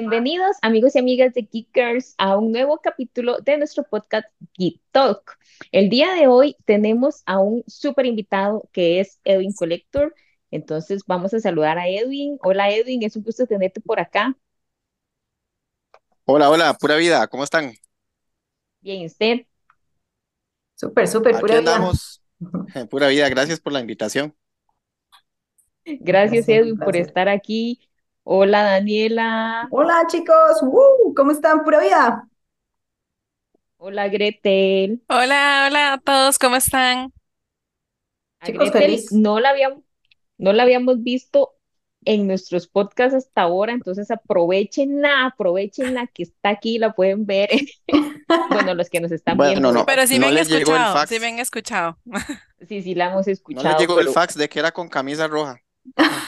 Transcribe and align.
Bienvenidos 0.00 0.56
amigos 0.62 0.96
y 0.96 0.98
amigas 0.98 1.34
de 1.34 1.42
Geekers 1.42 2.14
a 2.16 2.38
un 2.38 2.52
nuevo 2.52 2.78
capítulo 2.78 3.36
de 3.40 3.58
nuestro 3.58 3.84
podcast 3.84 4.26
Geek 4.56 4.80
Talk. 4.92 5.38
El 5.72 5.90
día 5.90 6.14
de 6.14 6.26
hoy 6.26 6.56
tenemos 6.64 7.22
a 7.26 7.38
un 7.38 7.62
súper 7.66 8.06
invitado 8.06 8.66
que 8.72 9.00
es 9.00 9.20
Edwin 9.24 9.52
Collector. 9.52 10.14
Entonces 10.50 11.02
vamos 11.06 11.34
a 11.34 11.40
saludar 11.40 11.78
a 11.78 11.86
Edwin. 11.86 12.38
Hola 12.42 12.70
Edwin, 12.70 13.02
es 13.02 13.14
un 13.14 13.24
gusto 13.24 13.46
tenerte 13.46 13.82
por 13.82 14.00
acá. 14.00 14.34
Hola, 16.24 16.48
hola, 16.48 16.72
pura 16.80 16.96
vida, 16.96 17.26
¿cómo 17.26 17.44
están? 17.44 17.74
Bien, 18.80 19.04
¿usted? 19.04 19.40
Súper, 20.76 21.08
súper, 21.08 21.38
pura 21.38 21.60
vida. 21.60 21.74
andamos, 21.74 22.22
pura 22.88 23.08
vida, 23.08 23.28
gracias 23.28 23.60
por 23.60 23.74
la 23.74 23.80
invitación. 23.80 24.34
Gracias 25.84 26.48
Edwin 26.48 26.78
por 26.78 26.96
estar 26.96 27.28
aquí. 27.28 27.89
Hola 28.24 28.62
Daniela. 28.62 29.68
Hola 29.70 30.06
chicos, 30.08 30.60
¡Woo! 30.62 31.14
¿Cómo 31.16 31.32
están? 31.32 31.64
Pura 31.64 31.80
vida. 31.80 32.28
Hola 33.78 34.08
Gretel. 34.08 35.02
Hola, 35.08 35.66
hola 35.68 35.92
a 35.94 35.98
todos, 35.98 36.38
¿cómo 36.38 36.56
están? 36.56 37.12
A 38.40 38.46
Chicos, 38.46 38.70
Gretel 38.70 38.72
feliz. 38.72 39.12
no 39.12 39.40
la 39.40 39.50
habíamos, 39.50 39.84
no 40.38 40.52
la 40.52 40.64
habíamos 40.64 41.02
visto 41.02 41.52
en 42.04 42.26
nuestros 42.26 42.68
podcasts 42.68 43.14
hasta 43.16 43.42
ahora, 43.42 43.72
entonces 43.72 44.10
aprovechenla, 44.10 45.26
aprovechenla 45.26 46.06
que 46.08 46.24
está 46.24 46.50
aquí, 46.50 46.78
la 46.78 46.94
pueden 46.94 47.26
ver. 47.26 47.50
Bueno, 48.50 48.74
los 48.74 48.90
que 48.90 49.00
nos 49.00 49.12
están 49.12 49.36
Bueno, 49.36 49.72
viendo. 49.72 49.84
Pero 49.84 50.06
sí 50.06 50.18
no 50.18 50.26
me 50.26 50.28
han 50.28 50.34
les 50.34 50.48
llegó 50.48 50.76
el 50.76 50.86
escuchado, 50.86 50.94
sí 51.06 51.18
fax, 51.18 51.20
me 51.20 51.28
han 51.28 51.38
escuchado. 51.38 51.98
Sí, 52.68 52.82
sí, 52.82 52.94
la 52.94 53.06
hemos 53.10 53.26
no 53.48 53.62
les 53.62 53.74
escuchado, 53.74 53.76
llegó 53.76 54.00
el 54.00 54.06
pero 54.06 54.12
fax 54.12 54.34
de 54.36 54.48
que 54.48 54.58
era 54.60 54.72
con 54.72 54.88
camisa 54.88 55.28
roja. 55.28 55.60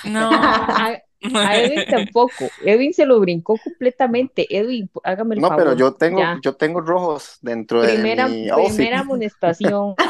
No. 0.05 0.31
a, 1.35 1.59
Edwin 1.59 1.85
tampoco. 1.89 2.47
Edwin 2.65 2.93
se 2.93 3.07
lo 3.07 3.21
brincó 3.21 3.57
completamente. 3.63 4.47
Edwin, 4.57 4.91
hágame 5.05 5.37
el 5.37 5.41
No, 5.41 5.49
pero 5.51 5.63
favor, 5.71 5.77
yo 5.77 5.95
tengo, 5.95 6.19
ya. 6.21 6.39
yo 6.43 6.55
tengo 6.57 6.81
rojos 6.81 7.39
dentro 7.43 7.83
de 7.83 7.95
Primera, 7.95 8.29
mi 8.29 8.49
outfit. 8.49 8.77
primera 8.77 9.01
amonestación. 9.01 9.95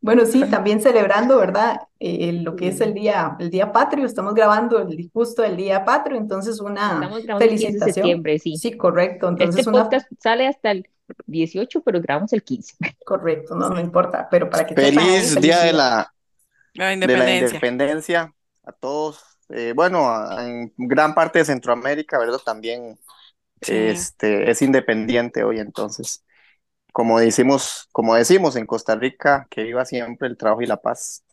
Bueno, 0.00 0.24
sí, 0.26 0.44
también 0.48 0.80
celebrando, 0.80 1.38
¿verdad? 1.38 1.80
Eh, 1.98 2.32
lo 2.32 2.54
que 2.54 2.68
es 2.68 2.80
el 2.80 2.94
día, 2.94 3.36
el 3.40 3.50
día 3.50 3.72
patrio. 3.72 4.06
Estamos 4.06 4.32
grabando 4.32 4.78
el, 4.78 5.10
justo 5.12 5.42
el 5.44 5.56
día 5.56 5.84
patrio, 5.84 6.16
entonces 6.16 6.60
una 6.60 7.00
15 7.10 7.32
de 7.32 7.38
felicitación. 7.38 7.94
septiembre, 7.94 8.38
sí. 8.38 8.56
Sí, 8.56 8.76
correcto. 8.76 9.28
Este 9.30 9.42
Entonces 9.44 9.66
una, 9.66 9.82
podcast 9.82 10.06
sale 10.20 10.46
hasta 10.46 10.70
el 10.70 10.86
18, 11.26 11.82
pero 11.82 12.00
grabamos 12.00 12.32
el 12.32 12.44
15. 12.44 12.76
correcto, 13.04 13.56
no, 13.56 13.70
no 13.70 13.80
importa, 13.80 14.28
pero 14.30 14.48
para 14.48 14.66
que 14.66 14.74
Feliz 14.76 15.34
día 15.40 15.60
de 15.64 15.72
la, 15.72 16.14
La 16.74 16.84
de 16.86 16.90
la 16.90 16.94
independencia. 16.94 17.46
independencia 17.46 18.34
a 18.64 18.72
todos. 18.72 19.37
Eh, 19.50 19.72
bueno, 19.74 20.38
en 20.40 20.72
gran 20.76 21.14
parte 21.14 21.38
de 21.40 21.44
Centroamérica, 21.46 22.18
¿verdad? 22.18 22.38
También 22.44 22.98
Sí. 23.62 24.08
este, 24.08 24.50
es 24.50 24.62
independiente 24.62 25.44
hoy, 25.44 25.60
entonces. 25.60 26.24
Como 26.92 27.20
decimos, 27.20 27.88
como 27.92 28.14
decimos 28.16 28.56
en 28.56 28.66
Costa 28.66 28.96
Rica, 28.96 29.46
que 29.50 29.64
viva 29.64 29.84
siempre 29.86 30.28
el 30.28 30.36
trabajo 30.38 30.62
y 30.62 30.66
la 30.66 30.78
paz. 30.78 31.24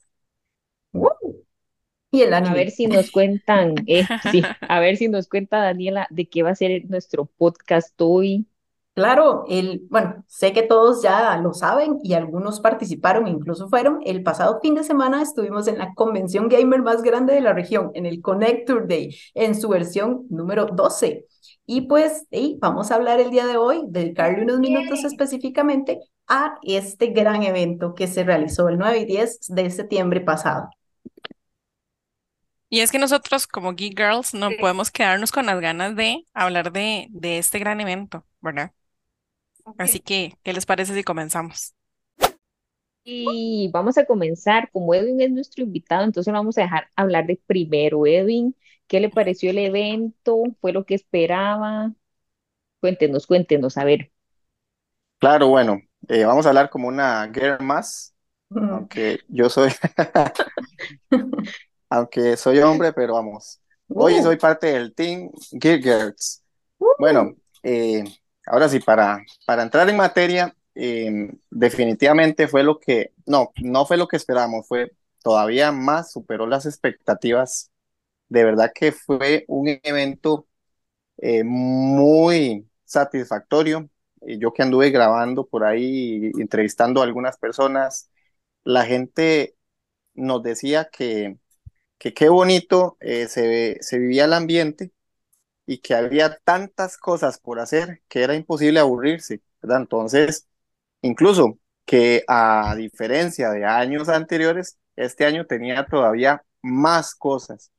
Y 2.12 2.22
el 2.22 2.34
A 2.34 2.54
ver 2.54 2.72
si 2.72 2.88
nos 2.88 3.12
cuentan, 3.12 3.84
eh, 3.88 4.10
sí, 4.20 4.50
a 4.68 4.80
ver 4.80 4.98
si 4.98 5.08
nos 5.10 5.28
cuenta 5.28 5.58
Daniela 5.60 6.08
de 6.10 6.28
qué 6.30 6.44
va 6.44 6.52
a 6.52 6.56
ser 6.56 6.86
nuestro 6.90 7.26
podcast 7.26 7.94
hoy. 8.02 8.48
Claro, 8.96 9.44
el, 9.50 9.86
bueno, 9.90 10.24
sé 10.26 10.54
que 10.54 10.64
todos 10.64 11.04
ya 11.04 11.36
lo 11.40 11.54
saben 11.54 12.00
y 12.02 12.14
algunos 12.14 12.62
participaron, 12.62 13.28
incluso 13.28 13.68
fueron. 13.68 14.00
El 14.06 14.24
pasado 14.24 14.60
fin 14.62 14.74
de 14.74 14.86
semana 14.86 15.22
estuvimos 15.22 15.68
en 15.68 15.78
la 15.78 15.94
convención 15.96 16.48
gamer 16.48 16.82
más 16.82 17.04
grande 17.04 17.34
de 17.34 17.42
la 17.42 17.52
región, 17.52 17.92
en 17.94 18.06
el 18.06 18.22
Connector 18.22 18.88
Day, 18.88 19.14
en 19.34 19.54
su 19.60 19.68
versión 19.68 20.26
número 20.30 20.68
12. 20.68 21.26
Y 21.66 21.82
pues 21.82 22.26
hey, 22.32 22.58
vamos 22.62 22.90
a 22.90 22.96
hablar 22.96 23.20
el 23.20 23.32
día 23.32 23.46
de 23.46 23.58
hoy, 23.58 23.84
dedicarle 23.90 24.44
unos 24.44 24.60
minutos 24.60 25.04
específicamente 25.04 26.00
a 26.28 26.58
este 26.64 27.08
gran 27.08 27.44
evento 27.44 27.96
que 27.96 28.08
se 28.08 28.24
realizó 28.24 28.70
el 28.70 28.78
9 28.78 29.00
y 29.00 29.06
10 29.06 29.40
de 29.50 29.70
septiembre 29.72 30.22
pasado. 30.22 30.70
Y 32.70 32.80
es 32.80 32.94
que 32.94 33.00
nosotros 33.00 33.46
como 33.46 33.74
Geek 33.74 33.98
Girls 33.98 34.34
no 34.34 34.52
podemos 34.58 34.90
quedarnos 34.90 35.34
con 35.34 35.48
las 35.48 35.60
ganas 35.60 35.98
de 35.98 36.26
hablar 36.34 36.72
de, 36.72 37.08
de 37.10 37.40
este 37.40 37.60
gran 37.60 37.82
evento, 37.82 38.26
¿verdad? 38.40 38.72
Así 39.78 40.00
que, 40.00 40.38
¿qué 40.44 40.54
les 40.54 40.66
parece 40.66 40.94
si 40.94 41.04
comenzamos? 41.04 41.74
Y 43.04 43.70
vamos 43.72 43.98
a 43.98 44.06
comenzar, 44.06 44.70
como 44.72 44.94
Edwin 44.94 45.22
es 45.22 45.32
nuestro 45.32 45.64
invitado, 45.64 46.04
entonces 46.04 46.32
lo 46.32 46.40
vamos 46.40 46.58
a 46.58 46.62
dejar 46.62 46.90
hablar 46.96 47.28
de 47.28 47.40
primero. 47.46 48.06
Edwin, 48.08 48.56
¿qué 48.88 49.00
le 49.00 49.10
pareció 49.10 49.52
el 49.52 49.60
evento? 49.60 50.42
¿Fue 50.60 50.72
lo 50.74 50.86
que 50.86 50.96
esperaba? 50.96 51.94
Cuéntenos, 52.82 53.28
cuéntenos, 53.28 53.78
a 53.78 53.86
ver. 53.86 54.12
Claro, 55.20 55.48
bueno, 55.48 55.82
eh, 56.08 56.24
vamos 56.26 56.46
a 56.46 56.50
hablar 56.50 56.70
como 56.70 56.88
una 56.88 57.30
girl 57.34 57.64
más, 57.64 58.14
Mm, 58.50 58.70
aunque 58.70 59.20
yo 59.28 59.50
soy, 59.50 59.72
aunque 61.90 62.38
soy 62.38 62.60
hombre, 62.60 62.94
pero 62.94 63.14
vamos. 63.14 63.62
Hoy 63.88 64.20
uh, 64.20 64.24
soy 64.24 64.38
parte 64.38 64.68
del 64.68 64.94
team 64.94 65.32
Geek 65.52 65.84
Girls. 65.84 66.44
Bueno, 66.98 67.36
eh, 67.64 68.04
ahora 68.46 68.70
sí, 68.70 68.80
para, 68.80 69.24
para 69.46 69.64
entrar 69.64 69.90
en 69.90 69.98
materia, 69.98 70.56
eh, 70.76 71.32
definitivamente 71.50 72.48
fue 72.48 72.64
lo 72.64 72.80
que, 72.80 73.14
no, 73.26 73.52
no 73.64 73.86
fue 73.86 73.98
lo 73.98 74.08
que 74.08 74.18
esperábamos, 74.18 74.68
fue 74.68 74.92
todavía 75.24 75.72
más, 75.72 76.12
superó 76.12 76.48
las 76.48 76.66
expectativas. 76.66 77.72
De 78.30 78.44
verdad 78.44 78.72
que 78.74 78.92
fue 78.92 79.46
un 79.48 79.70
evento 79.84 80.48
eh, 81.18 81.44
muy 81.44 82.68
satisfactorio. 82.86 83.90
Eh, 84.22 84.38
yo 84.40 84.54
que 84.54 84.64
anduve 84.64 84.90
grabando 84.92 85.48
por 85.48 85.64
ahí, 85.64 86.32
entrevistando 86.40 87.02
a 87.02 87.06
algunas 87.06 87.38
personas, 87.38 88.10
la 88.64 88.86
gente 88.86 89.56
nos 90.16 90.44
decía 90.44 90.90
que, 90.92 91.38
que 92.00 92.14
qué 92.14 92.30
bonito 92.30 92.98
eh, 93.02 93.28
se, 93.30 93.78
se 93.82 94.00
vivía 94.00 94.26
el 94.26 94.34
ambiente 94.34 94.92
y 95.66 95.80
que 95.80 95.96
había 95.96 96.38
tantas 96.44 96.98
cosas 96.98 97.40
por 97.40 97.60
hacer 97.60 98.02
que 98.08 98.24
era 98.24 98.36
imposible 98.36 98.80
aburrirse, 98.80 99.42
¿verdad? 99.62 99.82
Entonces, 99.82 100.48
incluso 101.02 101.60
que 101.86 102.24
a 102.28 102.76
diferencia 102.76 103.50
de 103.52 103.66
años 103.66 104.10
anteriores, 104.10 104.78
este 104.96 105.26
año 105.26 105.46
tenía 105.46 105.86
todavía 105.86 106.44
más 106.62 107.16
cosas. 107.16 107.72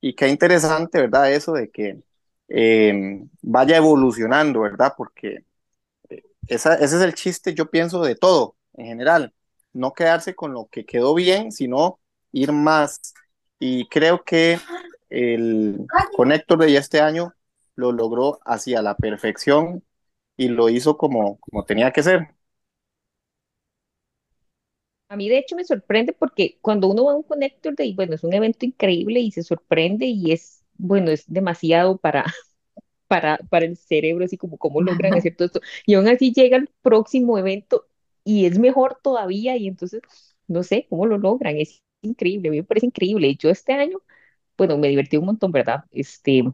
Y 0.00 0.14
qué 0.14 0.28
interesante, 0.28 1.00
¿verdad? 1.00 1.32
Eso 1.32 1.52
de 1.54 1.70
que 1.70 2.02
eh, 2.48 3.20
vaya 3.42 3.76
evolucionando, 3.76 4.60
¿verdad? 4.60 4.94
Porque 4.96 5.44
eh, 6.10 6.22
esa, 6.48 6.74
ese 6.76 6.96
es 6.96 7.02
el 7.02 7.14
chiste, 7.14 7.54
yo 7.54 7.70
pienso, 7.70 8.02
de 8.04 8.16
todo 8.16 8.56
en 8.74 8.86
general. 8.86 9.34
No 9.72 9.92
quedarse 9.94 10.34
con 10.34 10.52
lo 10.54 10.68
que 10.70 10.86
quedó 10.86 11.14
bien, 11.14 11.52
sino 11.52 12.00
ir 12.32 12.52
más. 12.52 13.14
Y 13.58 13.88
creo 13.88 14.22
que 14.24 14.58
el 15.10 15.90
Connector 16.16 16.58
de 16.60 16.76
este 16.76 17.00
año 17.00 17.34
lo 17.76 17.92
logró 17.92 18.40
hacia 18.44 18.82
la 18.82 18.96
perfección 18.96 19.84
y 20.36 20.48
lo 20.48 20.68
hizo 20.68 20.96
como, 20.98 21.38
como 21.40 21.64
tenía 21.64 21.92
que 21.92 22.02
ser. 22.02 22.34
A 25.08 25.16
mí 25.16 25.28
de 25.28 25.38
hecho 25.38 25.56
me 25.56 25.64
sorprende 25.64 26.12
porque 26.12 26.58
cuando 26.60 26.88
uno 26.88 27.04
va 27.04 27.12
a 27.12 27.16
un 27.16 27.22
Connector 27.22 27.74
Day, 27.74 27.94
bueno, 27.94 28.14
es 28.14 28.24
un 28.24 28.34
evento 28.34 28.66
increíble 28.66 29.20
y 29.20 29.30
se 29.32 29.42
sorprende 29.42 30.06
y 30.06 30.32
es, 30.32 30.64
bueno, 30.76 31.10
es 31.10 31.24
demasiado 31.26 31.96
para, 31.98 32.24
para, 33.08 33.38
para 33.50 33.66
el 33.66 33.76
cerebro, 33.76 34.24
así 34.26 34.38
como 34.38 34.58
cómo 34.58 34.82
logran 34.82 35.16
hacer 35.16 35.36
todo 35.36 35.46
esto. 35.46 35.60
Y 35.86 35.94
aún 35.94 36.08
así 36.08 36.32
llega 36.34 36.56
el 36.58 36.70
próximo 36.82 37.38
evento 37.38 37.86
y 38.24 38.46
es 38.46 38.58
mejor 38.58 38.98
todavía 39.02 39.56
y 39.58 39.68
entonces, 39.68 40.02
no 40.48 40.62
sé 40.64 40.86
cómo 40.90 41.06
lo 41.06 41.18
logran, 41.18 41.56
es 41.58 41.82
increíble, 42.02 42.48
a 42.48 42.52
mí 42.52 42.58
me 42.58 42.64
parece 42.64 42.86
increíble. 42.86 43.36
Yo 43.36 43.50
este 43.50 43.72
año, 43.74 44.00
bueno, 44.58 44.78
me 44.78 44.88
divertí 44.88 45.16
un 45.18 45.26
montón, 45.26 45.52
¿verdad? 45.52 45.84
Este, 45.92 46.44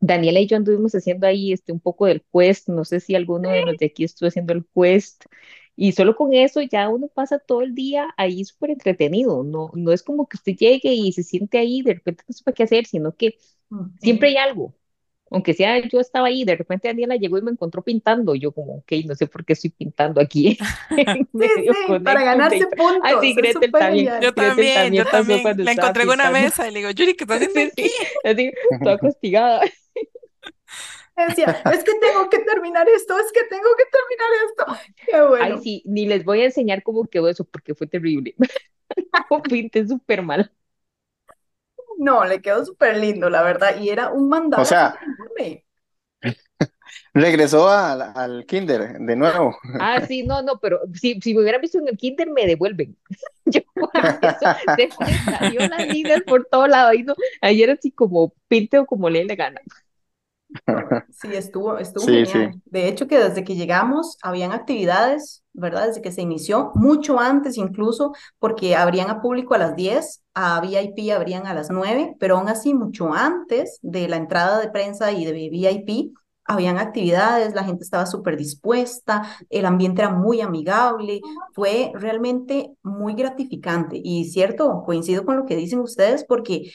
Daniela 0.00 0.40
y 0.40 0.46
yo 0.46 0.56
anduvimos 0.56 0.94
haciendo 0.94 1.26
ahí 1.26 1.52
este, 1.52 1.72
un 1.72 1.80
poco 1.80 2.06
del 2.06 2.24
quest, 2.32 2.68
no 2.68 2.84
sé 2.84 3.00
si 3.00 3.14
alguno 3.14 3.50
de 3.50 3.62
los 3.62 3.78
de 3.78 3.86
aquí 3.86 4.04
estuvo 4.04 4.28
haciendo 4.28 4.52
el 4.52 4.66
quest, 4.74 5.24
y 5.76 5.92
solo 5.92 6.16
con 6.16 6.32
eso 6.34 6.62
ya 6.62 6.88
uno 6.88 7.08
pasa 7.08 7.38
todo 7.38 7.62
el 7.62 7.74
día 7.74 8.14
ahí 8.16 8.44
súper 8.44 8.70
entretenido, 8.70 9.44
no, 9.44 9.70
no 9.74 9.92
es 9.92 10.02
como 10.02 10.28
que 10.28 10.36
usted 10.36 10.54
llegue 10.56 10.92
y 10.94 11.12
se 11.12 11.22
siente 11.22 11.58
ahí, 11.58 11.82
de 11.82 11.94
repente 11.94 12.24
no 12.28 12.34
sepa 12.34 12.52
qué 12.52 12.64
hacer, 12.64 12.86
sino 12.86 13.16
que 13.16 13.38
siempre 14.00 14.30
hay 14.30 14.36
algo, 14.38 14.74
aunque 15.30 15.54
sea 15.54 15.80
yo 15.88 16.00
estaba 16.00 16.28
ahí, 16.28 16.44
de 16.44 16.56
repente 16.56 16.88
Daniela 16.88 17.16
llegó 17.16 17.38
y 17.38 17.42
me 17.42 17.50
encontró 17.52 17.82
pintando, 17.82 18.34
yo 18.34 18.52
como, 18.52 18.76
ok, 18.78 18.92
no 19.06 19.14
sé 19.14 19.26
por 19.26 19.44
qué 19.44 19.54
estoy 19.54 19.70
pintando 19.70 20.20
aquí 20.20 20.58
Sí, 21.08 21.26
medio 21.32 21.74
sí, 21.86 21.96
para 22.02 22.22
ganarse 22.24 22.66
puntos. 22.68 23.00
Ah, 23.02 23.14
sí, 23.20 23.34
Gretel 23.34 23.74
también. 23.76 24.12
Yo 24.18 24.34
Gretel 24.34 24.72
también, 24.72 24.72
también 24.72 24.94
yo 24.94 25.06
también. 25.06 25.40
cuando 25.42 25.62
La 25.62 25.72
encontré 25.72 26.04
en 26.04 26.10
una 26.10 26.30
mesa 26.30 26.68
y 26.68 26.72
le 26.72 26.80
digo, 26.80 26.90
Yuri, 26.90 27.14
¿qué 27.16 27.24
estás 27.24 27.42
haciendo 27.42 27.72
Sí, 27.76 27.90
aquí? 27.90 27.92
así, 28.24 28.52
toda 28.82 28.98
castigada. 28.98 29.62
Decía, 31.16 31.62
es 31.72 31.82
que 31.84 31.94
tengo 32.00 32.28
que 32.28 32.40
terminar 32.40 32.86
esto, 32.88 33.18
es 33.18 33.32
que 33.32 33.44
tengo 33.44 33.68
que 33.76 33.84
terminar 33.86 34.28
esto. 34.50 34.94
Qué 35.06 35.20
Ay, 35.38 35.56
bueno. 35.56 35.62
sí, 35.62 35.82
ni 35.86 36.06
les 36.06 36.24
voy 36.24 36.40
a 36.42 36.46
enseñar 36.46 36.82
cómo 36.82 37.06
quedó 37.08 37.28
eso 37.28 37.44
porque 37.44 37.74
fue 37.74 37.86
terrible. 37.86 38.34
Lo 39.30 39.42
pinté 39.42 39.86
súper 39.86 40.22
mal. 40.22 40.52
No, 41.98 42.24
le 42.24 42.40
quedó 42.42 42.64
súper 42.64 42.96
lindo, 42.98 43.30
la 43.30 43.42
verdad. 43.42 43.76
Y 43.80 43.88
era 43.90 44.10
un 44.12 44.28
O 44.54 44.64
mandado 44.64 44.64
sea, 44.64 44.96
enorme. 45.00 45.64
regresó 47.14 47.68
al, 47.68 48.02
al 48.02 48.46
kinder 48.46 48.98
de 48.98 49.16
nuevo. 49.16 49.56
Ah, 49.78 50.00
sí, 50.00 50.22
no, 50.22 50.40
no, 50.42 50.58
pero 50.58 50.80
si, 50.94 51.20
si 51.20 51.34
me 51.34 51.42
hubieran 51.42 51.60
visto 51.60 51.78
en 51.78 51.88
el 51.88 51.98
kinder, 51.98 52.30
me 52.30 52.46
devuelven. 52.46 52.96
Yo, 53.44 53.60
eso 54.76 55.02
se 55.04 55.20
salió 55.28 55.66
las 55.66 55.86
líneas 55.86 56.22
por 56.26 56.46
todo 56.46 56.66
lado. 56.66 56.88
Ahí 56.90 57.02
no, 57.02 57.14
ayer 57.42 57.70
así 57.70 57.90
como 57.92 58.34
pinte 58.48 58.78
o 58.78 58.86
como 58.86 59.10
le 59.10 59.20
dé 59.20 59.24
la 59.26 59.34
gana. 59.36 59.60
Sí, 61.08 61.28
estuvo, 61.34 61.78
estuvo 61.78 62.04
Sí, 62.04 62.12
genial. 62.24 62.52
sí. 62.52 62.60
De 62.66 62.88
hecho, 62.88 63.06
que 63.06 63.18
desde 63.18 63.44
que 63.44 63.54
llegamos 63.54 64.18
habían 64.22 64.52
actividades, 64.52 65.44
¿verdad? 65.52 65.86
Desde 65.86 66.02
que 66.02 66.12
se 66.12 66.22
inició, 66.22 66.72
mucho 66.74 67.18
antes 67.18 67.56
incluso, 67.56 68.12
porque 68.38 68.76
abrían 68.76 69.10
a 69.10 69.20
público 69.22 69.54
a 69.54 69.58
las 69.58 69.76
10, 69.76 70.22
a 70.34 70.60
VIP 70.60 71.12
abrían 71.12 71.46
a 71.46 71.54
las 71.54 71.70
9, 71.70 72.16
pero 72.20 72.36
aún 72.38 72.48
así 72.48 72.74
mucho 72.74 73.12
antes 73.12 73.78
de 73.82 74.08
la 74.08 74.16
entrada 74.16 74.60
de 74.60 74.70
prensa 74.70 75.12
y 75.12 75.24
de 75.24 75.32
VIP, 75.32 76.12
habían 76.48 76.78
actividades, 76.78 77.54
la 77.54 77.64
gente 77.64 77.82
estaba 77.82 78.06
súper 78.06 78.36
dispuesta, 78.36 79.22
el 79.50 79.66
ambiente 79.66 80.02
era 80.02 80.10
muy 80.10 80.40
amigable, 80.40 81.20
fue 81.52 81.90
realmente 81.94 82.72
muy 82.82 83.14
gratificante. 83.14 84.00
Y 84.02 84.26
cierto, 84.26 84.82
coincido 84.84 85.24
con 85.24 85.36
lo 85.36 85.44
que 85.44 85.56
dicen 85.56 85.80
ustedes, 85.80 86.24
porque 86.24 86.70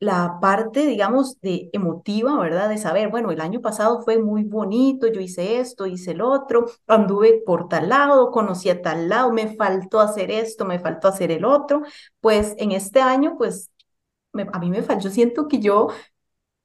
la 0.00 0.38
parte, 0.40 0.86
digamos, 0.86 1.40
de 1.40 1.70
emotiva, 1.72 2.38
¿verdad? 2.38 2.68
De 2.68 2.78
saber, 2.78 3.08
bueno, 3.10 3.30
el 3.30 3.40
año 3.40 3.60
pasado 3.60 4.02
fue 4.02 4.18
muy 4.18 4.44
bonito, 4.44 5.06
yo 5.06 5.20
hice 5.20 5.58
esto, 5.60 5.86
hice 5.86 6.12
el 6.12 6.20
otro, 6.20 6.66
anduve 6.86 7.42
por 7.46 7.68
tal 7.68 7.88
lado, 7.88 8.30
conocí 8.30 8.68
a 8.70 8.82
tal 8.82 9.08
lado, 9.08 9.32
me 9.32 9.54
faltó 9.56 10.00
hacer 10.00 10.30
esto, 10.30 10.64
me 10.64 10.78
faltó 10.78 11.08
hacer 11.08 11.30
el 11.30 11.44
otro. 11.44 11.82
Pues 12.20 12.54
en 12.58 12.72
este 12.72 13.00
año, 13.00 13.36
pues 13.38 13.70
me- 14.32 14.48
a 14.52 14.58
mí 14.60 14.70
me 14.70 14.82
faltó, 14.82 15.04
yo 15.04 15.10
siento 15.10 15.48
que 15.48 15.60
yo 15.60 15.88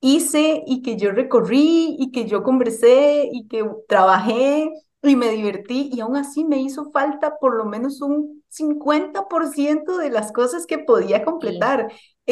hice 0.02 0.64
y 0.66 0.82
que 0.82 0.98
yo 0.98 1.12
recorrí 1.12 1.96
y 2.00 2.12
que 2.12 2.26
yo 2.28 2.44
conversé 2.44 3.30
y 3.32 3.48
que 3.48 3.66
trabajé 3.88 4.72
y 5.02 5.16
me 5.16 5.30
divertí 5.32 5.90
y 5.94 6.00
aún 6.02 6.16
así 6.18 6.46
me 6.46 6.58
hizo 6.62 6.92
falta 6.92 7.38
por 7.40 7.56
lo 7.56 7.66
menos 7.66 8.02
un 8.02 8.44
50% 8.50 9.98
de 9.98 10.10
las 10.10 10.32
cosas 10.32 10.66
que 10.66 10.80
podía 10.80 11.24
Sí. 11.24 11.26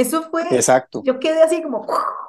Eso 0.01 0.23
fue, 0.31 0.43
Exacto. 0.49 0.99
yo 0.99 1.19
quedé 1.19 1.41
así 1.43 1.61
como, 1.63 1.85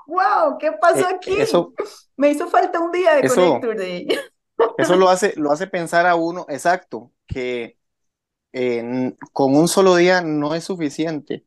wow, 0.06 0.58
¿qué 0.58 0.72
pasó 0.72 1.06
Eh, 1.06 1.08
aquí? 1.08 1.34
eso, 1.36 1.74
Me 2.16 2.30
hizo 2.30 2.48
falta 2.48 2.80
un 2.80 2.92
día 2.92 3.14
de 3.16 3.24
eso, 3.24 3.26
Connector 3.26 3.76
Day. 3.76 4.08
eso 4.76 4.96
lo 4.96 5.08
hace, 5.08 5.34
lo 5.36 5.50
hace 5.52 5.66
pensar 5.66 6.06
a 6.06 6.14
uno, 6.16 6.46
exacto, 6.48 7.12
que 7.26 7.78
eh, 8.52 9.14
con 9.32 9.56
un 9.56 9.68
solo 9.68 9.96
día 9.96 10.22
no 10.22 10.54
es 10.54 10.64
suficiente. 10.64 11.46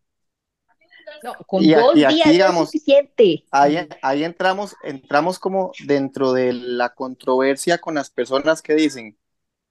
No, 1.23 1.35
con 1.47 1.69
Y, 1.69 1.73
dos 1.73 1.94
y 1.94 2.03
aquí, 2.06 2.31
días 2.31 2.38
no 2.39 2.47
es 2.47 2.57
suficiente. 2.57 3.45
ahí, 3.51 3.77
ahí 4.01 4.24
entramos, 4.24 4.75
entramos 4.83 5.39
como 5.39 5.74
dentro 5.79 6.33
de 6.33 6.53
la 6.53 6.94
controversia 6.95 7.79
con 7.79 7.95
las 7.95 8.09
personas 8.12 8.62
que 8.62 8.75
dicen, 8.75 9.17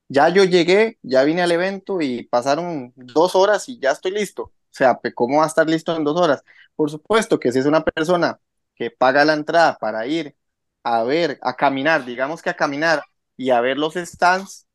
ya 0.08 0.28
yo 0.30 0.44
llegué, 0.44 0.98
ya 1.02 1.24
vine 1.24 1.42
al 1.42 1.52
evento 1.52 2.00
y 2.02 2.24
pasaron 2.24 2.92
dos 2.96 3.36
horas 3.36 3.68
y 3.68 3.78
ya 3.80 3.92
estoy 3.92 4.12
listo. 4.12 4.52
O 4.70 4.74
sea, 4.74 4.98
¿cómo 5.14 5.38
va 5.38 5.44
a 5.44 5.46
estar 5.48 5.68
listo 5.68 5.96
en 5.96 6.04
dos 6.04 6.18
horas? 6.20 6.42
Por 6.76 6.90
supuesto 6.90 7.38
que 7.40 7.52
si 7.52 7.58
es 7.58 7.66
una 7.66 7.82
persona 7.84 8.40
que 8.74 8.90
paga 8.90 9.24
la 9.24 9.34
entrada 9.34 9.76
para 9.78 10.06
ir 10.06 10.36
a 10.84 11.02
ver, 11.04 11.38
a 11.42 11.56
caminar, 11.56 12.04
digamos 12.04 12.42
que 12.42 12.50
a 12.50 12.56
caminar 12.56 13.02
y 13.36 13.50
a 13.50 13.60
ver 13.60 13.78
los 13.78 13.94
stands, 13.94 14.66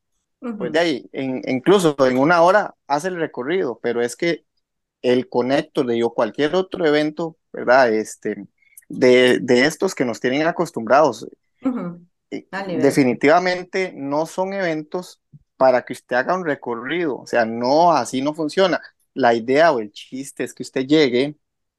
pues 0.56 0.72
de 0.72 0.78
ahí, 0.78 1.10
en- 1.12 1.42
incluso 1.48 1.96
en 2.06 2.18
una 2.18 2.42
hora 2.42 2.74
hace 2.86 3.08
el 3.08 3.16
recorrido, 3.16 3.78
pero 3.82 4.02
es 4.02 4.16
que 4.16 4.46
el 5.02 5.28
Connector 5.28 5.86
de 5.86 6.02
cualquier 6.14 6.54
otro 6.56 6.86
evento, 6.86 7.38
¿verdad? 7.52 7.92
Este, 7.94 8.46
de, 8.88 9.40
de 9.40 9.66
estos 9.66 9.94
que 9.94 10.04
nos 10.04 10.20
tienen 10.20 10.46
acostumbrados, 10.46 11.26
ujú, 11.62 12.06
eh, 12.30 12.48
nivel. 12.66 12.72
definitivamente 12.72 13.92
no 13.96 14.26
son 14.26 14.52
eventos 14.52 15.20
para 15.56 15.84
que 15.84 15.92
usted 15.94 16.16
haga 16.16 16.34
un 16.34 16.44
recorrido, 16.44 17.18
o 17.18 17.26
sea, 17.26 17.44
no, 17.46 17.92
así 17.92 18.20
no 18.22 18.34
funciona. 18.34 18.80
La 19.16 19.34
idea 19.34 19.72
o 19.72 19.80
el 19.80 19.92
chiste 19.92 20.44
es 20.44 20.54
que 20.54 20.62
usted 20.62 20.86
llegue 20.86 21.36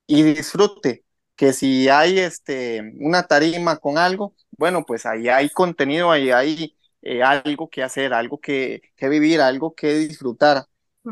y 0.07 0.23
disfrute, 0.23 1.05
que 1.35 1.53
si 1.53 1.89
hay 1.89 2.19
este, 2.19 2.81
una 2.99 3.23
tarima 3.23 3.77
con 3.77 3.97
algo, 3.97 4.35
bueno, 4.57 4.83
pues 4.85 5.05
ahí 5.05 5.29
hay 5.29 5.49
contenido, 5.49 6.11
ahí 6.11 6.31
hay 6.31 6.75
eh, 7.01 7.23
algo 7.23 7.69
que 7.69 7.83
hacer, 7.83 8.13
algo 8.13 8.39
que, 8.39 8.81
que 8.95 9.09
vivir, 9.09 9.41
algo 9.41 9.75
que 9.75 9.93
disfrutar. 9.95 10.65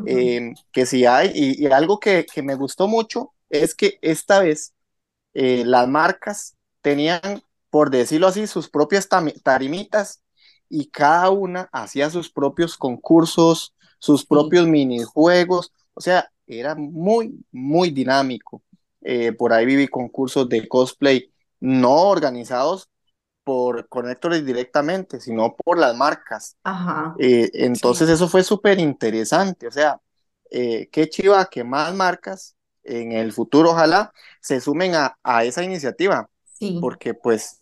Eh, 0.07 0.53
que 0.71 0.85
si 0.85 1.05
hay, 1.05 1.31
y, 1.33 1.63
y 1.65 1.67
algo 1.71 1.99
que, 1.99 2.25
que 2.31 2.43
me 2.43 2.55
gustó 2.55 2.87
mucho 2.87 3.33
es 3.49 3.73
que 3.75 3.97
esta 4.01 4.39
vez 4.41 4.73
eh, 5.33 5.63
las 5.65 5.87
marcas 5.87 6.55
tenían, 6.81 7.21
por 7.69 7.89
decirlo 7.89 8.27
así, 8.27 8.47
sus 8.47 8.69
propias 8.69 9.07
tarimitas 9.43 10.21
y 10.69 10.89
cada 10.89 11.29
una 11.29 11.69
hacía 11.73 12.09
sus 12.09 12.29
propios 12.31 12.77
concursos, 12.77 13.73
sus 13.99 14.25
Sí. 14.27 14.27
propios 14.27 14.67
minijuegos, 14.67 15.71
o 15.95 16.01
sea, 16.01 16.31
era 16.47 16.75
muy, 16.75 17.43
muy 17.51 17.91
dinámico. 17.91 18.63
Eh, 19.01 19.33
por 19.33 19.53
ahí 19.53 19.65
viví 19.65 19.87
concursos 19.87 20.49
de 20.49 20.67
cosplay 20.67 21.31
no 21.59 21.93
organizados 22.09 22.89
por 23.43 23.87
conectores 23.89 24.45
directamente, 24.45 25.19
sino 25.21 25.55
por 25.55 25.79
las 25.79 25.95
marcas. 25.95 26.57
Ajá. 26.63 27.15
Eh, 27.19 27.49
entonces 27.53 28.07
Sí. 28.07 28.13
eso 28.13 28.27
fue 28.27 28.43
súper 28.43 28.79
interesante, 28.79 29.67
o 29.67 29.71
sea, 29.71 30.01
eh, 30.51 30.89
qué 30.91 31.09
chiva 31.09 31.45
que 31.49 31.63
más 31.63 31.93
marcas 31.95 32.55
en 32.83 33.11
el 33.13 33.31
futuro 33.33 33.71
ojalá 33.71 34.11
se 34.41 34.61
sumen 34.61 34.95
a, 34.95 35.17
a 35.23 35.43
esa 35.45 35.63
iniciativa, 35.63 36.29
Sí. 36.59 36.79
porque 36.81 37.13
pues 37.13 37.57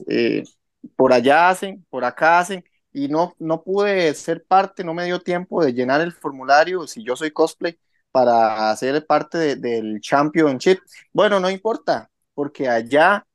por 0.96 1.14
allá 1.14 1.50
hacen, 1.50 1.86
por 1.90 2.06
acá 2.06 2.40
hacen, 2.40 2.64
y 2.92 3.08
no, 3.08 3.36
no 3.40 3.64
pude 3.64 4.14
ser 4.14 4.46
parte, 4.46 4.84
no 4.84 4.94
me 4.94 5.06
dio 5.06 5.20
tiempo 5.22 5.64
de 5.64 5.74
llenar 5.74 6.02
el 6.02 6.12
formulario 6.14 6.88
si 6.88 7.04
yo 7.04 7.16
soy 7.16 7.32
cosplay 7.32 7.78
para 8.14 8.72
hacer 8.72 9.08
parte 9.08 9.40
de- 9.40 9.58
del 9.58 10.02
championship. 10.02 10.80
Bueno, 11.14 11.42
no 11.42 11.52
importa, 11.52 12.12
porque 12.36 12.70
allá 12.70 13.28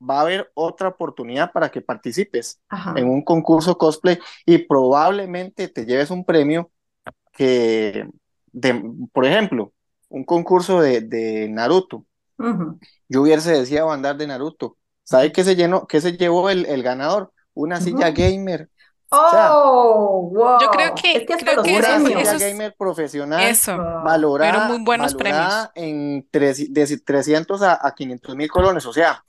va 0.00 0.18
a 0.18 0.22
haber 0.22 0.50
otra 0.54 0.88
oportunidad 0.88 1.52
para 1.52 1.70
que 1.70 1.80
participes 1.82 2.60
Ajá. 2.68 2.94
en 2.94 3.08
un 3.08 3.22
concurso 3.24 3.78
cosplay 3.78 4.18
y 4.46 4.58
probablemente 4.58 5.68
te 5.68 5.86
lleves 5.86 6.10
un 6.10 6.24
premio 6.24 6.70
que, 7.32 8.08
de, 8.52 8.82
por 9.12 9.26
ejemplo, 9.26 9.72
un 10.10 10.24
concurso 10.24 10.80
de, 10.80 11.02
de 11.02 11.48
Naruto. 11.50 12.06
Yo 13.08 13.22
hubiese 13.22 13.52
deseado 13.52 13.90
andar 13.92 14.16
de 14.16 14.26
Naruto. 14.26 14.78
¿Sabe 15.04 15.32
qué 15.32 15.44
se 15.44 15.56
llenó, 15.56 15.86
qué 15.86 16.00
se 16.00 16.16
llevó 16.16 16.50
el, 16.50 16.66
el 16.66 16.82
ganador? 16.82 17.32
Una 17.54 17.80
silla 17.80 18.10
ujú. 18.10 18.32
Gamer. 19.10 19.26
O 19.26 19.30
sea, 19.30 19.50
Oh, 19.54 20.58
Yo 20.60 20.70
creo 20.70 20.88
wow. 20.88 20.94
que, 21.00 21.12
Es 21.18 21.26
que 21.26 21.32
hasta 21.34 21.44
creo 21.44 21.56
los 21.56 21.64
que 21.66 21.76
una 21.78 21.80
premios. 21.88 22.08
silla 22.08 22.20
esos, 22.22 22.42
gamer 22.42 22.74
profesional 22.76 23.42
eso, 23.42 23.76
Wow. 23.76 24.68
muy 24.68 24.84
buenos 24.84 25.14
premios. 25.14 25.52
en 25.74 26.26
tres- 26.30 26.72
de 26.72 26.98
300 26.98 27.62
a, 27.62 27.86
a 27.86 27.94
500 27.94 28.34
mil 28.36 28.48
colones. 28.50 28.84
O 28.86 28.92
sea, 28.92 29.24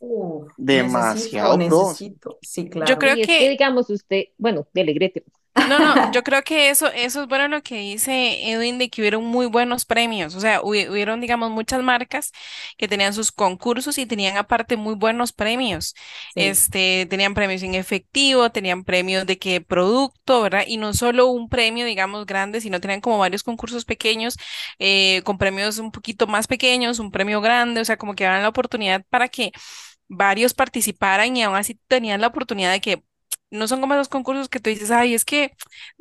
demasiado 0.58 1.58
necesito. 1.58 2.38
Sí, 2.42 2.66
Yo 2.66 2.70
claro. 2.70 2.98
creo 3.00 3.14
Sí, 3.16 3.22
es 3.22 3.28
que 3.28 3.40
que, 3.40 3.50
digamos 3.50 3.90
usted, 3.90 4.24
bueno, 4.38 4.68
dele, 4.74 4.94
Grete. 4.94 5.24
No, 5.66 5.80
no, 5.80 6.02
yo 6.12 6.24
creo 6.24 6.44
que 6.44 6.70
eso, 6.70 6.88
eso 6.92 7.22
es 7.24 7.28
bueno 7.28 7.48
lo 7.48 7.64
que 7.64 7.76
dice 7.80 8.52
Edwin 8.52 8.78
de 8.78 8.90
que 8.90 9.02
hubieron 9.02 9.24
muy 9.26 9.46
buenos 9.48 9.86
premios. 9.86 10.36
O 10.36 10.40
sea, 10.40 10.62
hubi- 10.62 10.90
hubieron, 10.90 11.20
digamos, 11.22 11.52
muchas 11.52 11.82
marcas 11.84 12.32
que 12.78 12.88
tenían 12.88 13.14
sus 13.14 13.32
concursos 13.32 13.98
y 13.98 14.06
tenían 14.06 14.38
aparte 14.38 14.78
muy 14.78 14.96
buenos 14.96 15.34
premios. 15.34 15.96
Sí. 16.36 16.42
Este, 16.42 17.08
tenían 17.10 17.34
premios 17.34 17.64
en 17.64 17.76
efectivo, 17.76 18.50
tenían 18.52 18.84
premios 18.84 19.26
de 19.26 19.38
qué 19.40 19.62
producto, 19.62 20.42
¿verdad? 20.42 20.64
Y 20.68 20.78
no 20.78 20.94
solo 20.94 21.28
un 21.28 21.50
premio, 21.50 21.86
digamos, 21.86 22.26
grande, 22.26 22.62
sino 22.62 22.80
tenían 22.80 23.02
como 23.02 23.18
varios 23.18 23.44
concursos 23.44 23.86
pequeños, 23.86 24.38
eh, 24.80 25.22
con 25.24 25.38
premios 25.38 25.78
un 25.80 25.92
poquito 25.92 26.28
más 26.28 26.48
pequeños, 26.48 27.00
un 27.00 27.12
premio 27.12 27.42
grande, 27.42 27.82
o 27.82 27.86
sea, 27.86 27.98
como 27.98 28.16
que 28.16 28.24
daban 28.26 28.42
la 28.44 28.50
oportunidad 28.50 29.04
para 29.10 29.28
que 29.30 29.52
varios 30.08 30.54
participaran 30.54 31.36
y 31.38 31.44
aún 31.44 31.56
así 31.56 31.80
tenían 31.88 32.22
la 32.22 32.28
oportunidad 32.28 32.72
de 32.72 32.82
que 32.82 33.04
no 33.52 33.68
son 33.68 33.82
como 33.82 33.94
esos 33.94 34.10
concursos 34.10 34.50
que 34.50 34.60
tú 34.60 34.70
dices, 34.70 34.92
ay, 34.92 35.14
es 35.14 35.26
que 35.26 35.54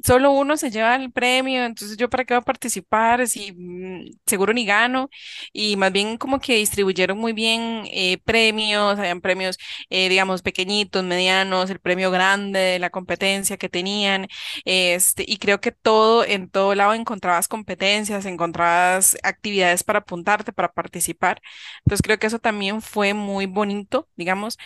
solo 0.05 0.33
uno 0.33 0.57
se 0.57 0.71
lleva 0.71 0.97
el 0.97 1.13
premio, 1.13 1.65
entonces 1.65 1.97
yo 1.97 2.11
para 2.11 2.25
qué 2.25 2.35
voy 2.35 2.41
a 2.41 2.45
participar 2.45 3.27
si 3.29 3.53
mm, 3.53 4.11
seguro 4.27 4.53
ni 4.53 4.67
gano. 4.67 5.11
Y 5.53 5.77
más 5.77 5.93
bien 5.93 6.19
como 6.19 6.41
que 6.41 6.57
distribuyeron 6.57 7.19
muy 7.19 7.33
bien 7.33 7.85
eh, 7.93 8.19
premios, 8.25 8.99
habían 8.99 9.21
premios, 9.21 9.59
eh, 9.91 10.09
digamos, 10.09 10.43
pequeñitos, 10.43 11.05
medianos, 11.05 11.71
el 11.71 11.79
premio 11.81 12.11
grande 12.11 12.59
de 12.61 12.79
la 12.79 12.91
competencia 12.91 13.57
que 13.57 13.69
tenían. 13.69 14.29
Este, 14.65 15.25
y 15.27 15.39
creo 15.39 15.61
que 15.61 15.73
todo, 15.73 16.25
en 16.25 16.51
todo 16.51 16.75
lado 16.75 16.95
encontrabas 16.95 17.49
competencias, 17.49 18.25
encontrabas 18.27 19.17
actividades 19.23 19.85
para 19.85 20.01
apuntarte, 20.01 20.53
para 20.53 20.73
participar. 20.73 21.41
Entonces 21.85 22.03
creo 22.03 22.19
que 22.19 22.27
eso 22.27 22.39
también 22.39 22.83
fue 22.83 23.15
muy 23.15 23.47
bonito, 23.47 24.09
digamos 24.17 24.59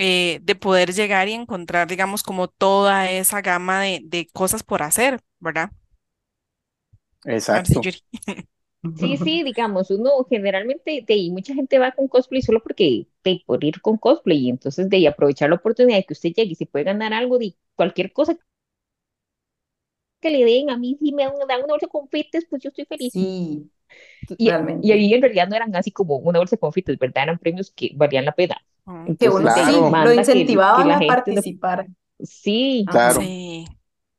eh, 0.00 0.40
de 0.42 0.54
poder 0.56 0.92
llegar 0.94 1.28
y 1.28 1.34
encontrar, 1.34 1.88
digamos, 1.88 2.22
como 2.24 2.48
toda 2.48 3.10
esa 3.10 3.42
gama 3.42 3.82
de, 3.82 4.00
de 4.04 4.28
cosas 4.32 4.62
por 4.64 4.82
hacer, 4.82 5.20
¿verdad? 5.40 5.72
Exacto. 7.24 7.90
Sí, 8.94 9.16
sí, 9.16 9.42
digamos, 9.44 9.90
uno 9.90 10.10
generalmente, 10.28 11.02
de 11.06 11.14
ahí 11.14 11.30
mucha 11.30 11.54
gente 11.54 11.78
va 11.78 11.92
con 11.92 12.06
cosplay 12.08 12.42
solo 12.42 12.62
porque, 12.62 13.06
de, 13.24 13.42
por 13.46 13.64
ir 13.64 13.80
con 13.80 13.96
cosplay, 13.96 14.38
y 14.46 14.50
entonces 14.50 14.88
de 14.90 14.96
ahí 14.98 15.06
aprovechar 15.06 15.48
la 15.48 15.56
oportunidad 15.56 15.96
de 15.98 16.04
que 16.04 16.12
usted 16.12 16.30
llegue 16.34 16.52
y 16.52 16.54
se 16.54 16.66
puede 16.66 16.84
ganar 16.84 17.14
algo 17.14 17.38
de 17.38 17.56
cualquier 17.76 18.12
cosa 18.12 18.36
que 20.20 20.30
le 20.30 20.44
den, 20.44 20.70
a 20.70 20.76
mí 20.78 20.96
si 21.00 21.12
me 21.12 21.24
dan 21.24 21.34
una, 21.34 21.46
dan 21.46 21.58
una 21.64 21.74
bolsa 21.74 21.86
con 21.88 22.08
fites, 22.08 22.46
pues 22.48 22.62
yo 22.62 22.68
estoy 22.70 22.84
feliz. 22.86 23.14
Sí, 23.14 23.70
Y, 24.36 24.50
y 24.80 24.92
ahí 24.92 25.14
en 25.14 25.22
realidad 25.22 25.48
no 25.48 25.56
eran 25.56 25.74
así 25.76 25.92
como 25.92 26.16
una 26.18 26.38
bolsa 26.40 26.56
con 26.56 26.72
fites, 26.72 26.98
¿verdad? 26.98 27.24
Eran 27.24 27.38
premios 27.38 27.70
que 27.72 27.92
valían 27.94 28.24
la 28.24 28.34
pena. 28.34 28.56
Que 29.18 29.28
uno 29.28 29.50
sí, 29.50 29.82
lo 29.82 29.82
manda 29.82 30.26
que, 30.26 30.50
que 30.72 30.84
incentivaban 30.84 30.84
la 30.84 30.96
a 30.96 31.04
gente, 31.04 31.32
lo- 31.32 31.42
participar. 31.42 31.86
sí, 32.20 32.82
Ajá. 32.84 33.10
Claro. 33.12 33.22
Sí. 33.22 33.66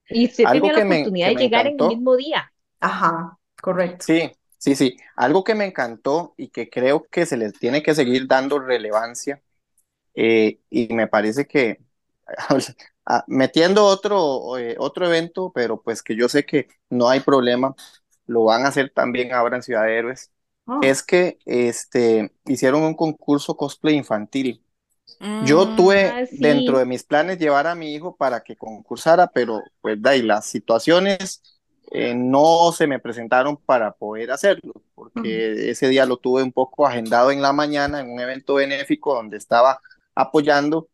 y 0.09 0.25
usted 0.27 0.49
Algo 0.49 0.69
tenía 0.69 0.73
la 0.73 0.81
me, 0.85 1.15
oportunidad 1.19 1.29
de 1.29 1.37
llegar 1.37 1.67
en 1.67 1.79
el 1.79 1.85
encantó. 1.85 1.87
mismo 1.87 2.15
día. 2.17 2.53
Ajá, 2.79 3.39
correcto. 3.61 4.07
Sí, 4.07 4.31
sí, 4.57 4.75
sí. 4.75 4.97
Algo 5.15 5.43
que 5.43 5.55
me 5.55 5.65
encantó 5.65 6.33
y 6.37 6.49
que 6.49 6.69
creo 6.69 7.03
que 7.09 7.25
se 7.25 7.37
les 7.37 7.53
tiene 7.53 7.83
que 7.83 7.93
seguir 7.95 8.27
dando 8.27 8.59
relevancia, 8.59 9.41
eh, 10.15 10.61
y 10.69 10.93
me 10.93 11.07
parece 11.07 11.47
que 11.47 11.79
ah, 13.05 13.23
metiendo 13.27 13.85
otro, 13.85 14.57
eh, 14.57 14.75
otro 14.79 15.07
evento, 15.07 15.51
pero 15.53 15.81
pues 15.81 16.03
que 16.03 16.15
yo 16.15 16.29
sé 16.29 16.45
que 16.45 16.67
no 16.89 17.09
hay 17.09 17.21
problema, 17.21 17.75
lo 18.27 18.45
van 18.45 18.65
a 18.65 18.69
hacer 18.69 18.91
también 18.91 19.33
ahora 19.33 19.57
en 19.57 19.63
Ciudad 19.63 19.83
de 19.85 19.97
Héroes, 19.97 20.31
Oh, 20.67 20.81
es 20.81 21.03
que 21.03 21.39
este, 21.45 22.33
hicieron 22.45 22.83
un 22.83 22.95
concurso 22.95 23.55
cosplay 23.57 23.95
infantil. 23.95 24.63
Yo 25.39 25.69
Mm, 25.69 25.75
tuve 25.75 26.19
Ah, 26.21 26.25
dentro 26.29 26.79
de 26.79 26.85
mis 26.85 27.03
planes 27.03 27.39
llevar 27.39 27.67
a 27.67 27.75
mi 27.75 27.93
hijo 27.95 28.15
para 28.15 28.43
que 28.43 28.55
concursara, 28.57 29.27
pero 29.27 29.71
pues 29.81 30.01
de 30.01 30.09
ahí 30.09 30.21
las 30.21 30.45
situaciones 30.47 31.43
eh, 31.91 32.13
no 32.15 32.71
se 32.73 32.87
me 32.87 32.99
presentaron 32.99 33.57
para 33.57 33.91
poder 33.93 34.31
hacerlo, 34.31 34.73
porque 34.95 35.69
ese 35.71 35.89
día 35.89 36.05
lo 36.05 36.17
tuve 36.17 36.43
un 36.43 36.51
poco 36.53 36.87
agendado 36.87 37.31
en 37.31 37.41
la 37.41 37.53
mañana 37.53 37.99
en 38.01 38.11
un 38.11 38.19
evento 38.19 38.55
benéfico 38.55 39.15
donde 39.15 39.37
estaba 39.37 39.81
apoyando 40.15 40.89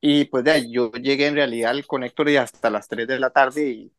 y 0.00 0.24
pues 0.26 0.44
de 0.44 0.50
ahí 0.52 0.72
yo 0.72 0.90
llegué 0.92 1.28
en 1.28 1.36
realidad 1.36 1.70
al 1.72 1.86
Connector 1.86 2.28
y 2.30 2.36
hasta 2.36 2.70
las 2.70 2.88
3 2.88 3.06
de 3.08 3.18
la 3.20 3.30
tarde 3.30 3.68
y, 3.70 3.92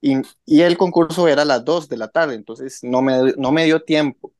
y, 0.00 0.16
y 0.46 0.62
el 0.62 0.76
concurso 0.78 1.28
era 1.28 1.42
a 1.42 1.44
las 1.44 1.64
2 1.64 1.88
de 1.88 1.96
la 1.96 2.08
tarde, 2.08 2.34
entonces 2.34 2.80
no 2.84 3.02
me, 3.02 3.32
no 3.36 3.52
me 3.52 3.64
dio 3.64 3.82
tiempo 3.82 4.32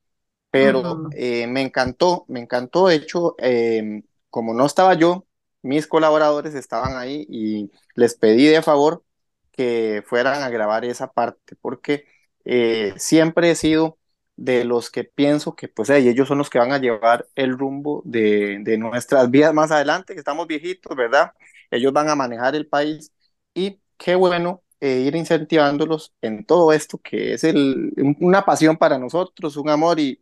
pero 0.50 0.92
eh, 1.10 1.46
me 1.46 1.62
encantó, 1.62 2.24
me 2.28 2.40
encantó. 2.40 2.88
De 2.88 2.96
hecho, 2.96 3.34
eh, 3.38 4.02
como 4.30 4.54
no 4.54 4.66
estaba 4.66 4.94
yo, 4.94 5.26
mis 5.62 5.86
colaboradores 5.86 6.54
estaban 6.54 6.96
ahí 6.96 7.26
y 7.30 7.70
les 7.94 8.14
pedí 8.16 8.46
de 8.46 8.62
favor 8.62 9.04
que 9.52 10.02
fueran 10.06 10.42
a 10.42 10.50
grabar 10.50 10.84
esa 10.84 11.12
parte, 11.12 11.56
porque 11.60 12.06
eh, 12.44 12.94
siempre 12.96 13.50
he 13.50 13.54
sido 13.56 13.98
de 14.36 14.64
los 14.64 14.90
que 14.90 15.02
pienso 15.04 15.56
que 15.56 15.66
pues 15.68 15.90
ellos 15.90 16.28
son 16.28 16.38
los 16.38 16.48
que 16.50 16.58
van 16.60 16.72
a 16.72 16.78
llevar 16.78 17.28
el 17.34 17.58
rumbo 17.58 18.02
de, 18.04 18.60
de 18.62 18.78
nuestras 18.78 19.30
vidas 19.30 19.52
más 19.54 19.70
adelante, 19.72 20.14
que 20.14 20.20
estamos 20.20 20.46
viejitos, 20.46 20.96
¿verdad? 20.96 21.32
Ellos 21.70 21.92
van 21.92 22.08
a 22.08 22.14
manejar 22.14 22.54
el 22.54 22.66
país 22.68 23.12
y 23.54 23.80
qué 23.96 24.14
bueno 24.14 24.62
eh, 24.80 25.00
ir 25.00 25.16
incentivándolos 25.16 26.14
en 26.22 26.44
todo 26.44 26.72
esto 26.72 26.98
que 26.98 27.32
es 27.34 27.42
el, 27.44 27.92
una 28.20 28.44
pasión 28.44 28.76
para 28.76 28.98
nosotros, 28.98 29.56
un 29.56 29.68
amor 29.70 29.98
y 30.00 30.20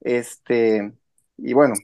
este, 0.00 0.92
y 1.38 1.52
bueno, 1.54 1.74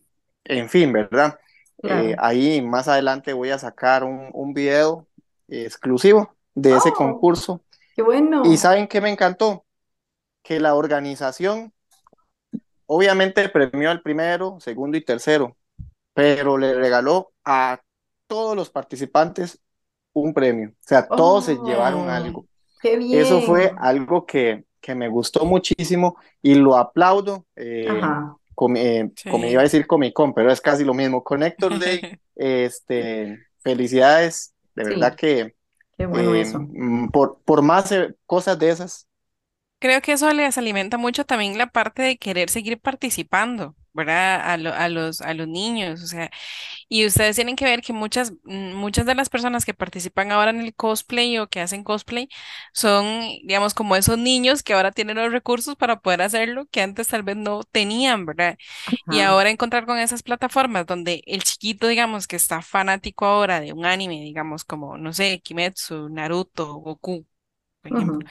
en 0.44 0.68
fin, 0.68 0.92
¿verdad? 0.92 1.38
Eh, 1.84 2.14
ahí 2.18 2.62
más 2.62 2.88
adelante 2.88 3.32
voy 3.32 3.50
a 3.50 3.58
sacar 3.58 4.04
un, 4.04 4.30
un 4.32 4.54
video 4.54 5.08
exclusivo 5.48 6.36
de 6.54 6.76
ese 6.76 6.92
Oh, 6.92 6.94
concurso. 6.94 7.64
qué 7.96 8.02
¿Y 8.42 8.56
bueno. 8.56 8.58
saben 8.58 8.88
qué 8.88 9.00
me 9.00 9.10
encantó? 9.10 9.66
Que 10.42 10.60
la 10.60 10.74
organización 10.76 11.74
obviamente 12.86 13.48
premió 13.48 13.90
al 13.90 14.02
primero, 14.02 14.58
segundo 14.60 14.96
y 14.96 15.04
tercero, 15.04 15.56
pero 16.14 16.58
le 16.58 16.74
regaló 16.74 17.32
a 17.44 17.82
todos 18.26 18.56
los 18.56 18.70
participantes 18.70 19.60
un 20.12 20.34
premio. 20.34 20.70
O 20.70 20.74
sea, 20.80 21.10
todos 21.14 21.46
se 21.46 21.58
llevaron 21.62 22.08
Oh, 22.08 22.10
algo. 22.10 22.48
qué 22.80 22.96
Eso 23.10 23.42
fue 23.42 23.72
bien. 23.72 23.78
algo 23.78 24.26
que, 24.26 24.66
que 24.82 24.94
me 24.96 25.08
gustó 25.08 25.46
muchísimo 25.46 26.18
y 26.42 26.56
lo 26.56 26.76
aplaudo. 26.78 27.46
eh, 27.56 28.16
com- 28.56 28.76
eh, 28.76 29.12
como 29.28 29.50
iba 29.50 29.62
a 29.62 29.64
decir 29.64 29.86
Comic 29.88 30.14
Con, 30.14 30.34
pero 30.34 30.52
es 30.52 30.60
casi 30.62 30.84
lo 30.84 30.94
mismo. 30.94 31.24
Connector 31.24 31.78
Day, 31.78 32.08
este, 32.36 33.40
felicidades, 33.64 34.54
de 34.76 34.84
verdad 34.84 35.16
que 35.16 35.56
qué 35.96 36.06
bueno 36.06 36.34
eh, 36.34 36.44
eso. 36.44 36.68
mm, 36.72 37.08
por, 37.10 37.40
por 37.44 37.62
más 37.62 37.92
eh, 37.92 38.14
cosas 38.26 38.58
de 38.58 38.70
esas, 38.70 39.08
Creo 39.80 40.00
que 40.00 40.12
eso 40.12 40.32
les 40.32 40.56
alimenta 40.58 40.96
mucho 40.98 41.24
también 41.26 41.58
la 41.58 41.66
parte 41.66 42.02
de 42.02 42.16
querer 42.18 42.48
seguir 42.50 42.80
participando, 42.80 43.74
¿verdad? 43.94 44.40
A, 44.50 44.56
lo- 44.56 44.72
a 44.74 44.88
los, 44.88 45.20
a 45.20 45.34
los 45.34 45.48
niños, 45.48 46.02
o 46.02 46.06
sea, 46.06 46.30
y 46.88 47.06
ustedes 47.06 47.36
tienen 47.36 47.56
que 47.56 47.64
ver 47.64 47.82
que 47.82 47.92
muchas, 47.92 48.32
mm, 48.44 48.74
muchas 48.74 49.06
de 49.06 49.14
las 49.14 49.28
personas 49.30 49.64
que 49.64 49.74
participan 49.74 50.32
ahora 50.32 50.50
en 50.50 50.60
el 50.60 50.74
cosplay 50.74 51.38
o 51.38 51.48
que 51.48 51.60
hacen 51.60 51.84
cosplay 51.84 52.28
son, 52.72 53.04
digamos, 53.44 53.74
como 53.74 53.96
esos 53.96 54.18
niños 54.18 54.62
que 54.62 54.74
ahora 54.74 54.92
tienen 54.92 55.16
los 55.16 55.32
recursos 55.32 55.76
para 55.76 56.00
poder 56.00 56.22
hacerlo, 56.22 56.66
que 56.70 56.82
antes 56.82 57.08
tal 57.08 57.22
vez 57.22 57.36
no 57.36 57.62
tenían, 57.64 58.26
¿verdad? 58.26 58.58
Y 59.08 59.20
ahora 59.20 59.50
encontrar 59.50 59.86
con 59.86 59.98
esas 59.98 60.22
plataformas 60.22 60.86
donde 60.86 61.22
el 61.26 61.42
chiquito, 61.44 61.86
digamos, 61.88 62.26
que 62.26 62.36
está 62.36 62.62
fanático 62.62 63.26
ahora 63.26 63.60
de 63.60 63.72
un 63.72 63.86
anime, 63.86 64.20
digamos, 64.22 64.64
como, 64.64 64.96
no 64.98 65.12
sé, 65.12 65.40
Kimetsu, 65.42 66.08
Naruto, 66.08 66.74
Goku, 66.76 67.26
por 67.82 67.90
ejemplo 67.92 68.26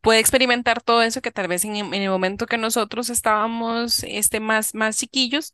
puede 0.00 0.20
experimentar 0.20 0.82
todo 0.82 1.02
eso 1.02 1.20
que 1.22 1.30
tal 1.32 1.48
vez 1.48 1.64
en, 1.64 1.76
en 1.76 1.94
el 1.94 2.10
momento 2.10 2.46
que 2.46 2.58
nosotros 2.58 3.10
estábamos 3.10 4.02
este, 4.04 4.40
más, 4.40 4.74
más 4.74 4.98
chiquillos, 4.98 5.52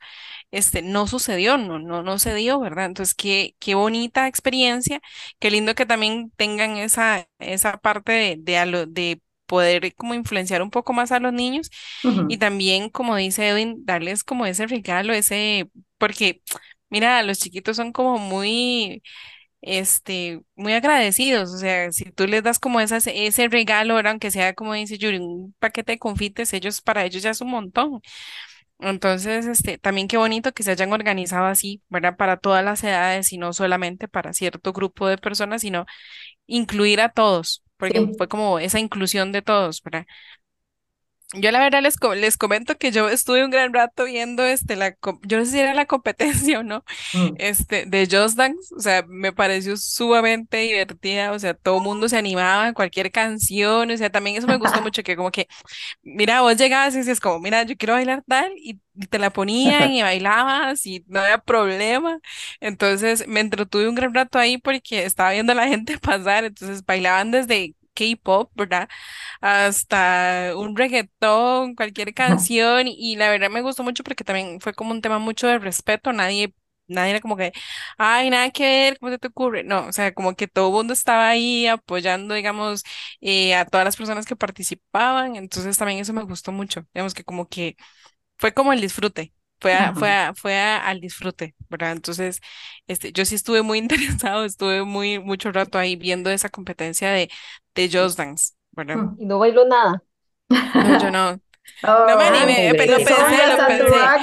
este, 0.51 0.83
no 0.83 1.07
sucedió, 1.07 1.59
no, 1.59 1.79
no, 1.79 2.03
no 2.03 2.19
se 2.19 2.35
dio, 2.35 2.61
¿verdad? 2.61 2.87
Entonces, 2.87 3.15
qué, 3.15 3.57
qué 3.59 3.75
bonita 3.75 4.27
experiencia, 4.29 5.01
qué 5.39 5.51
lindo 5.51 5.75
que 5.75 5.87
también 5.87 6.33
tengan 6.37 6.77
esa, 6.79 7.29
esa 7.39 7.79
parte 7.79 8.13
de, 8.13 8.37
de, 8.39 8.59
a 8.59 8.67
lo- 8.67 8.87
de 8.87 9.21
poder 9.47 9.95
como 9.95 10.15
influenciar 10.15 10.63
un 10.63 10.71
poco 10.71 10.93
más 10.93 11.13
a 11.13 11.21
los 11.21 11.33
niños 11.33 11.71
y 12.27 12.39
también, 12.39 12.91
como 12.91 13.17
dice 13.17 13.49
Edwin, 13.49 13.85
darles 13.85 14.25
como 14.25 14.47
ese 14.47 14.67
regalo, 14.67 15.13
ese, 15.13 15.71
porque, 15.99 16.43
mira, 16.91 17.23
los 17.23 17.39
chiquitos 17.39 17.77
son 17.77 17.93
como 17.93 18.19
muy 18.19 19.03
este, 19.63 20.43
muy 20.57 20.73
agradecidos, 20.75 21.53
o 21.55 21.59
sea, 21.59 21.91
si 21.93 22.05
tú 22.13 22.27
les 22.27 22.43
das 22.43 22.59
como 22.61 22.81
esas, 22.81 23.07
ese 23.09 23.49
regalo, 23.49 23.95
¿verdad? 23.97 24.13
Aunque 24.13 24.31
sea 24.31 24.55
como 24.55 24.75
dice 24.75 24.99
Yuri, 24.99 25.19
un 25.19 25.55
paquete 25.59 25.93
de 25.93 25.99
confites, 25.99 26.53
ellos, 26.53 26.81
para 26.83 27.05
ellos 27.05 27.23
ya 27.23 27.31
es 27.31 27.41
un 27.41 27.51
montón. 27.51 28.01
Entonces, 28.79 29.47
este, 29.47 29.79
también 29.79 30.07
qué 30.09 30.19
bonito 30.19 30.53
que 30.53 30.63
se 30.63 30.71
hayan 30.73 30.93
organizado 30.93 31.47
así, 31.47 31.83
¿verdad? 31.89 32.17
Para 32.17 32.37
todas 32.37 32.65
las 32.65 32.85
edades 32.85 33.33
y 33.33 33.39
no 33.39 33.53
solamente 33.55 34.07
para 34.09 34.35
cierto 34.35 34.73
grupo 34.73 35.09
de 35.09 35.17
personas, 35.19 35.63
sino 35.63 35.87
incluir 36.47 37.01
a 37.01 37.11
todos, 37.11 37.65
porque 37.79 38.01
Sí. 38.01 38.17
fue 38.19 38.29
como 38.29 38.59
esa 38.61 38.81
inclusión 38.81 39.33
de 39.33 39.43
todos, 39.43 39.83
¿verdad? 39.83 40.07
Yo 41.35 41.51
la 41.51 41.59
verdad 41.59 41.83
les, 41.83 41.97
les 42.17 42.37
comento 42.37 42.79
que 42.79 42.93
yo 42.93 43.09
estuve 43.09 43.45
un 43.45 43.51
gran 43.51 43.75
rato 43.75 44.05
viendo 44.05 44.45
este, 44.45 44.77
la, 44.77 44.97
yo 45.27 45.39
no 45.39 45.45
sé 45.45 45.51
si 45.51 45.59
era 45.61 45.75
la 45.75 45.85
competencia 45.87 46.61
o 46.61 46.63
no, 46.63 46.85
Mm. 47.13 47.37
este, 47.37 47.87
de 47.87 48.09
Just 48.11 48.37
Dance, 48.37 48.75
o 48.77 48.81
sea, 48.81 49.05
me 49.09 49.33
pareció 49.33 49.77
sumamente 49.77 50.59
divertida, 50.59 51.33
o 51.33 51.39
sea, 51.39 51.55
todo 51.55 51.79
el 51.79 51.85
mundo 51.85 52.09
se 52.11 52.19
animaba 52.19 52.69
en 52.69 52.75
cualquier 52.75 53.13
canción, 53.13 53.91
o 53.91 53.97
sea, 53.99 54.11
también 54.11 54.37
eso 54.37 54.49
me 54.49 54.59
gustó 54.59 54.83
mucho, 54.83 55.05
que 55.05 55.17
como 55.17 55.31
que, 55.33 55.49
mira, 56.03 56.43
vos 56.43 56.57
llegabas 56.59 56.95
y 56.97 56.99
decías 56.99 57.21
como, 57.21 57.41
mira, 57.41 57.65
yo 57.65 57.77
quiero 57.79 57.95
bailar 57.95 58.25
tal, 58.29 58.53
y, 58.59 58.81
y 58.97 59.07
te 59.09 59.21
la 59.21 59.31
ponían 59.33 59.93
y 59.93 60.03
bailabas 60.03 60.87
y 60.87 61.05
no 61.09 61.21
había 61.21 61.39
problema, 61.39 62.21
entonces 62.61 63.29
me 63.29 63.41
entretuve 63.41 63.89
un 63.89 63.97
gran 63.97 64.15
rato 64.15 64.39
ahí 64.41 64.59
porque 64.59 65.05
estaba 65.07 65.33
viendo 65.33 65.53
a 65.53 65.57
la 65.57 65.69
gente 65.69 65.99
pasar, 66.01 66.45
entonces 66.47 66.85
bailaban 66.87 67.33
desde 67.33 67.76
K-pop, 67.97 68.53
¿verdad? 68.55 68.89
hasta 69.41 70.53
un 70.57 70.77
reggaetón, 70.77 71.75
cualquier 71.75 72.15
canción, 72.15 72.87
y 72.89 73.17
la 73.17 73.31
verdad 73.31 73.51
me 73.51 73.63
gustó 73.63 73.83
mucho 73.83 74.05
porque 74.05 74.25
también 74.25 74.61
fue 74.61 74.75
como 74.75 74.93
un 74.93 75.03
tema 75.03 75.19
mucho 75.19 75.47
de 75.49 75.59
respeto, 75.59 76.13
nadie, 76.13 76.55
nadie 76.89 77.11
era 77.13 77.21
como 77.21 77.37
que, 77.37 77.53
ay, 77.99 78.31
nada 78.31 78.51
que 78.51 78.65
ver, 78.65 78.99
¿cómo 78.99 79.13
se 79.13 79.19
te 79.19 79.29
ocurre? 79.29 79.65
No, 79.65 79.87
o 79.87 79.93
sea, 79.93 80.13
como 80.15 80.35
que 80.35 80.49
todo 80.49 80.69
el 80.69 80.75
mundo 80.75 80.93
estaba 80.95 81.29
ahí 81.29 81.67
apoyando, 81.67 82.35
digamos, 82.35 82.83
eh, 83.21 83.55
a 83.55 83.65
todas 83.67 83.85
las 83.85 83.97
personas 83.97 84.27
que 84.27 84.37
participaban, 84.37 85.37
entonces 85.37 85.77
también 85.79 86.01
eso 86.01 86.13
me 86.13 86.23
gustó 86.25 86.53
mucho, 86.53 86.87
digamos 86.95 87.15
que 87.15 87.25
como 87.25 87.49
que 87.49 87.77
fue 88.39 88.55
como 88.55 88.75
el 88.75 88.83
disfrute. 88.83 89.35
Fue, 89.61 89.75
a- 89.75 89.95
fue, 89.95 90.11
a- 90.13 90.35
fue 90.35 90.57
a- 90.59 90.87
al 90.87 91.01
disfrute, 91.01 91.55
¿verdad? 91.71 91.93
Entonces, 91.93 92.41
este, 92.87 93.13
yo 93.13 93.25
sí 93.25 93.35
estuve 93.35 93.63
muy 93.63 93.79
interesado, 94.29 94.45
estuve 94.45 94.85
muy, 94.85 95.19
mucho 95.19 95.53
rato 95.53 95.79
ahí 95.79 95.97
viendo 95.97 96.31
esa 96.31 96.49
competencia 96.51 97.11
de, 97.13 97.31
de 97.75 97.91
Just 97.93 98.19
Dance, 98.19 98.55
¿verdad? 98.73 99.01
Mm. 99.01 99.17
Y 99.21 99.27
no 99.27 99.39
bailó 99.39 99.65
nada. 99.67 100.03
No, 100.79 100.95
yo 100.95 101.11
no, 101.11 101.41
no 102.07 102.17
me 102.19 102.25
Oh, 102.25 102.27
animé, 102.27 102.75
pero 102.77 103.03
pensé, 103.05 103.47
lo 103.49 103.65
pensé. 103.65 104.17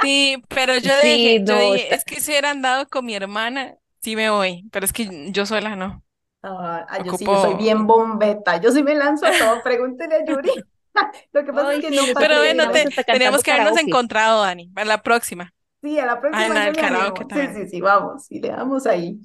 Sí, 0.00 0.42
pero 0.48 0.76
yo 0.78 0.98
Sí, 1.00 1.00
dije, 1.00 1.40
yo 1.44 1.56
dije, 1.58 1.94
es 1.94 2.04
que 2.04 2.20
si 2.20 2.30
hubieran 2.32 2.62
dado 2.62 2.88
con 2.88 3.06
mi 3.06 3.14
hermana, 3.14 3.76
sí 4.02 4.16
me 4.16 4.30
voy, 4.30 4.68
pero 4.72 4.84
es 4.86 4.92
que 4.92 5.30
yo 5.32 5.46
sola 5.46 5.76
no. 5.76 6.04
Ah, 6.42 6.84
ah, 6.90 7.02
yo 7.02 7.14
sí, 7.14 7.28
yo 7.30 7.38
soy 7.38 7.54
bien 7.54 7.86
bombeta. 7.86 8.58
Yo 8.60 8.70
sí 8.70 8.82
me 8.82 8.94
lanzo 8.94 9.26
a 9.26 9.36
todo. 9.38 9.62
Pregúntele 9.62 10.16
a 10.16 10.24
Yuri. 10.26 10.50
Lo 11.32 11.44
que 11.44 11.52
pasa 11.52 11.70
Ay, 11.70 11.80
es 11.80 11.80
que 11.80 11.92
sí, 11.92 11.92
no 11.92 12.12
Pero 12.18 12.38
bueno, 12.38 12.70
te- 12.70 12.90
cantando 13.06 13.42
que 13.42 13.50
habernos 13.52 13.76
karaoke. 13.76 13.76
encontrado, 13.76 14.42
Dani, 14.42 14.68
para 14.70 14.86
la 14.86 15.02
próxima. 15.02 15.54
Sí, 15.82 15.98
a 15.98 16.06
la 16.06 16.20
Ah, 16.30 16.46
próxima 16.46 16.56
en 16.66 16.74
animo. 16.76 16.76
karaoke 16.76 17.24
Sí, 17.32 17.40
también. 17.40 17.54
sí, 17.54 17.68
sí, 17.68 17.80
vamos, 17.80 18.26
y 18.30 18.40
le 18.40 18.48
damos 18.48 18.86
ahí. 18.86 19.20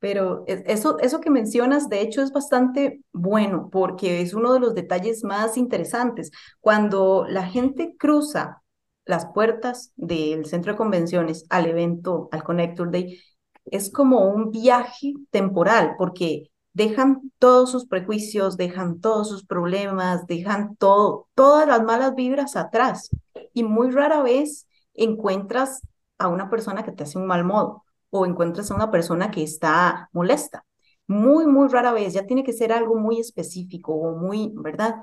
Pero 0.00 0.44
es- 0.46 0.62
eso, 0.66 0.98
eso 0.98 1.20
que 1.20 1.30
mencionas, 1.30 1.88
de 1.88 2.00
hecho, 2.00 2.22
es 2.22 2.32
bastante 2.32 3.02
bueno 3.12 3.68
porque 3.70 4.20
es 4.22 4.34
uno 4.34 4.52
de 4.52 4.60
los 4.60 4.74
detalles 4.74 5.22
más 5.24 5.56
interesantes. 5.56 6.30
Cuando 6.60 7.26
la 7.28 7.46
gente 7.46 7.96
cruza 7.98 8.62
las 9.04 9.26
puertas 9.26 9.92
del 9.96 10.46
centro 10.46 10.72
de 10.72 10.78
convenciones 10.78 11.44
al 11.50 11.66
evento, 11.66 12.28
al 12.32 12.42
Connector 12.42 12.90
Day, 12.90 13.20
es 13.66 13.92
como 13.92 14.26
un 14.30 14.50
viaje 14.50 15.12
temporal 15.30 15.94
porque 15.98 16.49
dejan 16.72 17.32
todos 17.38 17.70
sus 17.70 17.86
prejuicios, 17.86 18.56
dejan 18.56 19.00
todos 19.00 19.28
sus 19.28 19.44
problemas, 19.44 20.26
dejan 20.26 20.76
todo, 20.76 21.28
todas 21.34 21.66
las 21.66 21.82
malas 21.82 22.14
vibras 22.14 22.56
atrás. 22.56 23.10
Y 23.52 23.64
muy 23.64 23.90
rara 23.90 24.22
vez 24.22 24.66
encuentras 24.94 25.82
a 26.18 26.28
una 26.28 26.50
persona 26.50 26.84
que 26.84 26.92
te 26.92 27.04
hace 27.04 27.18
un 27.18 27.26
mal 27.26 27.44
modo 27.44 27.84
o 28.10 28.26
encuentras 28.26 28.70
a 28.70 28.74
una 28.74 28.90
persona 28.90 29.30
que 29.30 29.42
está 29.42 30.08
molesta. 30.12 30.64
Muy, 31.06 31.46
muy 31.46 31.68
rara 31.68 31.92
vez, 31.92 32.12
ya 32.12 32.26
tiene 32.26 32.44
que 32.44 32.52
ser 32.52 32.72
algo 32.72 32.96
muy 32.96 33.18
específico 33.18 33.92
o 33.94 34.16
muy, 34.16 34.52
¿verdad? 34.54 34.96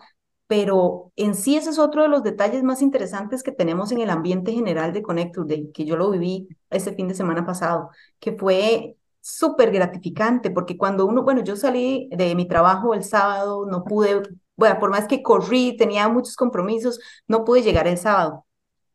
Pero 0.48 1.12
en 1.18 1.36
sí 1.36 1.58
ese 1.58 1.72
es 1.72 1.80
otro 1.80 2.04
de 2.04 2.08
los 2.08 2.24
detalles 2.24 2.64
más 2.64 2.82
interesantes 2.82 3.44
que 3.44 3.52
tenemos 3.52 3.92
en 3.92 4.00
el 4.00 4.10
ambiente 4.10 4.54
general 4.54 4.94
de 4.94 5.02
Connector 5.02 5.46
Day, 5.46 5.72
que 5.74 5.84
yo 5.86 5.98
lo 5.98 6.10
viví 6.12 6.48
ese 6.70 6.94
fin 6.94 7.10
de 7.10 7.16
semana 7.16 7.46
pasado, 7.46 7.90
que 8.20 8.32
fue 8.34 8.96
súper 9.28 9.72
gratificante, 9.72 10.52
porque 10.52 10.78
cuando 10.78 11.06
uno, 11.06 11.24
bueno, 11.24 11.44
yo 11.44 11.56
salí 11.58 12.10
de 12.12 12.34
mi 12.34 12.48
trabajo 12.48 12.94
el 12.94 13.04
sábado, 13.04 13.66
no 13.66 13.84
pude, 13.84 14.24
bueno, 14.56 14.80
por 14.80 14.90
más 14.90 15.06
que 15.08 15.22
corrí, 15.22 15.76
tenía 15.76 16.08
muchos 16.08 16.36
compromisos, 16.36 17.00
no 17.28 17.44
pude 17.44 17.62
llegar 17.62 17.88
el 17.88 17.98
sábado. 17.98 18.46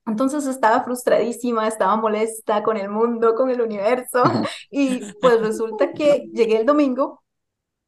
Entonces 0.06 0.46
estaba 0.46 0.82
frustradísima, 0.82 1.68
estaba 1.68 1.96
molesta 1.96 2.62
con 2.62 2.76
el 2.76 2.88
mundo, 2.88 3.34
con 3.34 3.50
el 3.50 3.60
universo, 3.60 4.22
y 4.70 5.00
pues 5.20 5.40
resulta 5.40 5.92
que 5.92 6.28
llegué 6.32 6.60
el 6.60 6.66
domingo 6.66 7.21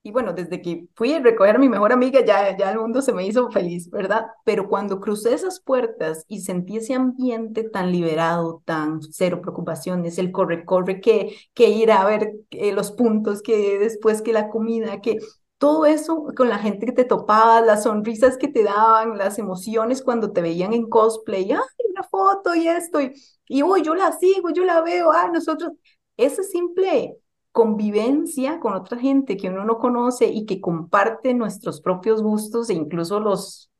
y 0.06 0.10
bueno, 0.12 0.34
desde 0.34 0.60
que 0.62 0.86
fui 0.94 1.14
a 1.14 1.20
recoger 1.20 1.56
a 1.56 1.58
mi 1.58 1.68
mejor 1.70 1.90
amiga, 1.92 2.24
ya, 2.24 2.56
ya 2.56 2.70
el 2.70 2.78
mundo 2.78 3.02
se 3.02 3.14
me 3.14 3.26
hizo 3.26 3.50
feliz, 3.50 3.90
¿verdad? 3.90 4.26
Pero 4.44 4.68
cuando 4.68 5.00
crucé 5.00 5.32
esas 5.34 5.60
puertas 5.60 6.24
y 6.28 6.42
sentí 6.42 6.76
ese 6.76 6.94
ambiente 6.94 7.64
tan 7.64 7.90
liberado, 7.90 8.62
tan 8.66 9.00
cero 9.02 9.40
preocupaciones, 9.40 10.18
el 10.18 10.30
corre-corre, 10.30 11.00
que, 11.00 11.34
que 11.54 11.70
ir 11.70 11.90
a 11.90 12.04
ver 12.04 12.32
eh, 12.50 12.72
los 12.72 12.92
puntos, 12.92 13.42
que 13.42 13.78
después 13.78 14.22
que 14.22 14.34
la 14.34 14.50
comida, 14.50 15.00
que 15.00 15.18
todo 15.58 15.86
eso 15.86 16.26
con 16.36 16.48
la 16.50 16.58
gente 16.58 16.86
que 16.86 16.92
te 16.92 17.04
topabas, 17.04 17.64
las 17.64 17.84
sonrisas 17.84 18.36
que 18.36 18.48
te 18.48 18.62
daban, 18.64 19.16
las 19.18 19.38
emociones 19.38 20.02
cuando 20.02 20.32
te 20.32 20.42
veían 20.42 20.72
en 20.74 20.88
cosplay, 20.88 21.50
ay, 21.52 21.58
una 21.90 22.02
foto 22.02 22.54
y 22.54 22.68
esto, 22.68 23.00
y, 23.00 23.12
y 23.48 23.62
uy, 23.62 23.82
yo 23.82 23.94
la 23.94 24.12
sigo, 24.12 24.50
yo 24.50 24.64
la 24.64 24.82
veo, 24.82 25.10
ah, 25.12 25.30
nosotros, 25.32 25.72
ese 26.16 26.42
simple 26.44 27.16
convivencia 27.54 28.58
con 28.58 28.74
otra 28.74 28.98
gente 28.98 29.36
que 29.36 29.48
uno 29.48 29.64
no 29.64 29.78
conoce 29.78 30.26
y 30.26 30.44
que 30.44 30.60
comparte 30.60 31.34
nuestros 31.34 31.80
propios 31.80 32.20
gustos 32.20 32.68
e 32.68 32.74
incluso 32.74 33.20
los 33.20 33.70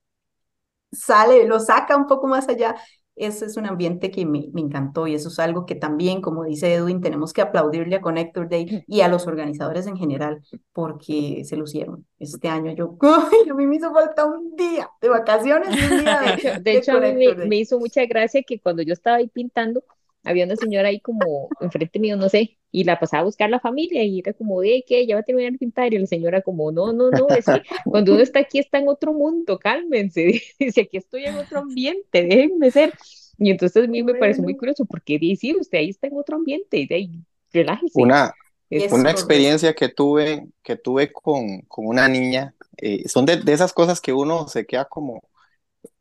sale, 0.92 1.44
los 1.44 1.66
saca 1.66 1.96
un 1.96 2.06
poco 2.06 2.28
más 2.28 2.48
allá. 2.48 2.76
Ese 3.16 3.46
es 3.46 3.56
un 3.56 3.66
ambiente 3.66 4.12
que 4.12 4.26
me, 4.26 4.46
me 4.52 4.60
encantó 4.60 5.08
y 5.08 5.14
eso 5.16 5.28
es 5.28 5.40
algo 5.40 5.66
que 5.66 5.74
también, 5.74 6.20
como 6.20 6.44
dice 6.44 6.72
Edwin, 6.72 7.00
tenemos 7.00 7.32
que 7.32 7.42
aplaudirle 7.42 7.96
a 7.96 8.00
Connector 8.00 8.48
Day 8.48 8.84
y 8.86 9.00
a 9.00 9.08
los 9.08 9.26
organizadores 9.26 9.88
en 9.88 9.96
general 9.96 10.40
porque 10.72 11.42
se 11.44 11.56
lucieron. 11.56 12.06
Este 12.20 12.48
año 12.48 12.72
yo, 12.76 12.96
¡ay! 13.02 13.50
a 13.50 13.54
mí 13.54 13.66
me 13.66 13.74
hizo 13.74 13.92
falta 13.92 14.24
un 14.24 14.54
día 14.54 14.88
de 15.00 15.08
vacaciones 15.08 15.68
un 15.90 15.98
día 15.98 16.20
De 16.20 16.60
de, 16.62 16.76
hecho, 16.78 17.00
de 17.00 17.10
a 17.10 17.12
mí 17.12 17.26
me, 17.26 17.46
me 17.46 17.56
hizo 17.56 17.80
mucha 17.80 18.06
gracia 18.06 18.44
que 18.46 18.60
cuando 18.60 18.82
yo 18.82 18.92
estaba 18.92 19.16
ahí 19.16 19.26
pintando, 19.26 19.82
había 20.24 20.44
una 20.46 20.56
señora 20.56 20.88
ahí 20.88 21.00
como 21.00 21.54
enfrente 21.60 21.98
mío, 22.00 22.16
no 22.16 22.28
sé, 22.28 22.58
y 22.72 22.84
la 22.84 22.98
pasaba 22.98 23.22
a 23.22 23.24
buscar 23.24 23.50
la 23.50 23.60
familia 23.60 24.02
y 24.04 24.18
era 24.20 24.32
como, 24.32 24.60
de 24.62 24.84
¿qué? 24.86 25.06
Ya 25.06 25.14
va 25.16 25.20
a 25.20 25.24
terminar 25.24 25.52
de 25.52 25.58
pintar. 25.58 25.94
Y 25.94 25.98
la 25.98 26.06
señora 26.06 26.42
como, 26.42 26.72
no, 26.72 26.92
no, 26.92 27.12
no, 27.12 27.34
es 27.34 27.48
que 27.50 27.62
cuando 27.88 28.14
uno 28.14 28.22
está 28.22 28.40
aquí 28.40 28.58
está 28.58 28.78
en 28.78 28.88
otro 28.88 29.12
mundo, 29.14 29.58
cálmense. 29.58 30.42
Dice, 30.58 30.82
aquí 30.82 30.96
estoy 30.96 31.26
en 31.26 31.36
otro 31.36 31.60
ambiente, 31.60 32.22
déjenme 32.26 32.70
ser. 32.70 32.94
Y 33.38 33.50
entonces 33.50 33.84
a 33.84 33.88
mí 33.88 34.02
me 34.02 34.14
pareció 34.14 34.42
muy 34.44 34.56
curioso 34.56 34.84
porque 34.86 35.18
dice, 35.18 35.54
usted 35.58 35.78
ahí 35.78 35.90
está 35.90 36.06
en 36.06 36.16
otro 36.16 36.36
ambiente, 36.36 36.78
y 36.78 36.86
de 36.86 36.94
ahí, 36.94 37.10
relájese. 37.52 38.02
Una, 38.02 38.32
Es- 38.78 38.86
una 38.90 39.10
experiencia 39.10 39.74
que 39.74 39.88
tuve, 39.88 40.48
que 40.62 40.76
tuve 40.76 41.12
con, 41.12 41.60
con 41.62 41.86
una 41.86 42.08
niña, 42.08 42.54
eh, 42.78 43.08
son 43.08 43.26
de, 43.26 43.36
de 43.38 43.52
esas 43.52 43.72
cosas 43.72 44.00
que 44.00 44.12
uno 44.12 44.48
se 44.48 44.66
queda 44.66 44.86
como, 44.86 45.22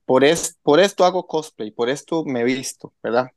por, 0.06 0.24
es, 0.26 0.58
por 0.64 0.80
esto 0.80 1.06
hago 1.06 1.28
cosplay, 1.28 1.72
por 1.72 1.90
esto 1.90 2.26
me 2.26 2.44
visto, 2.46 2.94
¿verdad? 3.04 3.28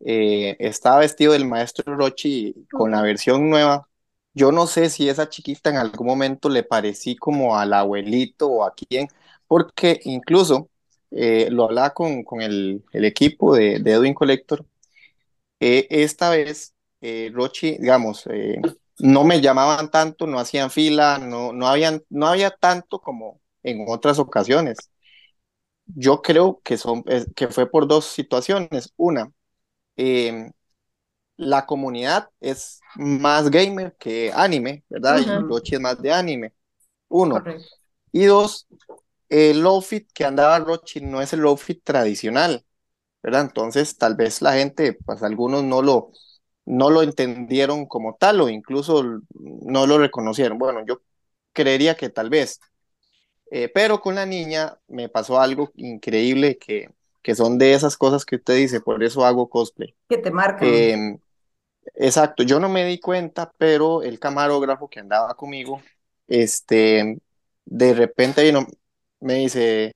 Eh, 0.00 0.56
estaba 0.60 1.00
vestido 1.00 1.32
del 1.32 1.46
maestro 1.46 1.96
Rochi 1.96 2.54
con 2.72 2.90
la 2.92 3.02
versión 3.02 3.50
nueva. 3.50 3.88
Yo 4.34 4.52
no 4.52 4.66
sé 4.66 4.90
si 4.90 5.08
esa 5.08 5.28
chiquita 5.28 5.70
en 5.70 5.76
algún 5.76 6.06
momento 6.06 6.48
le 6.48 6.62
parecí 6.62 7.16
como 7.16 7.56
al 7.58 7.72
abuelito 7.72 8.48
o 8.48 8.64
a 8.64 8.74
quién, 8.74 9.08
porque 9.48 10.00
incluso 10.04 10.70
eh, 11.10 11.48
lo 11.50 11.64
hablaba 11.64 11.90
con, 11.94 12.22
con 12.24 12.40
el, 12.42 12.84
el 12.92 13.04
equipo 13.04 13.54
de, 13.56 13.80
de 13.80 13.92
Edwin 13.92 14.14
Collector. 14.14 14.64
Eh, 15.60 15.86
esta 15.90 16.30
vez, 16.30 16.74
eh, 17.00 17.30
Rochi, 17.34 17.78
digamos, 17.78 18.24
no 18.98 19.24
me 19.24 19.40
llamaban 19.40 19.90
tanto, 19.90 20.26
no 20.26 20.38
hacían 20.38 20.70
fila, 20.70 21.18
no, 21.18 21.52
no, 21.52 21.68
habían, 21.68 22.02
no 22.10 22.26
había 22.28 22.50
tanto 22.50 23.00
como 23.00 23.40
en 23.62 23.84
otras 23.88 24.18
ocasiones. 24.18 24.78
Yo 25.86 26.22
creo 26.22 26.60
que, 26.64 26.76
son, 26.76 27.02
que 27.34 27.48
fue 27.48 27.70
por 27.70 27.86
dos 27.88 28.04
situaciones. 28.06 28.92
Una, 28.96 29.32
eh, 29.98 30.52
la 31.36 31.66
comunidad 31.66 32.30
es 32.40 32.80
más 32.96 33.50
gamer 33.50 33.96
que 33.98 34.32
anime, 34.34 34.84
¿verdad? 34.88 35.20
Y 35.20 35.30
Ujú. 35.30 35.48
Rochi 35.48 35.76
es 35.76 35.80
más 35.80 36.00
de 36.02 36.12
anime. 36.12 36.54
Uno. 37.08 37.46
Correcto. 37.46 37.76
Y 38.12 38.24
dos, 38.26 38.68
el 39.28 39.64
outfit 39.66 40.10
que 40.14 40.24
andaba 40.24 40.58
Rochi 40.60 41.00
no 41.00 41.22
es 41.22 41.32
el 41.34 41.42
outfit 41.46 41.82
tradicional, 41.84 42.64
¿verdad? 43.22 43.42
Entonces, 43.42 43.98
tal 43.98 44.16
vez 44.16 44.42
la 44.42 44.54
gente, 44.54 44.94
pues 44.94 45.22
algunos 45.22 45.64
no 45.64 45.82
lo, 45.82 46.12
no 46.66 46.90
lo 46.90 47.02
entendieron 47.02 47.86
como 47.86 48.16
tal 48.16 48.40
o 48.42 48.48
incluso 48.48 49.04
no 49.34 49.86
lo 49.86 49.98
reconocieron. 49.98 50.58
Bueno, 50.58 50.84
yo 50.86 51.02
creería 51.54 51.96
que 51.96 52.10
tal 52.10 52.30
vez. 52.30 52.60
Eh, 53.50 53.70
pero 53.72 54.00
con 54.00 54.14
la 54.16 54.26
niña 54.26 54.78
me 54.88 55.08
pasó 55.08 55.40
algo 55.40 55.70
increíble 55.76 56.58
que, 56.58 56.90
que 57.22 57.34
son 57.34 57.58
de 57.58 57.74
esas 57.74 57.96
cosas 57.96 58.24
que 58.24 58.36
usted 58.36 58.56
dice, 58.56 58.80
por 58.80 59.02
eso 59.04 59.24
hago 59.24 59.48
cosplay. 59.50 59.94
Que 60.08 60.18
te 60.18 60.30
marcan. 60.30 60.68
Eh, 60.68 61.18
exacto, 61.94 62.42
yo 62.42 62.60
no 62.60 62.68
me 62.68 62.84
di 62.84 63.00
cuenta, 63.00 63.52
pero 63.58 64.02
el 64.02 64.18
camarógrafo 64.18 64.88
que 64.88 65.00
andaba 65.00 65.34
conmigo, 65.36 65.82
este, 66.26 67.18
de 67.64 67.94
repente 67.94 68.42
vino, 68.44 68.66
me 69.20 69.34
dice, 69.34 69.94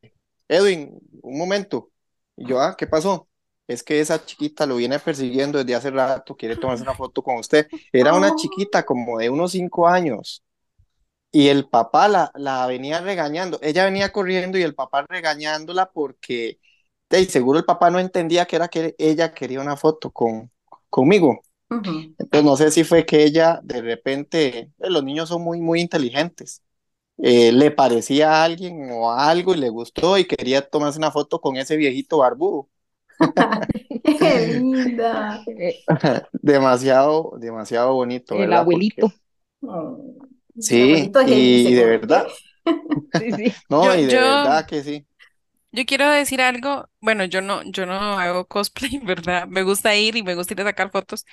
Edwin, 0.48 0.98
un 1.22 1.38
momento. 1.38 1.90
Y 2.36 2.46
yo, 2.46 2.60
ah, 2.60 2.76
¿qué 2.76 2.86
pasó? 2.86 3.28
Es 3.66 3.82
que 3.82 4.00
esa 4.00 4.24
chiquita 4.24 4.66
lo 4.66 4.76
viene 4.76 4.98
persiguiendo 4.98 5.58
desde 5.58 5.74
hace 5.74 5.90
rato, 5.90 6.36
quiere 6.36 6.56
tomarse 6.56 6.82
una 6.82 6.94
foto 6.94 7.22
con 7.22 7.36
usted. 7.36 7.68
Era 7.92 8.14
una 8.14 8.32
Oh. 8.32 8.36
chiquita 8.36 8.84
como 8.84 9.18
de 9.18 9.30
unos 9.30 9.52
cinco 9.52 9.88
años. 9.88 10.42
Y 11.30 11.48
el 11.48 11.68
papá 11.68 12.08
la, 12.08 12.30
la 12.34 12.66
venía 12.66 13.00
regañando. 13.00 13.58
Ella 13.62 13.84
venía 13.84 14.12
corriendo 14.12 14.58
y 14.58 14.62
el 14.62 14.74
papá 14.74 15.06
regañándola 15.08 15.90
porque 15.92 16.58
de 17.18 17.24
seguro 17.26 17.58
el 17.58 17.64
papá 17.64 17.90
no 17.90 17.98
entendía 17.98 18.46
que 18.46 18.56
era 18.56 18.68
que 18.68 18.94
ella 18.98 19.32
quería 19.34 19.60
una 19.60 19.76
foto 19.76 20.10
con, 20.10 20.50
conmigo. 20.90 21.40
Entonces 22.18 22.44
no 22.44 22.56
sé 22.56 22.70
si 22.70 22.84
fue 22.84 23.06
que 23.06 23.24
ella 23.24 23.60
de 23.64 23.82
repente, 23.82 24.58
eh, 24.60 24.90
los 24.90 25.04
niños 25.04 25.28
son 25.30 25.42
muy, 25.42 25.60
muy 25.60 25.80
inteligentes. 25.80 26.62
Eh, 27.18 27.52
le 27.52 27.70
parecía 27.72 28.32
a 28.32 28.44
alguien 28.44 28.90
o 28.92 29.10
a 29.12 29.30
algo 29.30 29.54
y 29.54 29.58
le 29.58 29.70
gustó 29.70 30.18
y 30.18 30.26
quería 30.26 30.68
tomarse 30.68 30.98
una 30.98 31.12
foto 31.12 31.40
con 31.40 31.56
ese 31.56 31.76
viejito 31.76 32.18
barbudo. 32.18 32.68
Qué 34.18 34.40
linda. 34.46 35.48
Demasiado, 36.32 37.32
demasiado 37.38 37.94
bonito, 37.94 38.42
el 38.42 38.52
abuelito. 38.52 39.12
El 40.74 40.80
sí, 40.80 41.18
abuelito 41.22 41.22
y 41.24 41.74
de 41.74 41.84
verdad, 41.84 42.26
Sí, 43.12 43.32
sí. 43.32 43.54
no, 43.68 43.94
Yo, 43.94 43.96
y 43.96 44.06
de 44.06 44.18
yo, 44.18 44.20
verdad 44.20 44.66
que 44.66 44.82
sí. 44.82 45.06
Yo 45.72 45.84
quiero 45.86 46.08
decir 46.10 46.40
algo. 46.40 46.88
Bueno, 47.00 47.24
yo 47.24 47.40
no, 47.42 47.62
yo 47.64 47.86
no 47.86 47.94
hago 48.18 48.46
cosplay, 48.48 48.98
¿verdad? 49.02 49.46
Me 49.48 49.62
gusta 49.62 49.94
ir 49.96 50.16
y 50.16 50.22
me 50.22 50.34
gusta 50.34 50.54
ir 50.54 50.60
a 50.60 50.64
sacar 50.64 50.90
fotos, 50.90 51.24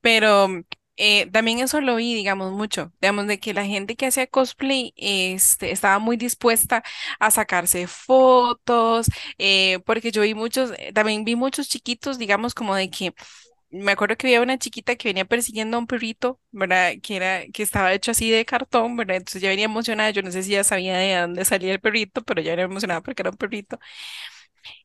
pero 0.00 0.48
eh, 0.96 1.30
también 1.30 1.58
eso 1.60 1.80
lo 1.80 1.96
vi, 1.96 2.14
digamos, 2.14 2.52
mucho, 2.52 2.92
digamos, 3.00 3.26
de 3.26 3.40
que 3.40 3.54
la 3.54 3.64
gente 3.66 3.96
que 3.96 4.06
hacía 4.06 4.26
cosplay 4.26 4.92
este, 4.96 5.70
estaba 5.72 5.98
muy 5.98 6.16
dispuesta 6.16 6.82
a 7.20 7.30
sacarse 7.30 7.86
fotos, 7.86 9.06
eh, 9.38 9.80
porque 9.86 10.10
yo 10.12 10.22
vi 10.22 10.34
muchos, 10.34 10.72
eh, 10.78 10.92
también 10.94 11.24
vi 11.24 11.36
muchos 11.36 11.68
chiquitos, 11.68 12.18
digamos, 12.18 12.54
como 12.54 12.74
de 12.76 12.90
que 12.90 13.14
me 13.72 13.92
acuerdo 13.92 14.16
que 14.16 14.26
había 14.28 14.42
una 14.42 14.58
chiquita 14.58 14.96
que 14.96 15.08
venía 15.08 15.24
persiguiendo 15.24 15.76
a 15.76 15.80
un 15.80 15.86
perrito, 15.86 16.40
¿verdad? 16.52 16.92
Que 17.02 17.16
era, 17.16 17.46
que 17.52 17.62
estaba 17.62 17.92
hecho 17.94 18.10
así 18.12 18.30
de 18.30 18.44
cartón, 18.44 18.96
¿verdad? 18.96 19.16
Entonces 19.16 19.42
ya 19.42 19.48
venía 19.50 19.64
emocionada, 19.66 20.10
yo 20.10 20.22
no 20.22 20.30
sé 20.30 20.42
si 20.42 20.52
ya 20.52 20.64
sabía 20.64 20.96
de 20.98 21.16
dónde 21.16 21.44
salía 21.44 21.72
el 21.72 21.80
perrito, 21.80 22.22
pero 22.22 22.42
ya 22.42 22.52
venía 22.52 22.66
emocionada 22.66 23.00
porque 23.02 23.22
era 23.22 23.30
un 23.30 23.36
perrito. 23.36 23.78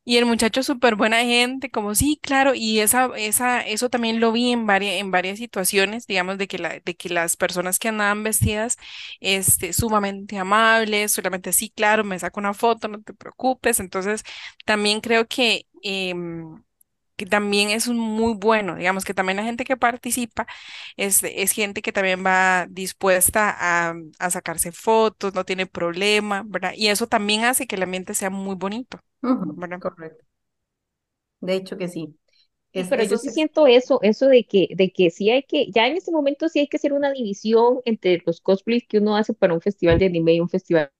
Y 0.04 0.16
el 0.16 0.26
muchacho 0.26 0.62
súper 0.62 0.96
buena 0.96 1.22
gente, 1.22 1.70
como 1.70 1.94
sí, 1.94 2.18
claro, 2.22 2.54
y 2.54 2.80
esa, 2.80 3.10
esa, 3.16 3.60
eso 3.60 3.90
también 3.90 4.20
lo 4.20 4.32
vi 4.32 4.52
en 4.52 4.66
varias, 4.66 4.94
en 5.00 5.10
varias 5.10 5.38
situaciones, 5.38 6.06
digamos, 6.06 6.38
de 6.38 6.48
que, 6.48 6.58
la, 6.58 6.80
de 6.80 6.96
que 6.96 7.08
las 7.10 7.36
personas 7.36 7.78
que 7.78 7.88
andaban 7.88 8.22
vestidas, 8.22 8.76
este, 9.20 9.72
sumamente 9.72 10.38
amables, 10.38 11.12
solamente 11.12 11.52
sí, 11.52 11.70
claro, 11.70 12.04
me 12.04 12.18
saco 12.18 12.40
una 12.40 12.54
foto, 12.54 12.88
no 12.88 13.02
te 13.02 13.12
preocupes. 13.14 13.80
Entonces, 13.80 14.24
también 14.64 15.00
creo 15.00 15.26
que, 15.26 15.66
em, 15.82 16.62
que 17.18 17.26
también 17.26 17.70
es 17.70 17.88
un 17.88 17.98
muy 17.98 18.34
bueno, 18.36 18.76
digamos, 18.76 19.04
que 19.04 19.14
también 19.14 19.38
la 19.38 19.44
gente 19.44 19.64
que 19.66 19.76
participa 19.78 20.46
es, 20.96 21.22
es 21.24 21.52
gente 21.52 21.82
que 21.82 21.92
también 21.92 22.24
va 22.26 22.66
dispuesta 22.70 23.54
a, 23.58 23.94
a 24.20 24.30
sacarse 24.30 24.72
fotos, 24.72 25.34
no 25.34 25.44
tiene 25.44 25.66
problema, 25.66 26.44
¿verdad? 26.46 26.72
Y 26.76 26.88
eso 26.88 27.08
también 27.08 27.44
hace 27.44 27.66
que 27.66 27.76
el 27.76 27.84
ambiente 27.84 28.14
sea 28.14 28.30
muy 28.30 28.56
bonito. 28.56 29.00
¿verdad? 29.54 29.80
correcto. 29.80 30.24
De 31.40 31.54
hecho 31.56 31.76
que 31.76 31.88
sí. 31.88 32.14
Pero 32.88 33.04
yo 33.04 33.18
sí 33.18 33.30
se- 33.30 33.32
siento 33.32 33.66
eso, 33.68 34.00
eso 34.02 34.28
de 34.28 34.44
que, 34.46 34.68
de 34.76 34.92
que 34.92 35.10
sí 35.10 35.30
hay 35.30 35.42
que, 35.44 35.70
ya 35.72 35.86
en 35.88 35.96
este 35.96 36.12
momento 36.12 36.48
sí 36.48 36.60
hay 36.60 36.68
que 36.68 36.78
hacer 36.78 36.92
una 36.94 37.12
división 37.12 37.80
entre 37.86 38.22
los 38.26 38.40
cosplays 38.40 38.86
que 38.88 38.98
uno 38.98 39.16
hace 39.16 39.34
para 39.34 39.54
un 39.54 39.60
festival 39.62 39.98
de 39.98 40.06
anime 40.06 40.34
y 40.34 40.40
un 40.40 40.48
festival 40.50 40.90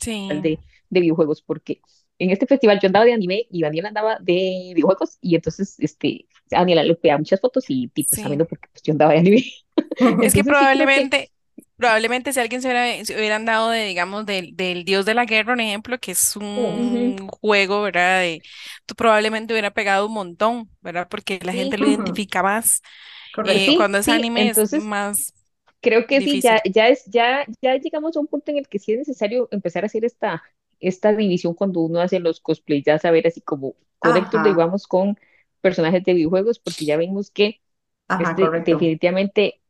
Sí, 0.00 0.42
de, 0.42 0.60
de 0.90 1.00
videojuegos, 1.00 1.42
porque 1.42 1.80
en 2.24 2.30
este 2.30 2.46
festival 2.46 2.78
yo 2.80 2.86
andaba 2.88 3.04
de 3.04 3.12
anime 3.14 3.46
y 3.50 3.62
Daniela 3.62 3.88
andaba 3.88 4.18
de 4.20 4.72
videojuegos, 4.74 5.18
y 5.20 5.34
entonces, 5.36 5.76
este, 5.80 6.26
a 6.52 6.60
Daniela 6.60 6.82
le 6.84 6.94
pedía 6.96 7.18
muchas 7.18 7.40
fotos 7.40 7.64
y 7.68 7.88
tipo, 7.88 8.16
sí. 8.16 8.22
viendo 8.24 8.46
porque 8.46 8.68
pues, 8.72 8.82
yo 8.82 8.92
andaba 8.92 9.12
de 9.12 9.18
anime. 9.20 9.44
Es 10.20 10.34
que 10.34 10.44
Entonces 10.44 10.56
sí 10.58 10.68
que, 10.68 10.82
probablemente, 10.86 11.32
probablemente 11.76 12.32
si 12.32 12.40
alguien 12.40 12.62
se 12.62 12.68
hubiera, 12.68 13.04
se 13.04 13.14
hubieran 13.16 13.44
dado 13.44 13.70
de, 13.70 13.84
digamos, 13.84 14.26
del, 14.26 14.56
del 14.56 14.84
Dios 14.84 15.04
de 15.06 15.14
la 15.14 15.24
Guerra, 15.26 15.52
un 15.54 15.60
ejemplo, 15.60 15.98
que 15.98 16.12
es 16.12 16.36
un 16.36 17.16
juego, 17.40 17.82
¿verdad? 17.82 18.20
De, 18.20 18.42
tú 18.86 18.94
probablemente 18.94 19.52
hubiera 19.54 19.72
pegado 19.72 20.06
un 20.06 20.14
montón, 20.14 20.70
¿verdad? 20.80 21.08
Porque 21.10 21.38
la 21.42 21.52
gente 21.52 21.78
sí, 21.78 21.84
lo 21.84 21.86
Ujú, 21.86 21.88
identifica 21.88 22.42
más. 22.42 22.82
Correcto. 23.30 23.60
Eh, 23.62 23.74
sí, 23.74 23.76
cuando 23.76 23.98
es 23.98 24.08
sí, 24.08 24.10
anime 24.10 24.50
es 24.50 24.62
entonces 24.62 24.84
más 24.84 25.34
creo 25.82 26.06
que 26.06 26.22
sí, 26.22 26.40
ya, 26.42 26.60
difícil. 26.60 26.72
ya 26.72 26.88
es, 26.88 27.04
ya, 27.06 27.46
ya 27.62 27.76
llegamos 27.76 28.16
a 28.16 28.20
un 28.20 28.26
punto 28.28 28.50
en 28.52 28.58
el 28.58 28.68
que 28.68 28.78
sí 28.78 28.92
es 28.92 28.98
necesario 29.00 29.48
empezar 29.52 29.84
a 29.84 29.86
hacer 29.86 30.04
esta, 30.04 30.42
esta 30.82 31.14
división 31.14 31.54
cuando 31.54 31.80
uno 31.80 32.00
hace 32.00 32.20
los 32.20 32.40
cosplays, 32.40 32.84
ya 32.84 32.98
saber 32.98 33.26
así 33.28 33.40
como 33.42 33.76
Ajá, 34.00 34.56
vamos 34.56 34.86
con 34.86 35.18
personajes 35.60 36.04
de 36.04 36.14
videojuegos, 36.14 36.58
porque 36.58 36.84
ya 36.84 36.96
vimos 36.96 37.30
que 37.30 37.60
ajá, 38.08 38.36
este, 38.36 38.36
correcto. 38.38 38.64
definitivamente 38.64 39.62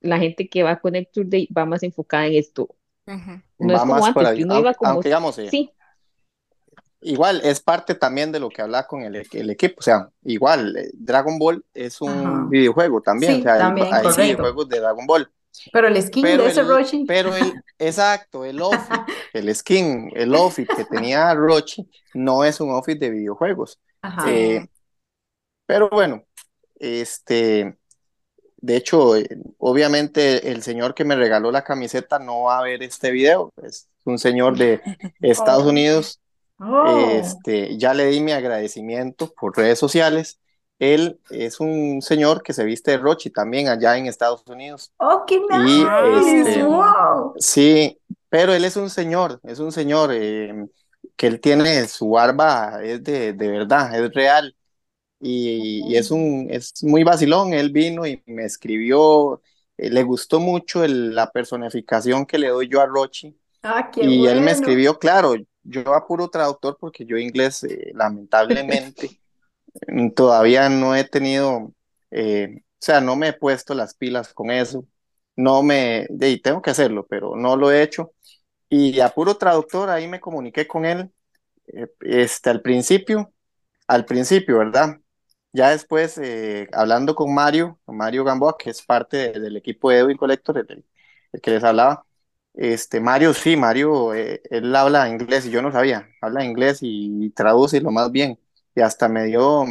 la 0.00 0.18
gente 0.18 0.48
que 0.48 0.62
va 0.64 0.72
a 0.72 0.80
Connector 0.80 1.28
Day 1.28 1.48
va 1.56 1.66
más 1.66 1.82
enfocada 1.82 2.26
en 2.26 2.34
esto. 2.36 2.76
Ujú. 3.06 3.40
No 3.58 3.74
es 3.74 3.84
como 3.86 4.04
más 4.04 4.06
antes, 4.06 4.32
que 4.32 4.42
uno 4.44 4.56
iba 4.56 4.74
como, 4.74 4.90
aunque 4.90 5.08
digamos, 5.08 5.38
eh, 5.38 5.52
sí, 5.52 5.72
igual 7.00 7.40
es 7.44 7.60
parte 7.60 7.94
también 7.94 8.32
de 8.32 8.40
lo 8.40 8.52
que 8.52 8.62
habla 8.62 8.86
con 8.86 9.02
el, 9.02 9.26
el 9.32 9.50
equipo, 9.50 9.76
o 9.78 9.82
sea, 9.82 10.08
igual 10.22 10.76
eh, 10.76 10.90
Dragon 10.94 11.38
Ball 11.38 11.64
es 11.74 12.00
un 12.00 12.48
Ajá. 12.48 12.48
videojuego 12.48 13.00
también, 13.02 13.38
o 13.38 13.40
Sí, 13.40 13.42
sea, 13.42 13.54
hay, 13.54 13.64
también, 13.64 13.86
hay 13.90 14.08
Sí, 14.08 14.12
correcto. 14.36 14.44
videojuegos 14.44 14.68
de 14.68 14.80
Dragon 14.80 15.06
Ball, 15.06 15.30
Pero 15.72 15.88
el 15.88 16.02
skin 16.02 16.30
de 16.36 16.38
pero 16.38 16.46
ese 16.46 16.60
el, 16.60 16.68
Roshi. 16.68 17.04
pero 17.06 17.36
el, 17.36 17.52
exacto, 17.78 18.44
el 18.44 18.60
outfit, 18.60 19.00
el 19.32 19.54
skin, 19.54 20.10
el 20.14 20.34
outfit 20.34 20.68
que 20.74 20.84
tenía 20.84 21.34
Rochi 21.34 21.88
no 22.14 22.44
es 22.44 22.60
un 22.60 22.70
outfit 22.70 22.98
de 22.98 23.10
videojuegos, 23.10 23.78
Ajá. 24.02 24.24
Eh, 24.30 24.66
pero 25.66 25.88
bueno, 25.90 26.24
este, 26.76 27.76
de 28.56 28.76
hecho, 28.76 29.16
eh, 29.16 29.28
obviamente 29.58 30.50
el 30.50 30.62
señor 30.62 30.94
que 30.94 31.04
me 31.04 31.16
regaló 31.16 31.50
la 31.50 31.64
camiseta 31.64 32.18
no 32.18 32.42
va 32.44 32.58
a 32.58 32.62
ver 32.62 32.82
este 32.82 33.10
video, 33.10 33.52
es 33.62 33.88
un 34.04 34.18
señor 34.18 34.56
de 34.56 34.80
Estados 35.20 35.64
Oh, 35.64 35.70
Unidos 35.70 36.20
oh, 36.58 37.10
Este, 37.10 37.76
ya 37.78 37.94
le 37.94 38.06
di 38.06 38.20
mi 38.20 38.32
agradecimiento 38.32 39.32
por 39.34 39.56
redes 39.56 39.78
sociales. 39.78 40.38
Él 40.82 41.20
es 41.30 41.60
un 41.60 42.02
señor 42.02 42.42
que 42.42 42.52
se 42.54 42.64
viste 42.64 42.92
de 42.92 42.98
Rochi 42.98 43.30
también 43.30 43.68
allá 43.68 43.96
en 43.98 44.06
Estados 44.06 44.44
Unidos. 44.48 44.92
oh, 45.00 45.24
qué 45.26 45.38
Y 45.48 45.94
nice. 45.98 45.98
este, 45.98 46.64
Wow. 46.64 47.36
Sí, 47.36 47.98
pero 48.28 48.54
él 48.54 48.64
es 48.64 48.76
un 48.76 48.90
señor, 48.90 49.40
es 49.44 49.58
un 49.60 49.72
señor 49.72 50.10
eh, 50.14 50.66
que 51.16 51.26
él 51.28 51.40
tiene 51.40 51.88
su 51.88 52.10
barba, 52.10 52.82
es 52.84 53.02
de, 53.04 53.32
de 53.32 53.48
verdad, 53.50 53.94
es 53.98 54.12
real. 54.14 54.56
Y, 55.20 55.82
y 55.92 55.96
es 55.96 56.10
un, 56.10 56.48
es 56.50 56.72
muy 56.82 57.04
vacilón. 57.04 57.52
Él 57.54 57.70
vino 57.72 58.06
y 58.06 58.22
me 58.26 58.44
escribió, 58.44 59.42
eh, 59.76 59.90
le 59.90 60.02
gustó 60.02 60.40
mucho 60.40 60.84
el- 60.84 61.14
la 61.14 61.30
personificación 61.30 62.26
que 62.26 62.38
le 62.38 62.48
doy 62.48 62.68
yo 62.68 62.80
a 62.80 62.86
Rochi. 62.86 63.36
Ah, 63.64 63.90
qué 63.90 64.00
Y 64.00 64.26
él 64.28 64.40
me 64.42 64.50
escribió, 64.52 64.98
claro, 64.98 65.34
yo 65.62 65.94
apuro 65.94 66.28
traductor 66.30 66.76
porque 66.80 67.06
yo 67.06 67.18
inglés, 67.18 67.64
eh, 67.64 67.92
lamentablemente, 67.94 69.16
todavía 70.14 70.68
no 70.68 70.94
he 70.96 71.04
tenido, 71.04 71.72
eh, 72.10 72.58
o 72.60 72.62
sea, 72.78 73.00
no 73.00 73.16
me 73.16 73.28
he 73.28 73.32
puesto 73.32 73.74
las 73.74 73.94
pilas 73.94 74.32
con 74.34 74.50
eso. 74.50 74.86
No 75.36 75.62
me, 75.62 76.06
y 76.20 76.40
tengo 76.42 76.60
que 76.62 76.70
hacerlo, 76.70 77.06
pero 77.08 77.36
no 77.36 77.56
lo 77.56 77.70
he 77.72 77.82
hecho. 77.82 78.12
Y 78.70 79.00
a 79.00 79.10
puro 79.10 79.36
traductor, 79.36 79.90
ahí 79.90 80.08
me 80.08 80.20
comuniqué 80.20 80.66
con 80.68 80.84
él, 80.86 81.12
eh, 81.68 81.88
este, 82.02 82.50
al 82.50 82.62
principio, 82.62 83.32
al 83.88 84.04
principio, 84.06 84.58
¿verdad? 84.58 84.98
Ya 85.52 85.70
después, 85.70 86.18
eh, 86.18 86.68
hablando 86.72 87.14
con 87.14 87.34
Mario, 87.34 87.78
Mario 87.86 88.24
Gamboa, 88.24 88.56
que 88.58 88.70
es 88.70 88.82
parte 88.82 89.16
de- 89.32 89.40
del 89.40 89.56
equipo 89.56 89.90
de 89.90 89.98
Edwin 90.00 90.16
Collector, 90.16 90.58
el, 90.58 90.84
el 91.32 91.40
que 91.40 91.50
les 91.52 91.64
hablaba, 91.64 92.06
este, 92.54 93.00
Mario, 93.00 93.34
sí, 93.34 93.56
Mario, 93.56 94.14
eh, 94.14 94.42
él 94.50 94.74
habla 94.76 95.08
inglés 95.08 95.46
y 95.46 95.50
yo 95.50 95.62
no 95.62 95.72
sabía, 95.72 96.08
habla 96.20 96.44
inglés 96.44 96.78
y, 96.82 97.30
traduce 97.30 97.80
lo 97.80 97.90
más 97.90 98.10
bien. 98.12 98.38
Y 98.74 98.80
hasta 98.80 99.08
me 99.08 99.24
dio, 99.26 99.64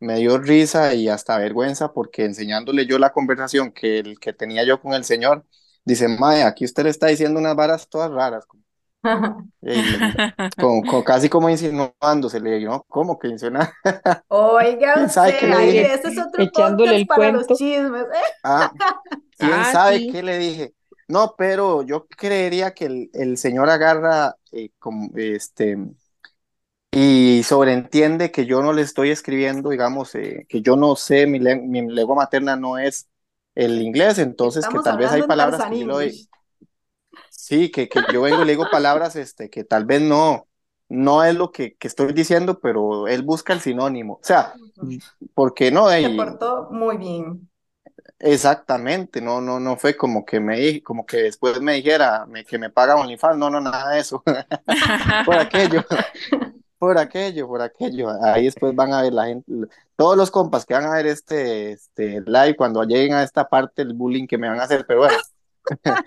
me 0.00 0.16
dio 0.18 0.38
risa 0.38 0.94
y 0.94 1.08
hasta 1.08 1.38
vergüenza 1.38 1.92
porque 1.92 2.24
enseñándole 2.24 2.86
yo 2.86 2.98
la 2.98 3.12
conversación 3.12 3.72
que, 3.72 3.98
el, 4.00 4.18
que 4.20 4.32
tenía 4.32 4.64
yo 4.64 4.80
con 4.80 4.94
el 4.94 5.04
señor, 5.04 5.46
dice, 5.84 6.08
Mae, 6.08 6.42
aquí 6.44 6.64
usted 6.64 6.84
le 6.84 6.90
está 6.90 7.06
diciendo 7.08 7.38
unas 7.40 7.56
varas 7.56 7.88
todas 7.88 8.10
raras. 8.10 8.46
Y 9.62 10.16
con, 10.56 10.82
con- 10.82 11.02
casi 11.04 11.28
como 11.28 11.48
insinuándose, 11.50 12.40
le 12.40 12.56
digo, 12.58 12.72
no, 12.72 12.84
¿cómo 12.88 13.18
que 13.18 13.28
insinúa? 13.28 13.72
Oiga 14.28 14.94
¿Quién 14.94 15.08
sabe 15.10 15.34
usted, 15.34 15.36
qué 15.36 15.46
le 15.46 15.56
ahí 15.56 15.72
dije? 15.72 15.94
ese 15.94 16.08
es 16.08 16.18
otro 16.18 16.42
echándole 16.42 16.96
podcast 16.96 16.96
el 16.96 17.06
para 17.06 17.30
los 17.30 17.50
chismes. 17.50 18.06
Ah, 18.42 18.72
¿quién 19.38 19.64
Ah, 19.64 19.64
sabe 19.64 20.00
sí. 20.00 20.06
qué 20.06 20.22
le 20.22 20.38
dije? 20.38 20.74
No, 21.08 21.34
pero 21.36 21.82
yo 21.82 22.06
creería 22.08 22.72
que 22.74 22.86
el, 22.86 23.10
el 23.14 23.38
señor 23.38 23.70
agarra 23.70 24.36
eh, 24.52 24.70
como, 24.78 25.10
este, 25.16 25.76
y 26.90 27.42
sobreentiende 27.44 28.32
que 28.32 28.46
yo 28.46 28.62
no 28.62 28.72
le 28.72 28.82
estoy 28.82 29.10
escribiendo, 29.10 29.70
digamos, 29.70 30.14
eh, 30.14 30.46
que 30.48 30.62
yo 30.62 30.76
no 30.76 30.96
sé, 30.96 31.26
mi, 31.26 31.38
len- 31.38 31.70
mi 31.70 31.82
lengua 31.86 32.16
materna 32.16 32.56
no 32.56 32.78
es 32.78 33.08
el 33.54 33.82
inglés, 33.82 34.18
entonces 34.18 34.68
que 34.68 34.80
tal 34.80 34.96
vez 34.96 35.12
hay 35.12 35.22
palabras 35.24 35.64
que 35.66 35.76
yo 35.76 35.86
le 35.86 35.94
doy, 35.94 36.28
sí, 37.28 37.70
que, 37.70 37.88
que 37.88 38.04
yo 38.08 38.22
vengo 38.22 38.42
y 38.42 38.46
le 38.46 38.52
digo 38.52 38.70
palabras 38.70 39.16
este, 39.16 39.50
que 39.50 39.64
tal 39.64 39.84
vez 39.84 40.02
no, 40.02 40.48
no 40.88 41.24
es 41.24 41.34
lo 41.34 41.52
que, 41.52 41.76
que 41.76 41.88
estoy 41.88 42.12
diciendo, 42.12 42.60
pero 42.60 43.08
él 43.08 43.22
busca 43.22 43.52
el 43.52 43.60
sinónimo. 43.60 44.14
O 44.14 44.20
sea, 44.22 44.54
porque 45.34 45.70
no, 45.70 45.88
Se 45.90 46.10
portó 46.10 46.68
muy 46.70 46.96
bien. 46.96 47.48
exactamente, 48.18 49.20
no, 49.20 49.40
no, 49.40 49.60
no 49.60 49.76
fue 49.76 49.96
como 49.96 50.24
que 50.24 50.40
me 50.40 50.82
como 50.82 51.06
que 51.06 51.18
después 51.18 51.60
me 51.60 51.74
dijera 51.74 52.26
me- 52.26 52.44
que 52.44 52.58
me 52.58 52.70
paga 52.70 52.96
OnlyFans, 52.96 53.38
no, 53.38 53.50
no, 53.50 53.60
nada 53.60 53.90
de 53.92 54.00
eso, 54.00 54.22
por 55.24 55.38
aquello, 55.38 55.84
por 56.78 56.98
aquello, 56.98 57.46
por 57.48 57.62
aquello. 57.62 58.08
Ahí 58.22 58.44
después 58.44 58.74
van 58.74 58.92
a 58.92 59.02
ver 59.02 59.12
la 59.12 59.26
gente, 59.26 59.52
todos 59.96 60.16
los 60.16 60.30
compas 60.30 60.64
que 60.66 60.74
van 60.74 60.84
a 60.86 60.94
ver 60.94 61.06
este, 61.06 61.72
este 61.72 62.20
live 62.22 62.56
cuando 62.56 62.84
lleguen 62.84 63.14
a 63.14 63.22
esta 63.22 63.48
parte 63.48 63.82
el 63.82 63.94
bullying 63.94 64.26
que 64.26 64.38
me 64.38 64.48
van 64.48 64.60
a 64.60 64.64
hacer, 64.64 64.84
pero 64.86 65.00
bueno, 65.00 65.16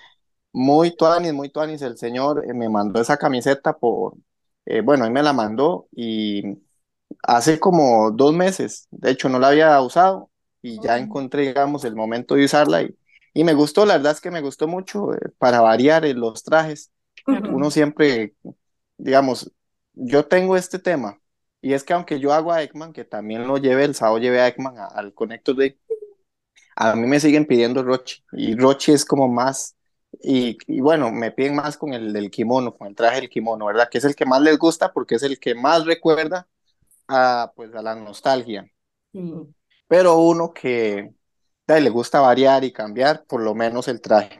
muy 0.53 0.95
tuanis, 0.95 1.33
muy 1.33 1.49
tuanis, 1.49 1.81
el 1.81 1.97
señor 1.97 2.43
eh, 2.47 2.53
me 2.53 2.69
mandó 2.69 3.01
esa 3.01 3.17
camiseta 3.17 3.77
por, 3.77 4.15
eh, 4.65 4.81
bueno, 4.81 5.05
él 5.05 5.11
me 5.11 5.23
la 5.23 5.33
mandó 5.33 5.87
y 5.93 6.43
hace 7.23 7.59
como 7.59 8.11
dos 8.11 8.33
meses, 8.33 8.87
de 8.91 9.11
hecho 9.11 9.29
no 9.29 9.39
la 9.39 9.49
había 9.49 9.79
usado 9.81 10.29
y 10.61 10.79
ya 10.81 10.97
encontré, 10.97 11.43
digamos, 11.47 11.85
el 11.85 11.95
momento 11.95 12.35
de 12.35 12.45
usarla 12.45 12.83
y, 12.83 12.95
y 13.33 13.43
me 13.43 13.53
gustó, 13.53 13.85
la 13.85 13.97
verdad 13.97 14.13
es 14.13 14.21
que 14.21 14.31
me 14.31 14.41
gustó 14.41 14.67
mucho 14.67 15.13
eh, 15.13 15.19
para 15.37 15.61
variar 15.61 16.05
en 16.05 16.19
los 16.19 16.43
trajes. 16.43 16.91
Uno 17.27 17.69
siempre, 17.71 18.33
digamos, 18.97 19.51
yo 20.01 20.25
tengo 20.27 20.55
este 20.57 20.79
tema 20.79 21.19
y 21.61 21.73
es 21.73 21.83
que 21.83 21.93
aunque 21.93 22.19
yo 22.19 22.33
hago 22.33 22.51
a 22.51 22.63
Ekman, 22.63 22.93
que 22.93 23.05
también 23.05 23.47
lo 23.47 23.57
lleve, 23.57 23.85
el 23.85 23.95
sábado 23.95 24.17
llevé 24.19 24.41
a 24.41 24.47
Ekman 24.47 24.77
a- 24.77 24.87
al 24.87 25.13
Connector 25.13 25.55
Day, 25.55 25.79
a 26.75 26.95
mí 26.95 27.07
me 27.07 27.19
siguen 27.19 27.45
pidiendo 27.45 27.83
Rochi 27.83 28.23
y 28.33 28.55
Rochi 28.55 28.91
es 28.93 29.05
como 29.05 29.27
más, 29.27 29.75
y, 30.23 30.57
y 30.67 30.81
bueno, 30.81 31.11
me 31.11 31.31
piden 31.31 31.55
más 31.55 31.77
con 31.77 31.93
el 31.93 32.13
del 32.13 32.29
kimono, 32.31 32.75
con 32.75 32.87
el 32.87 32.95
traje 32.95 33.21
del 33.21 33.29
kimono, 33.29 33.65
¿verdad? 33.67 33.89
Que 33.89 33.97
es 33.99 34.03
el 34.05 34.15
que 34.15 34.25
más 34.25 34.41
les 34.41 34.57
gusta 34.57 34.91
porque 34.93 35.15
es 35.15 35.23
el 35.23 35.39
que 35.39 35.55
más 35.55 35.85
recuerda 35.85 36.47
a, 37.07 37.53
pues, 37.55 37.73
a 37.75 37.81
la 37.83 37.95
nostalgia. 37.95 38.69
Pero 39.87 40.17
uno 40.19 40.53
que 40.53 41.13
le 41.67 41.89
gusta 41.89 42.19
variar 42.21 42.63
y 42.65 42.73
cambiar, 42.73 43.25
por 43.25 43.41
lo 43.41 43.55
menos 43.55 43.87
el 43.87 44.01
traje. 44.01 44.39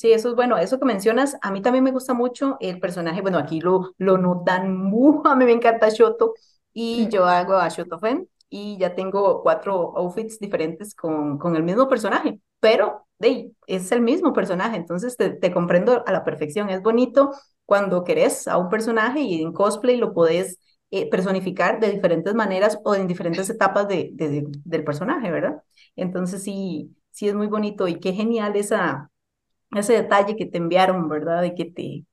Sí, 0.00 0.12
eso 0.12 0.30
es 0.30 0.34
bueno. 0.34 0.56
Eso 0.56 0.78
que 0.78 0.86
mencionas, 0.86 1.36
a 1.42 1.50
mí 1.50 1.60
también 1.60 1.84
me 1.84 1.90
gusta 1.92 2.14
mucho 2.14 2.56
el 2.60 2.80
personaje. 2.80 3.20
Bueno, 3.20 3.36
aquí 3.38 3.60
lo, 3.60 3.92
lo 3.98 4.16
notan 4.16 4.74
mucho. 4.76 5.28
A 5.28 5.36
mí 5.36 5.44
me 5.44 5.52
encanta 5.52 5.88
Shoto 5.90 6.32
y 6.72 7.08
yo 7.10 7.26
hago 7.26 7.54
a 7.54 7.68
Shoto 7.68 7.98
Fen 7.98 8.26
y 8.48 8.78
ya 8.78 8.94
tengo 8.94 9.42
cuatro 9.42 9.92
outfits 9.96 10.38
diferentes 10.38 10.94
con, 10.94 11.36
con 11.38 11.54
el 11.56 11.62
mismo 11.64 11.86
personaje, 11.88 12.40
pero 12.60 13.06
de, 13.18 13.52
es 13.66 13.92
el 13.92 14.00
mismo 14.00 14.32
personaje, 14.32 14.76
entonces 14.76 15.16
te, 15.16 15.30
te 15.30 15.52
comprendo 15.52 16.02
a 16.06 16.12
la 16.12 16.24
perfección. 16.24 16.70
Es 16.70 16.80
bonito 16.82 17.30
cuando 17.66 18.02
querés 18.04 18.48
a 18.48 18.56
un 18.56 18.68
personaje 18.70 19.20
y 19.20 19.42
en 19.42 19.52
cosplay 19.52 19.96
lo 19.98 20.14
podés 20.14 20.58
eh, 20.90 21.10
personificar 21.10 21.78
de 21.80 21.90
diferentes 21.90 22.34
maneras 22.34 22.78
o 22.84 22.94
en 22.94 23.06
diferentes 23.06 23.50
etapas 23.50 23.86
de, 23.88 24.10
del 24.14 24.84
personaje, 24.84 25.30
¿verdad? 25.30 25.62
Entonces 25.96 26.42
sí, 26.42 26.96
sí 27.10 27.28
es 27.28 27.34
muy 27.34 27.46
bonito 27.48 27.86
y 27.88 28.00
qué 28.00 28.12
genial 28.12 28.56
esa, 28.56 29.09
ese 29.74 29.94
detalle 29.94 30.36
que 30.36 30.46
te 30.46 30.58
enviaron, 30.58 31.08
¿verdad? 31.08 31.42
De 31.42 31.54
que 31.54 31.64
te, 31.64 32.04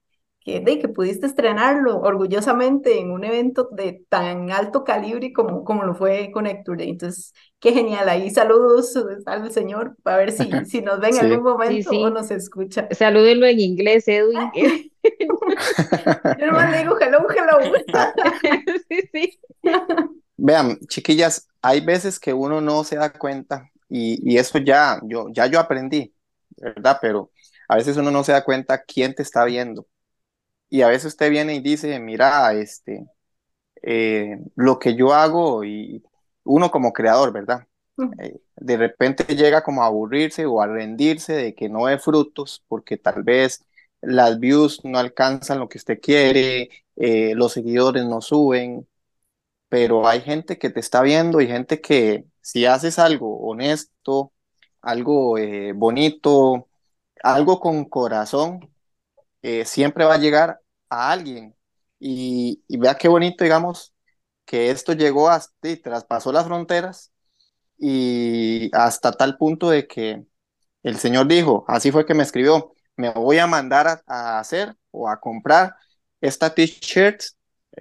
que, 0.47 0.61
de 0.61 0.79
que 0.79 0.87
pudiste 0.87 1.25
estrenarlo 1.25 1.99
orgullosamente 1.99 2.99
en 2.99 3.11
un 3.11 3.23
evento 3.23 3.67
de 3.71 4.05
tan 4.09 4.49
alto 4.51 4.83
calibre 4.83 5.33
como, 5.33 5.63
como 5.63 5.83
lo 5.83 5.93
fue 5.93 6.31
Connector 6.31 6.77
Day. 6.77 6.89
Entonces, 6.89 7.33
qué 7.59 7.73
genial. 7.73 8.07
Ahí 8.07 8.29
saludos 8.29 8.97
al 9.25 9.51
señor 9.51 9.95
para 10.03 10.17
ver 10.17 10.31
si, 10.31 10.49
si 10.65 10.81
nos 10.81 10.99
ven 10.99 11.15
en 11.15 11.25
algún 11.25 11.43
momento 11.43 11.89
o 11.91 12.09
nos 12.09 12.31
escucha. 12.31 12.87
Salúdenlo 12.91 13.45
en 13.45 13.59
inglés, 13.59 14.07
Edwin. 14.07 14.51
Yo 16.39 16.45
nomás 16.47 16.71
le 16.71 16.77
digo 16.79 16.97
hello, 16.99 17.27
hello. 17.29 17.73
sí, 18.89 19.09
sí. 19.11 19.39
Vean, 20.37 20.77
chiquillas, 20.87 21.47
hay 21.61 21.81
veces 21.81 22.19
que 22.19 22.33
uno 22.33 22.61
no 22.61 22.83
se 22.83 22.95
da 22.95 23.11
cuenta 23.11 23.69
y, 23.89 24.19
y 24.23 24.37
eso 24.37 24.59
ya 24.59 24.99
yo, 25.03 25.27
ya 25.31 25.47
yo 25.47 25.59
aprendí, 25.59 26.13
¿verdad? 26.57 26.99
Pero 27.01 27.31
a 27.67 27.75
veces 27.77 27.97
uno 27.97 28.11
no 28.11 28.23
se 28.23 28.31
da 28.33 28.43
cuenta 28.43 28.83
quién 28.83 29.15
te 29.15 29.23
está 29.23 29.45
viendo. 29.45 29.87
Y 30.69 30.81
a 30.81 30.89
veces 30.89 31.07
usted 31.13 31.29
viene 31.31 31.55
y 31.55 31.61
dice, 31.61 31.99
mira, 31.99 32.53
este, 32.53 33.05
eh, 33.83 34.39
lo 34.55 34.79
que 34.79 34.95
yo 34.95 35.13
hago 35.13 35.63
y 35.63 36.03
uno 36.43 36.71
como 36.71 36.93
creador, 36.93 37.33
¿verdad? 37.33 37.67
Eh, 38.19 38.39
de 38.57 38.77
repente 38.77 39.35
llega 39.35 39.63
como 39.63 39.83
a 39.83 39.87
aburrirse 39.87 40.45
o 40.45 40.61
a 40.61 40.67
rendirse 40.67 41.33
de 41.33 41.55
que 41.55 41.69
no 41.69 41.83
ve 41.83 41.99
frutos 41.99 42.63
porque 42.67 42.97
tal 42.97 43.23
vez 43.23 43.65
las 44.01 44.39
views 44.39 44.83
no 44.85 44.99
alcanzan 44.99 45.59
lo 45.59 45.69
que 45.69 45.77
usted 45.79 45.99
quiere, 46.01 46.69
eh, 46.95 47.33
los 47.35 47.53
seguidores 47.53 48.05
no 48.05 48.21
suben, 48.21 48.87
pero 49.69 50.07
hay 50.07 50.21
gente 50.21 50.57
que 50.57 50.69
te 50.69 50.79
está 50.79 51.01
viendo 51.01 51.41
y 51.41 51.47
gente 51.47 51.81
que 51.81 52.25
si 52.41 52.65
haces 52.65 52.99
algo 52.99 53.39
honesto, 53.39 54.33
algo 54.81 55.37
eh, 55.37 55.73
bonito, 55.73 56.67
algo 57.23 57.59
con 57.59 57.85
corazón, 57.85 58.69
eh, 59.41 59.65
siempre 59.65 60.05
va 60.05 60.15
a 60.15 60.17
llegar 60.19 60.61
a 60.89 61.11
alguien. 61.11 61.55
Y, 61.99 62.63
vea 62.69 62.95
qué 62.95 63.07
bonito, 63.07 63.43
digamos, 63.43 63.93
que 64.45 64.71
esto 64.71 64.93
llegó 64.93 65.29
hasta 65.29 65.69
y 65.69 65.77
traspasó 65.77 66.31
las 66.31 66.45
fronteras 66.45 67.11
y 67.77 68.69
hasta 68.75 69.11
tal 69.13 69.37
punto 69.37 69.69
de 69.69 69.87
que 69.87 70.25
el 70.83 70.97
Señor 70.99 71.27
dijo, 71.27 71.65
así 71.67 71.91
fue 71.91 72.05
que 72.05 72.13
me 72.13 72.23
escribió, 72.23 72.73
me 72.95 73.11
voy 73.11 73.39
a 73.39 73.47
mandar 73.47 74.03
a, 74.07 74.39
hacer 74.39 74.75
o 74.91 75.09
a 75.09 75.19
comprar 75.19 75.75
esta 76.21 76.53
t-shirt, 76.53 77.21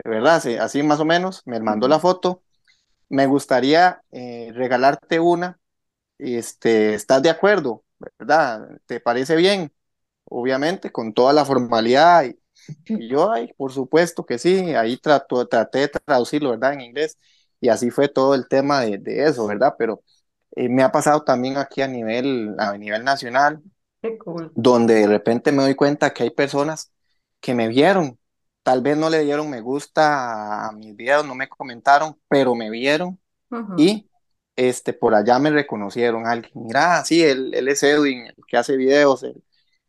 ¿verdad? 0.05 0.43
Así, 0.61 0.83
más 0.83 1.01
o 1.01 1.05
menos, 1.05 1.43
me 1.47 1.61
mandó 1.61 1.89
la 1.89 2.01
foto. 2.01 2.43
Me 3.09 3.27
gustaría 3.27 4.03
eh, 4.13 4.51
regalarte 4.55 5.21
una. 5.21 5.59
Este, 6.19 6.95
¿Estás 6.95 7.23
de 7.23 7.31
acuerdo? 7.31 7.86
¿Verdad? 7.99 8.81
¿Te 8.87 9.01
parece 9.01 9.37
bien? 9.37 9.73
Obviamente, 10.25 10.91
con 10.93 11.13
toda 11.15 11.33
la 11.33 11.45
formalidad. 11.45 12.25
Y, 12.85 13.09
yo, 13.09 13.31
ay, 13.31 13.53
por 13.57 13.73
supuesto 13.73 14.25
que 14.27 14.39
sí, 14.39 14.75
ahí 14.75 14.97
trato, 14.97 15.47
traté 15.47 15.81
de 15.81 15.89
traducirlo, 15.89 16.51
¿verdad? 16.51 16.75
En 16.75 16.81
inglés. 16.83 17.19
Y 17.61 17.69
así 17.69 17.91
fue 17.91 18.09
todo 18.09 18.35
el 18.35 18.49
tema 18.49 18.83
de, 18.83 19.01
eso, 19.25 19.47
¿verdad? 19.47 19.75
Pero 19.79 20.03
eh, 20.57 20.69
me 20.69 20.83
ha 20.83 20.93
pasado 20.93 21.23
también 21.23 21.57
aquí 21.57 21.83
a 21.83 21.89
nivel, 21.89 22.55
a 22.59 22.77
nivel 22.77 23.05
nacional, 23.05 23.63
donde 24.55 24.95
de 24.95 25.07
repente 25.07 25.53
me 25.53 25.63
doy 25.63 25.75
cuenta 25.75 26.13
que 26.13 26.25
hay 26.25 26.31
personas 26.31 26.93
que 27.41 27.55
me 27.55 27.69
vieron, 27.69 28.19
tal 28.63 28.83
vez 28.83 28.97
no 28.97 29.09
le 29.11 29.23
dieron 29.25 29.49
me 29.49 29.61
gusta 29.61 30.67
a 30.67 30.73
mis 30.73 30.95
videos, 30.97 31.25
no 31.27 31.35
me 31.35 31.49
comentaron, 31.49 32.19
pero 32.29 32.55
me 32.55 32.71
vieron 32.71 33.19
y 33.77 34.09
este, 34.57 34.95
por 34.95 35.15
allá 35.15 35.39
me 35.39 35.51
reconocieron 35.51 36.27
alguien, 36.27 36.53
mira, 36.55 37.05
sí, 37.05 37.23
él, 37.23 37.53
él 37.55 37.69
es 37.69 37.83
Edwin, 37.83 38.27
el 38.27 38.35
que 38.49 38.57
hace 38.57 38.77
videos, 38.77 39.23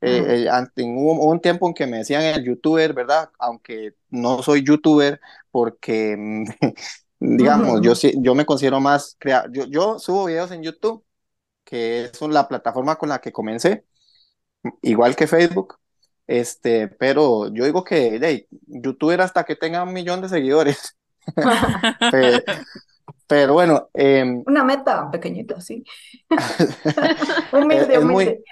eh, 0.02 0.48
hubo, 0.78 1.30
un 1.30 1.40
tiempo 1.40 1.68
en 1.68 1.74
que 1.74 1.88
me 1.88 1.98
decían 2.00 2.24
el 2.24 2.44
youtuber, 2.44 2.94
¿verdad? 2.94 3.30
Aunque 3.40 3.96
no 4.10 4.44
soy 4.44 4.64
youtuber 4.64 5.20
porque, 5.50 6.46
digamos, 7.20 7.82
yo, 7.82 7.94
yo 8.22 8.36
me 8.36 8.46
considero 8.46 8.80
más, 8.80 9.16
crea 9.18 9.46
yo, 9.52 9.66
yo 9.66 10.00
subo 10.00 10.26
videos 10.26 10.52
en 10.52 10.64
YouTube, 10.64 11.04
que 11.64 12.06
es 12.06 12.22
la 12.22 12.48
plataforma 12.48 12.98
con 12.98 13.10
la 13.10 13.20
que 13.20 13.32
comencé, 13.32 13.86
igual 14.82 15.16
que 15.16 15.28
Facebook, 15.28 15.78
este, 16.28 16.90
pero 16.90 17.48
yo 17.54 17.64
digo 17.66 17.84
que 17.84 18.20
hey, 18.22 18.48
youtuber 18.68 19.22
hasta 19.22 19.46
que 19.46 19.56
tenga 19.56 19.84
un 19.84 19.94
millón 19.94 20.22
de 20.22 20.30
seguidores. 20.30 20.98
pero, 23.28 23.54
bueno. 23.54 23.90
Em, 23.94 24.44
Una 24.48 24.64
meta 24.64 25.10
pequeñita, 25.12 25.62
sí. 25.62 25.84
humilde, 27.54 27.96
es, 27.96 28.04
Muy, 28.04 28.44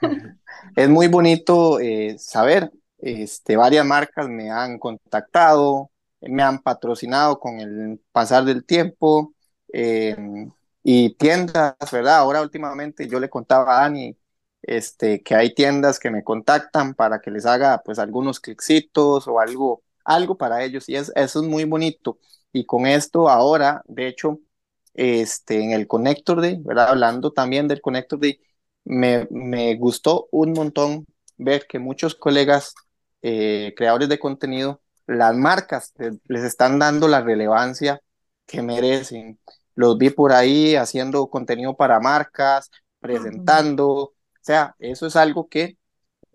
es 0.76 0.88
muy 0.88 1.08
bonito 1.08 1.80
eh, 1.80 2.16
saber, 2.18 2.70
este, 2.98 3.56
varias 3.56 3.86
marcas 3.86 4.28
me 4.28 4.50
han 4.50 4.78
contactado, 4.78 5.90
me 6.20 6.42
han 6.42 6.60
patrocinado 6.60 7.38
con 7.38 7.60
el 7.60 8.00
pasar 8.12 8.44
del 8.44 8.64
tiempo. 8.64 9.32
Em, 9.68 10.50
y 10.88 11.14
tiendas, 11.16 11.74
¿verdad? 11.90 12.18
Ahora 12.18 12.42
últimamente 12.42 13.08
yo 13.08 13.18
le 13.18 13.28
contaba 13.28 13.76
a 13.76 13.80
Dani 13.82 14.16
este, 14.62 15.20
que 15.22 15.34
hay 15.34 15.52
tiendas 15.52 15.98
que 15.98 16.10
me 16.10 16.22
contactan 16.22 16.94
para 16.94 17.20
que 17.20 17.32
les 17.32 17.44
haga 17.44 17.82
pues 17.84 17.98
algunos 17.98 18.38
clicitos 18.38 19.26
o 19.26 19.40
algo, 19.40 19.82
algo 20.04 20.36
para 20.36 20.62
ellos 20.62 20.88
y 20.88 20.94
es, 20.96 21.12
eso 21.16 21.40
es 21.42 21.48
muy 21.48 21.64
bonito. 21.64 22.18
Y 22.56 22.64
con 22.64 22.86
esto 22.86 23.28
ahora, 23.28 23.82
de 23.86 24.08
hecho, 24.08 24.40
este, 24.94 25.62
en 25.62 25.72
el 25.72 25.86
Connector 25.86 26.40
Day, 26.40 26.58
¿verdad? 26.64 26.88
Hablando 26.90 27.32
también 27.32 27.68
del 27.68 27.82
Connector 27.82 28.18
Day, 28.18 28.40
me, 28.84 29.26
me 29.30 29.76
gustó 29.76 30.28
un 30.30 30.52
montón 30.52 31.06
ver 31.36 31.66
que 31.68 31.78
muchos 31.78 32.14
colegas 32.14 32.74
eh, 33.20 33.74
creadores 33.76 34.08
de 34.08 34.18
contenido, 34.18 34.80
las 35.06 35.34
marcas 35.36 35.92
les 36.28 36.44
están 36.44 36.78
dando 36.78 37.08
la 37.08 37.20
relevancia 37.20 38.00
que 38.46 38.62
merecen. 38.62 39.38
Los 39.74 39.98
vi 39.98 40.10
por 40.10 40.32
ahí 40.32 40.76
haciendo 40.76 41.28
contenido 41.28 41.76
para 41.76 42.00
marcas, 42.00 42.70
presentando, 43.00 43.86
o 43.88 44.14
sea, 44.40 44.74
eso 44.78 45.06
es 45.06 45.16
algo 45.16 45.48
que 45.48 45.76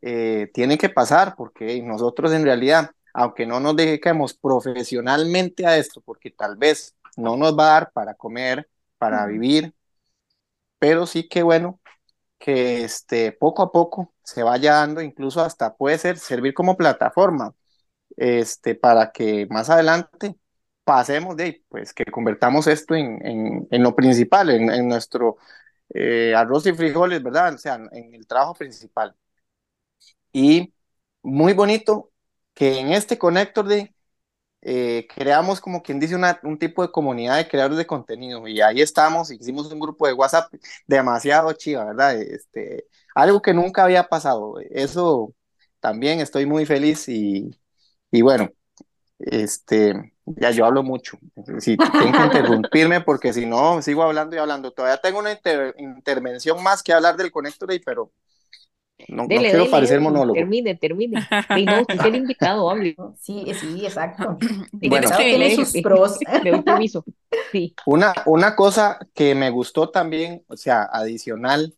eh, 0.01 0.49
tiene 0.53 0.77
que 0.77 0.89
pasar 0.89 1.35
porque 1.35 1.81
nosotros 1.81 2.31
en 2.33 2.43
realidad, 2.43 2.91
aunque 3.13 3.45
no 3.45 3.59
nos 3.59 3.75
dediquemos 3.75 4.33
profesionalmente 4.33 5.65
a 5.65 5.77
esto, 5.77 6.01
porque 6.01 6.31
tal 6.31 6.55
vez 6.57 6.95
no 7.17 7.37
nos 7.37 7.57
va 7.57 7.69
a 7.69 7.73
dar 7.73 7.91
para 7.91 8.13
comer, 8.15 8.69
para 8.97 9.25
vivir, 9.27 9.73
pero 10.79 11.05
sí 11.05 11.27
que 11.27 11.43
bueno 11.43 11.79
que 12.39 12.83
este, 12.85 13.31
poco 13.33 13.63
a 13.63 13.71
poco 13.71 14.13
se 14.23 14.43
vaya 14.43 14.75
dando, 14.75 15.01
incluso 15.01 15.41
hasta 15.41 15.75
puede 15.75 15.97
ser 15.99 16.17
servir 16.19 16.53
como 16.53 16.77
plataforma 16.77 17.55
este, 18.17 18.75
para 18.75 19.11
que 19.11 19.47
más 19.49 19.69
adelante 19.69 20.35
pasemos 20.85 21.37
de, 21.37 21.63
pues 21.69 21.93
que 21.93 22.05
convertamos 22.05 22.67
esto 22.67 22.95
en, 22.95 23.25
en, 23.27 23.67
en 23.71 23.83
lo 23.83 23.95
principal, 23.95 24.49
en, 24.51 24.71
en 24.71 24.87
nuestro 24.89 25.37
eh, 25.93 26.33
arroz 26.35 26.67
y 26.67 26.73
frijoles, 26.73 27.23
¿verdad? 27.23 27.55
O 27.55 27.57
sea, 27.59 27.75
en 27.93 28.15
el 28.15 28.27
trabajo 28.27 28.55
principal. 28.55 29.15
Y 30.33 30.73
muy 31.23 31.53
bonito 31.53 32.10
que 32.61 32.77
en 32.79 32.93
este 32.93 33.17
Connector 33.17 33.67
de 33.67 33.91
eh, 34.61 35.07
creamos 35.15 35.59
como 35.59 35.81
quien 35.81 35.99
dice 35.99 36.15
una, 36.15 36.39
un 36.43 36.59
tipo 36.59 36.83
de 36.83 36.91
comunidad 36.91 37.37
de 37.37 37.47
creadores 37.47 37.79
de 37.79 37.87
contenido 37.87 38.47
y 38.47 38.61
ahí 38.61 38.81
estamos, 38.81 39.31
hicimos 39.31 39.71
un 39.71 39.79
grupo 39.79 40.05
de 40.05 40.13
WhatsApp 40.13 40.53
demasiado 40.85 41.51
chiva, 41.53 41.85
¿verdad? 41.85 42.21
Este, 42.21 42.85
algo 43.15 43.41
que 43.41 43.55
nunca 43.55 43.83
había 43.83 44.03
pasado. 44.03 44.59
Eso 44.69 45.33
también 45.79 46.19
estoy 46.19 46.45
muy 46.45 46.67
feliz 46.67 47.09
y, 47.09 47.49
y 48.11 48.21
bueno, 48.21 48.51
este, 49.17 50.13
ya 50.27 50.51
yo 50.51 50.65
hablo 50.67 50.83
mucho. 50.83 51.17
Si 51.59 51.77
tengo 51.77 52.11
que 52.13 52.25
interrumpirme 52.25 53.01
porque 53.01 53.33
si 53.33 53.47
no, 53.47 53.81
sigo 53.81 54.03
hablando 54.03 54.35
y 54.35 54.39
hablando. 54.39 54.71
Todavía 54.71 55.01
tengo 55.01 55.17
una 55.19 55.39
intervención 55.79 56.61
más 56.61 56.83
que 56.83 56.93
hablar 56.93 57.17
del 57.17 57.31
Connector 57.31 57.69
pero 57.83 58.11
no, 59.11 59.23
no 59.23 59.27
Dele, 59.27 59.49
quiero 59.49 59.59
dele, 59.59 59.71
parecer 59.71 59.99
monólogo. 59.99 60.33
termine, 60.33 60.75
termine. 60.75 61.21
Sí, 61.55 61.65
no, 61.65 61.81
usted 61.81 61.95
es 61.99 62.05
el 62.05 62.15
invitado, 62.15 62.69
hable. 62.69 62.95
Sí, 63.19 63.45
sí, 63.53 63.85
exacto. 63.85 64.37
Bueno. 64.71 65.09
Tiene 65.17 65.55
sus 65.55 65.73
pros. 65.81 66.17
Le 66.43 66.51
doy 66.51 66.61
permiso. 66.61 67.05
Sí. 67.51 67.75
Una, 67.85 68.13
una 68.25 68.55
cosa 68.55 68.99
que 69.13 69.35
me 69.35 69.49
gustó 69.49 69.89
también, 69.89 70.43
o 70.47 70.57
sea, 70.57 70.83
adicional, 70.91 71.75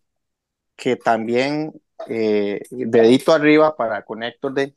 que 0.76 0.96
también 0.96 1.74
eh, 2.08 2.62
dedito 2.70 3.34
arriba 3.34 3.76
para 3.76 4.04
Connector 4.04 4.54
Day, 4.54 4.76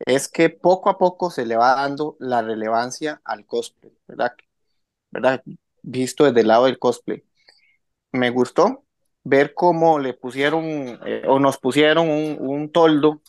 es 0.00 0.28
que 0.28 0.50
poco 0.50 0.90
a 0.90 0.98
poco 0.98 1.30
se 1.30 1.44
le 1.44 1.56
va 1.56 1.74
dando 1.76 2.16
la 2.20 2.42
relevancia 2.42 3.20
al 3.24 3.44
cosplay, 3.46 3.92
¿verdad? 4.06 4.32
¿Verdad? 5.10 5.42
Visto 5.82 6.24
desde 6.24 6.40
el 6.40 6.48
lado 6.48 6.64
del 6.66 6.78
cosplay. 6.78 7.22
Me 8.12 8.30
gustó 8.30 8.84
ver 9.24 9.54
cómo 9.54 9.98
le 9.98 10.14
pusieron 10.14 10.64
eh, 10.64 11.24
o 11.26 11.38
nos 11.38 11.58
pusieron 11.58 12.08
un, 12.08 12.36
un 12.40 12.72
toldo 12.72 13.20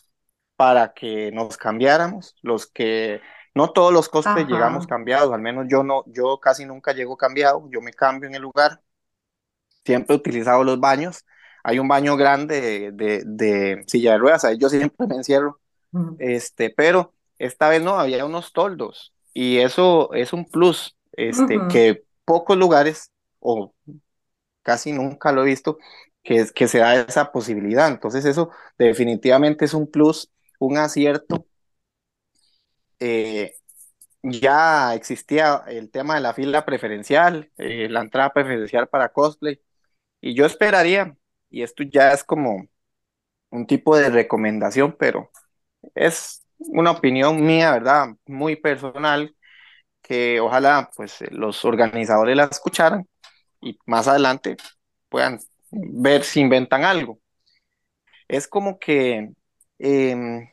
para 0.56 0.92
que 0.92 1.32
nos 1.32 1.56
cambiáramos, 1.56 2.36
los 2.42 2.66
que 2.66 3.20
no 3.54 3.72
todos 3.72 3.92
los 3.92 4.08
Ajá. 4.14 4.40
llegamos 4.40 4.86
cambiados, 4.86 5.32
al 5.32 5.40
menos 5.40 5.66
yo 5.68 5.82
no, 5.82 6.04
yo 6.06 6.38
casi 6.38 6.64
nunca 6.64 6.92
llego 6.92 7.16
cambiado, 7.16 7.68
yo 7.70 7.80
me 7.80 7.92
cambio 7.92 8.28
en 8.28 8.34
el 8.34 8.42
lugar, 8.42 8.80
siempre 9.84 10.14
he 10.14 10.18
utilizado 10.18 10.64
los 10.64 10.80
baños, 10.80 11.24
hay 11.64 11.78
un 11.78 11.88
baño 11.88 12.16
grande 12.16 12.60
de, 12.60 12.92
de, 12.92 13.22
de 13.26 13.84
silla 13.86 14.12
de 14.12 14.18
ruedas, 14.18 14.44
ahí 14.44 14.58
yo 14.58 14.68
siempre 14.68 15.06
me 15.06 15.16
encierro, 15.16 15.60
este, 16.18 16.70
pero 16.70 17.12
esta 17.38 17.68
vez 17.68 17.82
no, 17.82 17.98
había 17.98 18.24
unos 18.24 18.52
toldos 18.52 19.12
y 19.34 19.58
eso 19.58 20.12
es 20.14 20.32
un 20.32 20.48
plus, 20.48 20.96
este, 21.12 21.58
que 21.70 22.04
pocos 22.24 22.56
lugares 22.56 23.10
o 23.40 23.74
casi 24.62 24.92
nunca 24.92 25.32
lo 25.32 25.42
he 25.42 25.46
visto 25.46 25.78
que, 26.22 26.46
que 26.54 26.68
se 26.68 26.78
da 26.78 26.94
esa 26.96 27.32
posibilidad, 27.32 27.88
entonces 27.88 28.24
eso 28.24 28.50
definitivamente 28.78 29.64
es 29.64 29.74
un 29.74 29.90
plus, 29.90 30.30
un 30.58 30.78
acierto. 30.78 31.46
Eh, 33.00 33.54
ya 34.22 34.94
existía 34.94 35.64
el 35.68 35.90
tema 35.90 36.14
de 36.16 36.20
la 36.22 36.34
fila 36.34 36.64
preferencial, 36.64 37.50
eh, 37.58 37.88
la 37.90 38.02
entrada 38.02 38.32
preferencial 38.32 38.88
para 38.88 39.10
cosplay, 39.12 39.60
y 40.20 40.34
yo 40.34 40.46
esperaría, 40.46 41.16
y 41.50 41.62
esto 41.62 41.84
ya 41.84 42.12
es 42.12 42.24
como 42.24 42.66
un 43.50 43.66
tipo 43.66 43.96
de 43.96 44.10
recomendación, 44.10 44.96
pero 44.98 45.30
es 45.94 46.44
una 46.58 46.92
opinión 46.92 47.44
mía, 47.44 47.72
¿verdad? 47.72 48.08
Muy 48.26 48.56
personal, 48.56 49.36
que 50.02 50.40
ojalá 50.40 50.90
pues 50.96 51.22
los 51.32 51.64
organizadores 51.64 52.36
la 52.36 52.44
escucharan 52.44 53.08
y 53.62 53.78
más 53.86 54.08
adelante 54.08 54.56
puedan 55.10 55.40
ver 55.70 56.24
si 56.24 56.40
inventan 56.40 56.84
algo. 56.84 57.20
Es 58.28 58.48
como 58.48 58.78
que 58.78 59.32
em, 59.78 60.48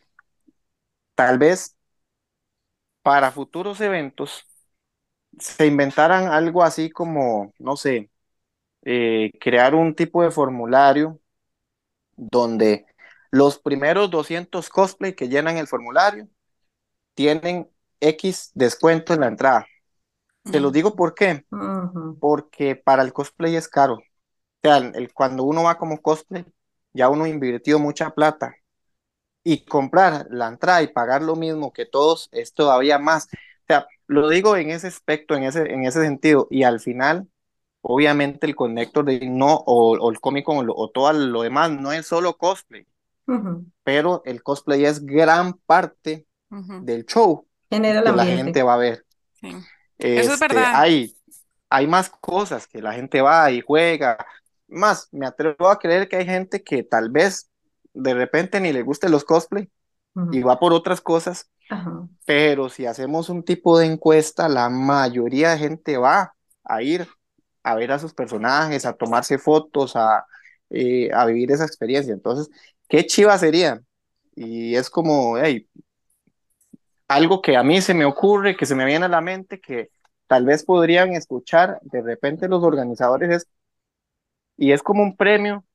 tal 1.15 1.37
vez 1.37 1.75
para 3.01 3.31
futuros 3.31 3.81
eventos 3.81 4.45
se 5.39 5.67
inventaran 5.67 6.27
algo 6.29 6.63
así 6.63 6.89
como, 6.89 7.53
no 7.59 7.77
sé, 7.77 8.11
eh, 8.83 9.31
crear 9.41 9.75
un 9.75 9.95
tipo 9.95 10.23
de 10.23 10.31
formulario 10.31 11.19
donde 12.17 12.85
los 13.31 13.59
primeros 13.59 14.11
200 14.11 14.69
cosplay 14.69 15.15
que 15.15 15.29
llenan 15.29 15.57
el 15.57 15.67
formulario 15.67 16.27
tienen 17.15 17.69
X 18.01 18.51
descuento 18.55 19.13
en 19.13 19.21
la 19.21 19.27
entrada. 19.29 19.67
Te 20.49 20.59
lo 20.59 20.71
digo 20.71 20.95
por 20.95 21.15
qué, 21.15 21.45
Ujú. 21.51 22.17
porque 22.19 22.75
para 22.75 23.03
el 23.03 23.13
cosplay 23.13 23.55
es 23.55 23.67
caro. 23.67 23.95
O 23.95 24.03
sea, 24.63 24.77
el, 24.79 25.13
cuando 25.13 25.43
uno 25.45 25.63
va 25.63 25.77
como 25.77 26.01
cosplay, 26.01 26.45
ya 26.93 27.09
uno 27.09 27.27
invirtió 27.27 27.79
mucha 27.79 28.11
plata 28.11 28.55
y 29.43 29.65
comprar 29.65 30.27
la 30.29 30.47
entrada 30.47 30.81
y 30.83 30.87
pagar 30.87 31.21
lo 31.21 31.35
mismo 31.35 31.73
que 31.73 31.85
todos 31.85 32.29
es 32.31 32.53
todavía 32.53 32.99
más. 32.99 33.25
O 33.25 33.65
sea, 33.67 33.87
lo 34.07 34.29
digo 34.29 34.57
en 34.57 34.71
ese 34.71 34.87
aspecto, 34.87 35.35
en 35.35 35.43
ese, 35.43 35.71
en 35.73 35.85
ese 35.85 36.01
sentido, 36.03 36.47
y 36.51 36.63
al 36.63 36.79
final, 36.79 37.29
obviamente 37.81 38.47
el 38.47 38.55
Connector 38.55 39.05
de 39.05 39.21
no, 39.29 39.55
o, 39.67 39.97
o 39.97 40.11
el 40.11 40.19
cómic 40.21 40.47
o, 40.49 40.57
o 40.75 40.89
todo 40.91 41.13
lo 41.13 41.43
demás, 41.43 41.71
no 41.71 41.91
es 41.93 42.07
solo 42.07 42.37
cosplay, 42.37 42.87
Ujú. 43.27 43.65
pero 43.83 44.21
el 44.25 44.43
cosplay 44.43 44.85
es 44.85 45.05
gran 45.05 45.53
parte 45.53 46.27
Ujú, 46.51 46.75
del 46.79 47.05
show 47.05 47.47
Genera 47.71 48.01
que 48.03 48.13
la 48.13 48.25
gente 48.27 48.63
va 48.63 48.75
a 48.75 48.77
ver. 48.77 49.05
sí. 49.33 49.47
Eso 50.13 50.33
es 50.33 50.39
Este, 50.39 50.39
verdad. 50.39 50.71
hay, 50.71 51.15
hay 51.69 51.87
más 51.87 52.09
cosas 52.09 52.67
que 52.67 52.81
la 52.81 52.93
gente 52.93 53.21
va 53.21 53.51
y 53.51 53.61
juega. 53.61 54.17
Más, 54.67 55.09
me 55.11 55.25
atrevo 55.27 55.69
a 55.69 55.79
creer 55.79 56.07
que 56.09 56.17
hay 56.17 56.25
gente 56.25 56.63
que 56.63 56.83
tal 56.83 57.09
vez 57.09 57.49
de 57.93 58.13
repente 58.13 58.59
ni 58.61 58.71
le 58.73 58.83
gusten 58.83 59.11
los 59.11 59.25
cosplay 59.25 59.69
Ujú. 60.15 60.31
y 60.31 60.41
va 60.43 60.59
por 60.59 60.73
otras 60.73 61.01
cosas, 61.01 61.49
Ajá. 61.69 62.07
pero 62.25 62.69
si 62.69 62.85
hacemos 62.85 63.29
un 63.29 63.43
tipo 63.43 63.79
de 63.79 63.87
encuesta, 63.87 64.49
la 64.49 64.69
mayoría 64.69 65.51
de 65.51 65.57
gente 65.59 65.97
va 65.97 66.35
a 66.63 66.83
ir 66.83 67.07
a 67.63 67.75
ver 67.75 67.91
a 67.91 67.99
sus 67.99 68.13
personajes, 68.13 68.85
a 68.85 68.93
tomarse 68.93 69.37
fotos, 69.39 69.95
a, 69.95 70.25
eh, 70.69 71.11
a 71.13 71.25
vivir 71.25 71.51
esa 71.51 71.65
experiencia. 71.65 72.13
Entonces, 72.13 72.49
qué 72.87 73.05
chiva 73.05 73.37
sería. 73.37 73.81
Y 74.35 74.75
es 74.75 74.89
como, 74.89 75.37
hey, 75.37 75.67
algo 77.09 77.41
que 77.43 77.57
a 77.57 77.63
mí 77.63 77.81
se 77.81 77.95
me 77.95 78.05
ocurre, 78.05 78.57
que 78.57 78.67
se 78.67 78.75
me 78.75 78.85
viene 78.85 79.05
a 79.07 79.09
la 79.09 79.21
mente, 79.21 79.61
que 79.61 79.91
tal 80.27 80.45
vez 80.45 80.63
podrían 80.65 81.13
escuchar 81.13 81.79
de 81.83 82.01
repente 82.03 82.49
los 82.49 82.63
organizadores, 82.63 83.31
es, 83.31 83.47
y 84.57 84.71
es 84.71 84.83
como 84.83 85.03
un 85.03 85.15
premio, 85.15 85.65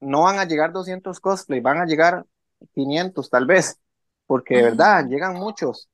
no 0.00 0.22
van 0.22 0.38
a 0.38 0.44
llegar 0.44 0.72
200 0.72 1.20
cosplay, 1.20 1.60
van 1.60 1.78
a 1.78 1.86
llegar 1.86 2.26
500 2.74 3.30
tal 3.30 3.46
vez, 3.46 3.80
porque 4.26 4.56
de 4.56 4.62
verdad 4.62 5.06
llegan 5.08 5.34
muchos, 5.34 5.88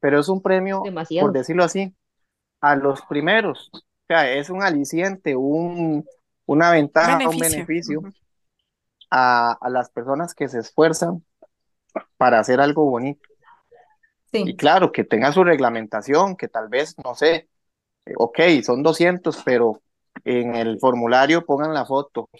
pero 0.00 0.20
es 0.20 0.28
un 0.28 0.42
premio, 0.42 0.92
por 1.18 1.32
decirlo 1.32 1.64
así, 1.64 1.94
a 2.60 2.76
los 2.76 3.02
primeros. 3.02 3.70
O 3.74 3.80
sea, 4.08 4.32
es 4.32 4.50
un 4.50 4.62
aliciente, 4.62 5.36
un, 5.36 6.06
una 6.46 6.72
ventaja, 6.72 7.28
un 7.30 7.38
Beneficio. 7.38 8.06
a, 9.10 9.52
a 9.60 9.70
las 9.70 9.90
personas 9.90 10.34
que 10.34 10.48
se 10.48 10.60
esfuerzan 10.60 11.24
para 12.18 12.40
hacer 12.40 12.60
algo 12.60 12.84
bonito. 12.90 13.28
Y 14.44 14.54
Sí. 14.54 14.56
claro, 14.56 14.92
que 14.92 15.04
tenga 15.04 15.32
su 15.32 15.44
reglamentación, 15.44 16.36
que 16.36 16.48
tal 16.48 16.68
vez, 16.68 16.94
no 17.04 17.14
sé, 17.14 17.48
eh, 18.06 18.14
ok, 18.18 18.40
son 18.64 18.82
200, 18.82 19.42
pero 19.44 19.82
en 20.24 20.54
el 20.56 20.78
formulario 20.80 21.46
pongan 21.46 21.74
la 21.74 21.86
foto 21.86 22.30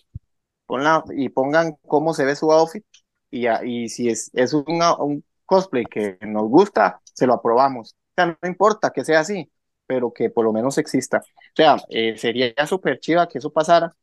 ponla, 0.67 1.05
y 1.17 1.31
pongan 1.31 1.77
cómo 1.87 2.15
se 2.15 2.25
ve 2.27 2.37
su 2.37 2.53
outfit 2.53 2.85
y, 3.31 3.49
y 3.65 3.89
si 3.91 4.09
es, 4.11 4.31
es 4.35 4.55
un, 4.55 4.65
un 5.01 5.25
cosplay 5.47 5.85
que 5.87 6.19
nos 6.23 6.45
gusta, 6.51 7.01
se 7.05 7.27
lo 7.27 7.35
aprobamos. 7.35 7.93
O 7.95 8.15
sea, 8.17 8.27
no 8.43 8.49
importa 8.49 8.91
que 8.93 9.05
sea 9.05 9.21
así, 9.21 9.51
pero 9.87 10.13
que 10.13 10.31
por 10.31 10.45
lo 10.47 10.53
menos 10.53 10.79
exista. 10.79 11.19
O 11.19 11.57
sea, 11.57 11.77
eh, 11.91 12.17
sería 12.19 12.55
súper 12.67 13.01
chiva 13.01 13.29
que 13.29 13.39
eso 13.39 13.53
pasara. 13.53 13.95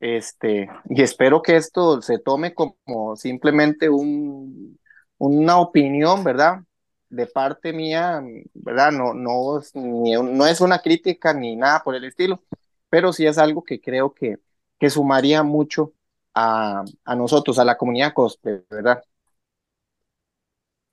Este, 0.00 0.68
y 0.88 1.02
espero 1.02 1.42
que 1.42 1.56
esto 1.56 2.00
se 2.02 2.18
tome 2.18 2.54
como 2.54 3.16
simplemente 3.16 3.90
un, 3.90 4.79
una 5.20 5.60
opinión, 5.60 6.24
¿verdad? 6.24 6.64
De 7.10 7.26
parte 7.28 7.72
mía, 7.74 8.22
¿verdad? 8.54 8.92
No, 8.92 9.14
no, 9.14 9.60
no 9.74 10.46
es 10.48 10.60
una 10.62 10.80
crítica 10.80 11.34
ni 11.34 11.56
nada 11.56 11.82
por 11.84 11.94
el 11.96 12.04
estilo, 12.04 12.42
pero 12.90 13.12
sí 13.12 13.26
es 13.26 13.38
algo 13.38 13.64
que 13.64 13.80
creo 13.80 14.14
que, 14.14 14.38
que 14.78 14.90
sumaría 14.90 15.42
mucho 15.44 15.94
a, 16.34 16.84
a 17.04 17.16
nosotros, 17.16 17.58
a 17.58 17.64
la 17.64 17.76
comunidad 17.78 18.14
cosplay, 18.14 18.64
¿verdad? 18.70 19.02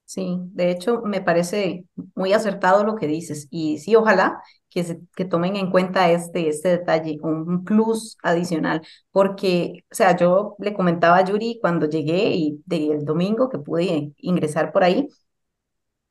Sí, 0.10 0.38
de 0.54 0.72
hecho 0.72 1.02
me 1.04 1.20
parece 1.22 1.86
muy 2.16 2.32
acertado 2.32 2.86
lo 2.86 2.96
que 2.96 3.08
dices 3.08 3.48
y 3.52 3.78
sí, 3.80 3.94
ojalá 3.98 4.42
que, 4.70 4.84
se, 4.86 5.02
que 5.18 5.26
tomen 5.26 5.58
en 5.58 5.70
cuenta 5.70 6.10
este, 6.12 6.48
este 6.48 6.70
detalle, 6.70 7.18
un, 7.22 7.66
plus 7.66 8.18
adicional, 8.24 8.82
porque, 9.12 9.84
o 9.92 9.96
sea, 9.96 10.16
yo 10.16 10.56
le 10.60 10.74
comentaba 10.74 11.18
a 11.18 11.26
Yuri 11.26 11.60
cuando 11.62 11.90
llegué 11.90 12.34
y 12.36 12.62
de- 12.66 12.88
el 12.94 13.04
domingo 13.06 13.50
que 13.50 13.60
pude 13.60 14.14
ingresar 14.20 14.72
por 14.72 14.84
ahí, 14.86 15.10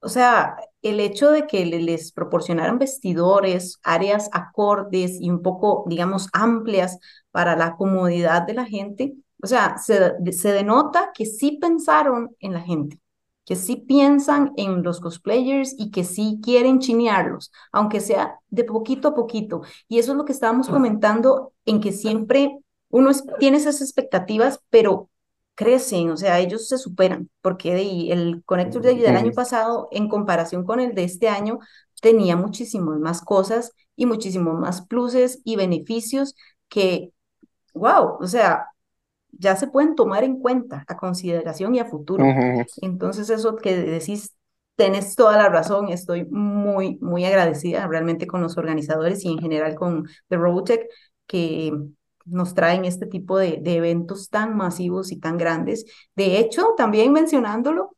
o 0.01 0.09
sea, 0.09 0.57
el 0.83 1.01
hecho 1.01 1.31
de 1.31 1.47
que 1.47 1.65
le- 1.67 1.81
les 1.81 2.13
proporcionaran 2.13 2.79
vestidores, 2.79 3.79
áreas 3.83 4.29
acordes 4.33 5.19
y 5.21 5.31
un 5.31 5.43
poco, 5.43 5.85
digamos, 5.89 6.29
amplias 6.33 6.99
para 7.31 7.57
la 7.57 7.77
comodidad 7.77 8.43
de 8.47 8.55
la 8.55 8.65
gente, 8.67 9.15
o 9.43 9.47
sea, 9.47 9.79
se, 9.79 10.13
se 10.33 10.53
denota 10.53 11.11
que 11.15 11.27
sí 11.27 11.59
pensaron 11.61 12.35
en 12.41 12.53
la 12.53 12.61
gente, 12.61 12.99
que 13.47 13.57
sí 13.57 13.77
piensan 13.79 14.53
en 14.59 14.83
los 14.85 15.01
cosplayers 15.01 15.75
y 15.79 15.93
que 15.93 16.05
sí 16.05 16.41
quieren 16.45 16.81
chinearlos, 16.81 17.53
aunque 17.73 18.01
sea 18.01 18.41
de 18.51 18.65
poquito 18.65 19.09
a 19.09 19.15
poquito. 19.17 19.63
Y 19.89 20.01
eso 20.01 20.13
es 20.13 20.19
lo 20.19 20.27
que 20.27 20.33
estábamos 20.33 20.69
comentando, 20.71 21.55
en 21.67 21.81
que 21.81 21.93
siempre 21.93 22.59
uno 22.91 23.11
es- 23.11 23.25
tiene 23.41 23.59
esas 23.59 23.83
expectativas, 23.83 24.61
pero 24.71 25.11
crecen, 25.55 26.11
o 26.11 26.17
sea, 26.19 26.39
ellos 26.41 26.69
se 26.69 26.79
superan, 26.79 27.31
porque 27.41 27.75
de- 27.75 28.13
el 28.13 28.43
Connector 28.45 28.83
Day 28.83 28.99
del 28.99 29.17
año 29.17 29.33
pasado, 29.35 29.89
en 29.93 30.09
comparación 30.09 30.65
con 30.65 30.81
el 30.81 30.95
de 30.95 31.05
este 31.05 31.29
año, 31.29 31.59
tenía 32.03 32.37
muchísimas 32.37 32.99
más 33.01 33.23
cosas 33.23 33.73
y 33.97 34.07
muchísimos 34.07 34.59
más 34.61 34.83
pluses 34.87 35.41
y 35.45 35.57
beneficios 35.57 36.35
que, 36.69 37.13
wow, 37.75 38.19
o 38.21 38.27
sea, 38.29 38.69
ya 39.39 39.57
se 39.57 39.69
pueden 39.69 39.95
tomar 39.95 40.25
en 40.25 40.39
cuenta, 40.41 40.85
a 40.89 40.97
consideración 40.97 41.75
y 41.75 41.81
a 41.81 41.85
futuro. 41.87 42.35
Entonces, 42.81 43.31
eso 43.31 43.57
que 43.57 43.77
decís, 43.77 44.35
tenés 44.77 45.15
toda 45.17 45.37
la 45.37 45.49
razón, 45.49 45.89
estoy 45.89 46.27
muy, 46.27 46.99
muy 47.01 47.25
agradecida 47.25 47.87
realmente 47.87 48.27
con 48.27 48.43
los 48.43 48.59
organizadores 48.59 49.25
y 49.25 49.33
en 49.33 49.39
general 49.39 49.75
con 49.75 50.07
The 50.29 50.37
Robotech, 50.37 50.87
que 51.27 51.73
nos 52.25 52.55
traen 52.55 52.85
este 52.85 53.07
tipo 53.07 53.39
de, 53.39 53.59
de 53.63 53.77
eventos 53.77 54.31
tan 54.31 54.57
masivos 54.57 55.13
y 55.13 55.19
tan 55.21 55.39
grandes. 55.39 55.85
De 56.17 56.39
hecho, 56.39 56.75
también 56.77 57.13
mencionándolo, 57.13 57.97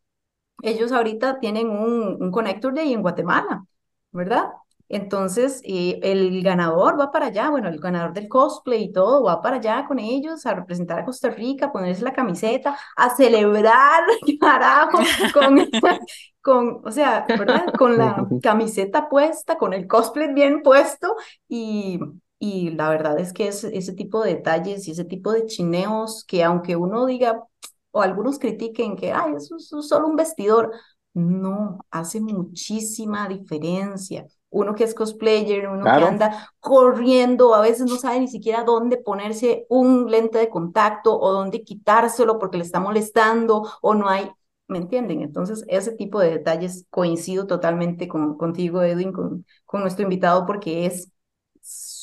ellos 0.63 0.93
ahorita 0.93 1.41
tienen 1.41 1.69
un, 1.71 2.17
un 2.23 2.31
Connector 2.33 2.75
Day 2.75 2.93
en 2.93 3.03
Guatemala, 3.03 3.65
¿verdad? 4.13 4.47
Entonces, 4.91 5.61
eh, 5.65 6.01
el 6.03 6.43
ganador 6.43 6.99
va 6.99 7.11
para 7.11 7.27
allá, 7.27 7.51
bueno, 7.51 7.69
el 7.69 7.79
ganador 7.79 8.15
del 8.15 8.29
cosplay 8.29 8.85
y 8.85 8.93
todo, 8.93 9.23
va 9.23 9.43
para 9.43 9.57
allá 9.57 9.85
con 9.87 9.99
ellos 9.99 10.47
a 10.47 10.55
representar 10.55 11.01
a 11.01 11.05
Costa 11.05 11.29
Rica, 11.31 11.67
a 11.67 11.73
ponerse 11.73 12.03
la 12.03 12.15
camiseta, 12.15 12.79
a 12.97 13.15
celebrar, 13.15 14.03
carajo, 14.41 14.99
con, 15.35 15.59
con, 16.41 16.81
o 16.85 16.91
sea, 16.91 17.27
¿verdad? 17.29 17.67
Con 17.77 17.99
la 17.99 18.27
camiseta 18.43 19.09
puesta, 19.09 19.59
con 19.59 19.75
el 19.75 19.87
cosplay 19.87 20.33
bien 20.33 20.63
puesto 20.63 21.17
y, 21.49 22.01
y 22.39 22.71
la 22.71 22.89
verdad 22.89 23.19
es 23.19 23.33
que 23.33 23.49
es 23.49 23.65
ese 23.65 23.93
tipo 23.93 24.23
de 24.23 24.37
detalles 24.37 24.89
y 24.89 24.93
ese 24.93 25.05
tipo 25.05 25.33
de 25.33 25.47
chineos 25.47 26.25
que 26.27 26.45
aunque 26.45 26.77
uno 26.77 27.05
diga 27.07 27.45
o 27.91 28.03
algunos 28.03 28.39
critiquen 28.39 28.97
que, 28.97 29.13
ay, 29.13 29.35
eso 29.37 29.57
es 29.57 29.69
solo 29.69 30.07
un 30.09 30.17
vestidor, 30.17 30.73
no, 31.15 31.79
hace 31.91 32.21
muchísima 32.21 33.29
diferencia 33.29 34.27
uno 34.51 34.75
que 34.75 34.85
es 34.85 34.95
cosplayer, 34.95 35.69
uno 35.69 35.85
que 35.85 35.91
anda 35.91 36.53
corriendo, 36.61 37.55
a 37.55 37.61
veces 37.61 37.87
no 37.87 37.97
sabe 37.97 38.21
ni 38.21 38.29
siquiera 38.29 38.65
dónde 38.65 38.97
ponerse 38.97 39.67
un 39.69 40.11
lente 40.11 40.39
de 40.39 40.49
contacto 40.49 41.19
o 41.19 41.33
dónde 41.33 41.63
quitárselo 41.63 42.39
porque 42.39 42.59
le 42.59 42.65
está 42.65 42.81
molestando 42.81 43.69
o 43.83 43.95
no 43.95 44.09
hay, 44.09 44.31
¿me 44.69 44.79
entienden? 44.79 45.23
Entonces, 45.23 45.65
ese 45.69 45.93
tipo 45.93 46.21
de 46.21 46.31
detalles 46.31 46.87
coincido 46.91 47.47
totalmente 47.47 48.09
con, 48.09 48.37
contigo, 48.37 48.83
Edwin, 48.83 49.13
con, 49.13 49.45
con 49.67 49.83
nuestro 49.83 50.05
invitado 50.05 50.47
porque 50.47 50.87
es, 50.87 51.13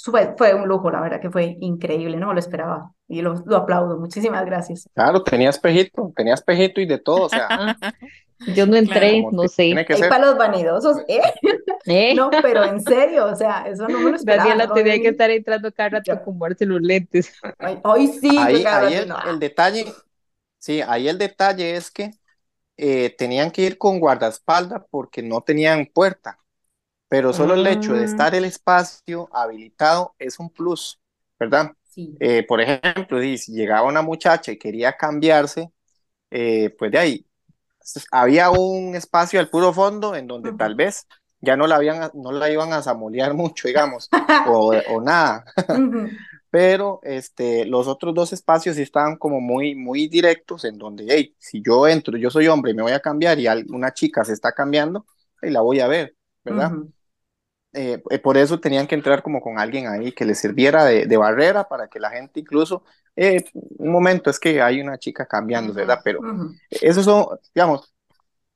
fue, 0.04 0.36
fue 0.38 0.54
un 0.54 0.68
lujo, 0.68 0.92
la 0.92 1.02
verdad 1.02 1.20
que 1.20 1.32
fue 1.32 1.58
increíble, 1.62 2.18
no 2.18 2.34
lo 2.34 2.40
esperaba 2.40 2.92
y 3.08 3.22
lo, 3.22 3.34
lo 3.46 3.58
aplaudo. 3.58 3.98
Muchísimas 3.98 4.46
gracias. 4.46 4.88
Claro, 4.94 5.24
tenía 5.24 5.50
espejito, 5.50 6.12
tenía 6.16 6.36
espejito 6.36 6.80
y 6.80 6.86
de 6.86 7.00
todo, 7.00 7.24
o 7.24 7.30
sea. 7.30 7.78
Yo 8.40 8.66
no 8.66 8.76
entré, 8.76 9.24
no 9.32 9.48
sé. 9.48 9.74
Hay 9.78 10.10
para 10.10 10.28
los 10.28 10.38
vanidosos, 10.38 10.98
¿eh? 11.08 11.22
¿eh? 11.86 12.14
No, 12.16 12.30
pero 12.42 12.64
en 12.64 12.82
serio, 12.82 13.26
o 13.26 13.36
sea, 13.36 13.66
eso 13.68 13.88
no 13.88 14.00
me 14.00 14.12
lo 14.12 14.16
esperaba. 14.18 14.50
Daniela 14.50 14.74
tenía 14.74 15.02
que 15.02 15.08
estar 15.10 15.30
entrando 15.30 15.72
cada 15.72 15.90
rato 15.90 16.22
moverse 16.26 16.66
los 16.66 16.82
lentes. 16.82 17.34
Hoy 17.84 18.08
sí. 18.08 18.38
Ahí, 18.38 18.64
el, 19.28 19.40
detalle, 19.40 19.86
sí, 20.58 20.82
ahí 20.82 21.08
el 21.08 21.18
detalle 21.18 21.76
es 21.76 21.90
que 21.90 22.12
eh, 22.78 23.16
tenían 23.18 23.52
que 23.52 23.62
ir 23.62 23.78
con 23.78 24.00
guardaespaldas 24.00 24.84
porque 24.90 25.22
no 25.22 25.42
tenían 25.42 25.86
puerta, 25.86 26.38
pero 27.08 27.32
solo 27.32 27.54
el 27.54 27.66
hecho 27.66 27.94
de 27.94 28.02
ah. 28.02 28.06
estar 28.06 28.36
el 28.36 28.44
espacio 28.44 29.30
habilitado 29.32 30.14
es 30.20 30.40
un 30.40 30.50
plus, 30.50 31.00
¿verdad? 31.40 31.72
Sí. 31.84 32.18
Eh, 32.20 32.44
por 32.46 32.60
ejemplo, 32.60 33.22
si 33.22 33.54
llegaba 33.54 33.88
una 33.88 34.02
muchacha 34.02 34.52
y 34.52 34.58
quería 34.58 34.98
cambiarse, 34.98 35.72
pues 36.30 36.92
de 36.92 36.98
ahí 36.98 37.25
había 38.12 38.50
un 38.52 38.96
espacio 38.96 39.40
al 39.40 39.50
puro 39.50 39.74
fondo 39.74 40.16
en 40.16 40.28
donde 40.28 40.54
tal 40.54 40.76
vez 40.76 41.08
ya 41.42 41.56
no 41.56 41.68
la, 41.68 41.76
habían, 41.76 42.12
no 42.14 42.32
la 42.32 42.50
iban 42.50 42.74
a 42.74 42.82
zamolear 42.82 43.34
mucho, 43.36 43.68
digamos, 43.68 44.10
o, 44.48 44.74
o, 44.90 45.02
nada. 45.02 45.46
Pero 46.50 47.02
este, 47.04 47.66
los 47.66 47.88
otros 47.88 48.14
dos 48.14 48.32
espacios 48.32 48.78
estaban 48.78 49.18
como 49.18 49.42
muy, 49.42 49.76
muy 49.76 50.08
directos 50.08 50.64
en 50.64 50.78
donde, 50.78 51.06
hey, 51.10 51.36
si 51.38 51.62
yo 51.62 51.86
entro, 51.88 52.18
yo 52.18 52.30
soy 52.30 52.48
hombre 52.48 52.72
y 52.72 52.76
me 52.76 52.84
voy 52.84 52.94
a 52.94 53.02
cambiar 53.02 53.40
y 53.40 53.48
una 53.70 53.94
chica 53.94 54.24
se 54.24 54.34
está 54.34 54.54
cambiando, 54.54 55.06
y 55.42 55.50
la 55.50 55.62
voy 55.62 55.82
a 55.82 55.88
ver, 55.88 56.16
¿verdad? 56.44 56.72
Eh, 57.76 58.20
por 58.20 58.38
eso 58.38 58.60
tenían 58.60 58.88
que 58.88 58.96
entrar 58.96 59.22
como 59.22 59.42
con 59.42 59.60
alguien 59.60 59.88
ahí 59.88 60.12
que 60.12 60.26
les 60.26 60.40
sirviera 60.40 60.86
de, 60.86 61.06
de 61.06 61.18
barrera 61.18 61.68
para 61.68 61.88
que 61.88 62.00
la 62.00 62.10
gente 62.10 62.40
incluso 62.40 62.84
eh, 63.16 63.46
un 63.54 63.92
momento, 63.92 64.30
es 64.30 64.40
que 64.40 64.62
hay 64.62 64.82
una 64.82 64.98
chica 64.98 65.26
cambiando, 65.26 65.74
¿verdad? 65.74 66.02
Pero 66.04 66.20
eso 66.70 67.02
son, 67.02 67.26
digamos, 67.54 67.94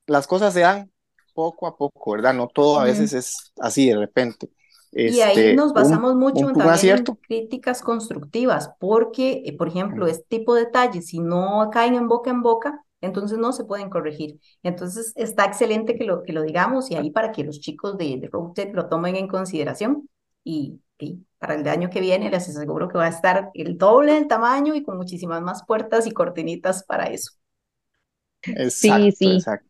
las 0.06 0.28
cosas 0.28 0.54
se 0.54 0.62
dan 0.62 0.92
poco 1.34 1.68
a 1.68 1.78
poco, 1.78 2.12
¿verdad? 2.12 2.34
No 2.34 2.48
todo 2.48 2.80
a 2.80 2.84
veces 2.84 3.14
es 3.14 3.54
así 3.60 3.90
de 3.90 3.98
repente. 3.98 4.50
y 4.92 5.22
ahí 5.22 5.30
este, 5.30 5.56
nos 5.56 5.72
basamos 5.72 6.16
mucho 6.16 6.50
en, 6.50 6.56
también 6.56 7.04
críticas 7.22 7.82
constructivas, 7.82 8.72
porque, 8.80 9.44
eh, 9.46 9.56
por 9.56 9.70
ejemplo, 9.70 10.08
este 10.08 10.26
tipo 10.28 10.56
de 10.56 10.66
detalles, 10.66 11.08
si 11.08 11.20
no 11.20 11.70
caen 11.72 11.96
en 11.96 12.10
boca 12.10 12.30
en 12.30 12.42
boca, 12.42 12.84
entonces 13.02 13.38
no 13.38 13.52
se 13.52 13.66
pueden 13.66 13.90
corregir. 13.90 14.40
Entonces 14.64 15.14
está 15.16 15.46
excelente 15.46 15.98
que 15.98 16.04
lo, 16.04 16.24
que 16.24 16.34
lo 16.34 16.44
digamos 16.44 16.92
y 16.92 16.96
ahí 16.96 17.12
para 17.12 17.32
que 17.32 17.44
los 17.44 17.60
chicos 17.60 17.98
de, 17.98 18.20
de 18.20 18.72
lo 18.74 18.90
tomen 18.90 19.16
en 19.16 19.28
consideración 19.28 20.10
y 20.44 20.80
para 21.38 21.56
el 21.56 21.68
año 21.68 21.90
que 21.90 22.02
viene 22.02 22.30
les 22.30 22.50
aseguro 22.50 22.90
que 22.90 22.98
va 22.98 23.06
a 23.06 23.10
estar 23.10 23.50
el 23.54 23.78
doble 23.78 24.14
del 24.14 24.28
tamaño 24.28 24.76
y 24.76 24.84
con 24.84 24.98
muchísimas 24.98 25.42
más 25.42 25.64
puertas 25.66 26.06
y 26.06 26.12
cortinitas 26.12 26.84
para 26.84 27.06
eso. 27.06 27.32
sí, 28.70 29.12
sí. 29.12 29.34
Exacto. 29.36 29.68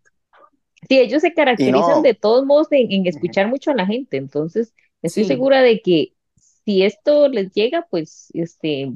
Sí, 0.88 0.98
ellos 0.98 1.22
se 1.22 1.34
caracterizan 1.34 2.02
de 2.02 2.14
todos 2.14 2.46
modos 2.46 2.68
en, 2.72 3.06
escuchar 3.06 3.48
mucho 3.48 3.72
a 3.72 3.76
la 3.76 3.86
gente, 3.86 4.16
entonces 4.16 4.74
estoy 5.02 5.26
segura 5.26 5.62
de 5.62 5.82
que 5.82 6.14
si 6.36 6.84
esto 6.84 7.28
les 7.28 7.52
llega, 7.52 7.86
pues 7.90 8.30
este 8.34 8.94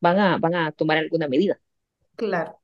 van 0.00 0.18
a, 0.18 0.38
van 0.38 0.54
a 0.54 0.72
tomar 0.72 0.98
alguna 0.98 1.26
medida. 1.26 1.58
Claro. 2.16 2.60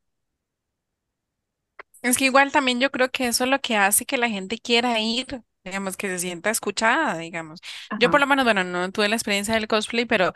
Es 2.02 2.18
que 2.18 2.24
igual 2.24 2.50
también 2.50 2.80
yo 2.80 2.90
creo 2.90 3.10
que 3.10 3.28
eso 3.28 3.44
es 3.44 3.50
lo 3.50 3.60
que 3.60 3.76
hace 3.76 4.04
que 4.04 4.16
la 4.16 4.28
gente 4.28 4.58
quiera 4.58 4.98
ir 5.00 5.42
digamos, 5.64 5.96
que 5.96 6.08
se 6.08 6.18
sienta 6.18 6.50
escuchada, 6.50 7.18
digamos. 7.18 7.60
Yo 8.00 8.10
por 8.10 8.20
lo 8.20 8.26
menos, 8.26 8.44
bueno, 8.44 8.64
no 8.64 8.90
tuve 8.90 9.08
la 9.08 9.16
experiencia 9.16 9.54
del 9.54 9.68
cosplay, 9.68 10.06
pero 10.06 10.32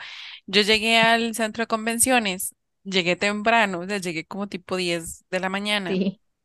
yo 0.46 0.62
llegué 0.62 0.98
al 0.98 1.34
centro 1.34 1.62
de 1.62 1.66
convenciones, 1.66 2.54
llegué 2.84 3.16
temprano, 3.16 3.80
o 3.80 3.86
sea, 3.86 3.98
llegué 3.98 4.24
como 4.24 4.46
tipo 4.48 4.76
10 4.76 5.24
de 5.30 5.40
la 5.40 5.48
mañana, 5.48 5.90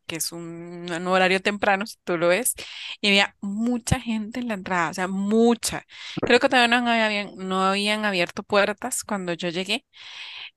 que 0.07 0.15
es 0.15 0.31
un, 0.31 0.87
horario 1.07 1.41
temprano, 1.41 1.85
si 1.85 1.97
tú 2.03 2.17
lo 2.17 2.29
ves, 2.29 2.55
y 3.01 3.09
había 3.09 3.35
mucha 3.41 3.99
gente 3.99 4.39
en 4.39 4.47
la 4.47 4.55
entrada, 4.55 4.89
o 4.89 4.93
sea, 4.93 5.07
mucha. 5.07 5.85
Creo 6.21 6.39
que 6.39 6.49
todavía 6.49 6.79
no 6.81 6.89
habían, 6.89 7.35
no 7.37 7.63
habían 7.63 8.05
abierto 8.05 8.43
puertas 8.43 9.03
cuando 9.03 9.33
yo 9.33 9.49
llegué. 9.49 9.85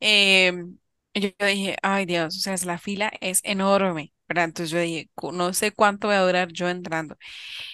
Em, 0.00 0.78
yo 1.20 1.30
dije, 1.46 1.76
ay 1.82 2.06
Dios, 2.06 2.36
o 2.36 2.40
sea, 2.40 2.56
la 2.66 2.78
fila 2.78 3.12
es 3.20 3.40
enorme. 3.44 4.12
Entonces 4.28 4.70
yo 4.70 4.80
dije, 4.80 5.10
no 5.32 5.52
sé 5.54 5.72
cuánto 5.72 6.08
voy 6.08 6.16
a 6.16 6.20
durar 6.22 6.52
yo 6.52 6.68
entrando. 6.68 7.16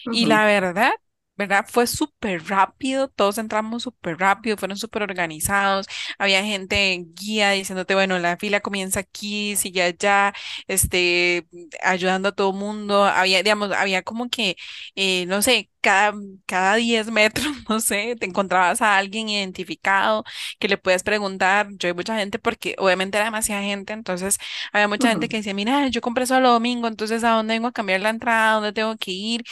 Y 0.08 0.26
la 0.26 0.44
verdad, 0.46 0.92
¿verdad? 1.36 1.64
Fue 1.68 1.86
súper 1.86 2.44
rápido, 2.48 3.08
todos 3.08 3.38
entramos 3.38 3.82
súper 3.84 4.18
rápido, 4.18 4.56
fueron 4.58 4.76
súper 4.76 5.02
organizados, 5.04 5.86
había 6.18 6.44
gente 6.44 6.92
en 6.92 7.14
guía 7.14 7.52
diciéndote, 7.52 7.94
bueno, 7.94 8.18
la 8.18 8.36
fila 8.36 8.60
comienza 8.60 9.00
aquí, 9.00 9.56
sigue 9.56 9.82
allá, 9.82 10.34
este, 10.68 11.46
ayudando 11.82 12.28
a 12.30 12.32
todo 12.32 12.50
el 12.50 12.56
mundo, 12.58 13.04
había, 13.04 13.42
digamos, 13.42 13.72
había 13.72 14.02
como 14.02 14.28
que, 14.28 14.56
eh, 14.96 15.24
no 15.26 15.40
sé, 15.42 15.70
cada, 15.80 16.12
cada 16.46 16.76
10 16.76 17.10
metros, 17.10 17.46
no 17.68 17.80
sé, 17.80 18.16
te 18.18 18.26
encontrabas 18.26 18.82
a 18.82 18.96
alguien 18.98 19.28
identificado 19.28 20.24
que 20.58 20.68
le 20.68 20.78
puedes 20.78 21.02
preguntar. 21.02 21.68
Yo 21.78 21.88
hay 21.88 21.94
mucha 21.94 22.16
gente 22.16 22.38
porque 22.38 22.74
obviamente 22.78 23.18
era 23.18 23.26
demasiada 23.26 23.62
gente, 23.62 23.92
entonces 23.92 24.38
había 24.72 24.88
mucha 24.88 25.08
gente 25.08 25.28
que 25.28 25.38
decía, 25.38 25.54
mira, 25.54 25.88
yo 25.88 26.00
compré 26.00 26.26
solo 26.26 26.50
domingo, 26.52 26.88
entonces 26.88 27.24
¿a 27.24 27.30
dónde 27.30 27.54
vengo 27.54 27.68
a 27.68 27.72
cambiar 27.72 28.00
la 28.00 28.10
entrada? 28.10 28.52
¿A 28.52 28.54
dónde 28.56 28.72
tengo 28.72 28.96
que 28.96 29.10
ir? 29.12 29.42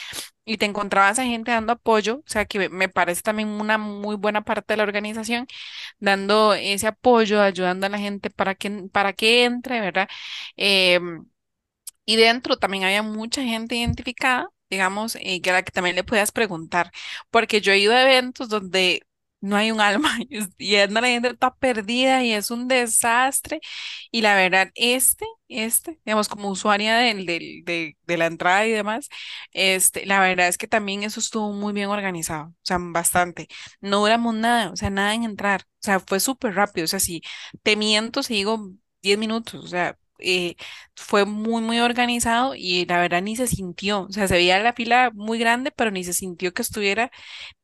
Y 0.45 0.57
te 0.59 0.67
encontrabas 0.67 1.19
a 1.19 1.25
gente 1.25 1.51
dando 1.51 1.73
apoyo, 1.75 2.17
o 2.19 2.23
sea 2.27 2.47
que 2.47 2.69
me 2.71 2.89
parece 2.89 3.23
también 3.23 3.49
una 3.51 3.77
muy 3.79 4.17
buena 4.17 4.43
parte 4.45 4.73
de 4.75 4.79
la 4.79 4.85
organización, 4.85 5.47
dando 6.01 6.55
ese 6.55 6.87
apoyo, 6.89 7.43
ayudando 7.43 7.87
a 7.87 7.91
la 7.91 7.99
gente 7.99 8.31
para 8.31 8.55
que, 8.55 8.71
para 8.93 9.13
que 9.15 9.45
entre, 9.45 9.81
¿verdad? 9.81 10.09
Em, 10.57 11.27
y 12.05 12.17
dentro 12.17 12.57
también 12.57 12.85
había 12.85 13.03
mucha 13.03 13.43
gente 13.43 13.77
identificada 13.77 14.49
digamos, 14.71 15.17
y 15.21 15.41
que, 15.41 15.53
la 15.53 15.63
que 15.63 15.73
también 15.73 15.97
le 15.97 16.05
puedas 16.05 16.33
preguntar, 16.33 16.91
porque 17.31 17.61
yo 17.61 17.73
he 17.73 17.79
ido 17.79 17.95
a 17.95 18.03
eventos 18.03 18.49
donde 18.49 19.03
no 19.41 19.57
hay 19.57 19.71
un 19.71 19.81
alma 19.81 20.19
y 20.59 20.77
anda 20.77 21.01
la 21.01 21.09
gente 21.09 21.29
está 21.29 21.55
perdida 21.55 22.25
y 22.25 22.33
es 22.33 22.51
un 22.51 22.69
desastre 22.69 23.61
y 24.11 24.23
la 24.23 24.35
verdad 24.35 24.71
este 24.75 25.27
este 25.49 26.01
digamos 26.05 26.29
como 26.29 26.51
usuaria 26.51 26.97
del, 26.99 27.25
de, 27.27 27.97
de, 28.05 28.17
la 28.17 28.27
entrada 28.27 28.67
y 28.67 28.73
demás 28.73 29.09
este 29.53 30.07
la 30.07 30.21
verdad 30.21 30.49
es 30.49 30.59
que 30.59 30.67
también 30.69 31.03
eso 31.03 31.21
estuvo 31.21 31.53
muy 31.53 31.73
bien 31.73 31.89
organizado 31.89 32.49
o 32.49 32.55
sea 32.63 32.79
bastante 32.81 33.49
no 33.81 34.01
duramos 34.01 34.35
nada 34.35 34.71
o 34.71 34.77
sea 34.77 34.91
nada 34.91 35.15
en 35.15 35.25
entrar 35.25 35.63
o 35.63 35.83
sea 35.83 36.01
fue 36.01 36.21
súper 36.21 36.55
rápido 36.55 36.85
o 36.85 36.89
sea 36.89 37.01
si 37.01 37.23
te 37.63 37.77
miento 37.77 38.23
si 38.23 38.35
digo 38.35 38.71
10 39.03 39.19
minutos 39.19 39.65
o 39.65 39.69
sea 39.69 39.97
eh, 40.19 40.57
fue 40.97 41.25
muy, 41.27 41.63
muy 41.63 41.81
organizado 41.81 42.55
y 42.57 42.87
la 42.87 43.01
verdad 43.01 43.23
ni 43.23 43.37
se 43.37 43.47
sintió, 43.47 44.03
o 44.03 44.13
sea, 44.13 44.29
se 44.29 44.35
veía 44.35 44.59
la 44.61 44.73
fila 44.75 45.11
muy 45.15 45.39
grande, 45.39 45.71
pero 45.73 45.91
ni 45.91 46.05
se 46.05 46.13
sintió 46.15 46.53
que 46.55 46.63
estuviera 46.63 47.11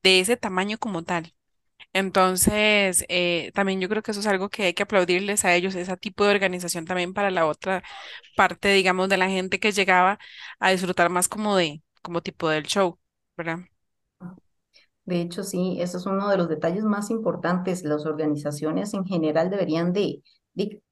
de 0.02 0.20
ese 0.20 0.36
tamaño 0.36 0.78
como 0.78 1.04
tal. 1.04 1.34
Entonces, 1.92 3.04
eh, 3.08 3.52
también 3.54 3.80
yo 3.80 3.88
creo 3.88 4.02
que 4.02 4.10
eso 4.12 4.20
es 4.20 4.26
algo 4.26 4.48
que 4.50 4.64
hay 4.64 4.74
que 4.74 4.82
aplaudirles 4.84 5.44
a 5.44 5.54
ellos, 5.54 5.74
ese 5.76 5.96
tipo 5.96 6.24
de 6.24 6.32
organización 6.32 6.84
también 6.86 7.14
para 7.14 7.30
la 7.30 7.46
otra 7.46 7.82
parte, 8.36 8.70
digamos, 8.74 9.08
de 9.08 9.16
la 9.18 9.28
gente 9.28 9.60
que 9.60 9.72
llegaba 9.72 10.18
a 10.60 10.70
disfrutar 10.72 11.10
más 11.10 11.28
como 11.28 11.56
de, 11.56 11.82
como 12.02 12.22
tipo 12.22 12.48
del 12.50 12.64
show, 12.64 12.98
¿verdad? 13.36 13.60
De 15.04 15.20
hecho, 15.20 15.42
sí, 15.44 15.76
eso 15.80 15.98
es 15.98 16.06
uno 16.06 16.28
de 16.28 16.36
los 16.38 16.48
detalles 16.48 16.84
más 16.84 17.10
importantes. 17.10 17.84
Las 17.84 18.06
organizaciones 18.06 18.94
en 18.94 19.04
general 19.04 19.50
deberían 19.50 19.92
de, 19.92 20.22
de 20.22 20.22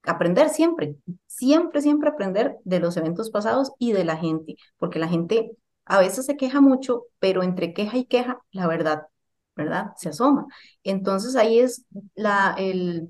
aprender 0.05 0.49
siempre, 0.51 0.97
siempre, 1.27 1.81
siempre 1.83 2.11
aprender 2.11 2.57
de 2.65 2.81
los 2.81 2.97
eventos 2.97 3.31
pasados 3.31 3.73
y 3.79 3.93
de 3.93 4.05
la 4.05 4.17
gente, 4.17 4.57
porque 4.79 4.99
la 4.99 5.09
gente 5.09 5.53
a 5.85 5.99
veces 5.99 6.27
se 6.27 6.37
queja 6.37 6.61
mucho, 6.61 7.05
pero 7.19 7.43
entre 7.43 7.73
queja 7.75 7.97
y 7.99 8.05
queja, 8.05 8.41
la 8.53 8.67
verdad 8.67 9.07
¿verdad? 9.55 9.93
Se 9.99 10.09
asoma. 10.09 10.47
Entonces 10.83 11.37
ahí 11.37 11.59
es 11.59 11.85
la, 12.15 12.55
el, 12.59 13.09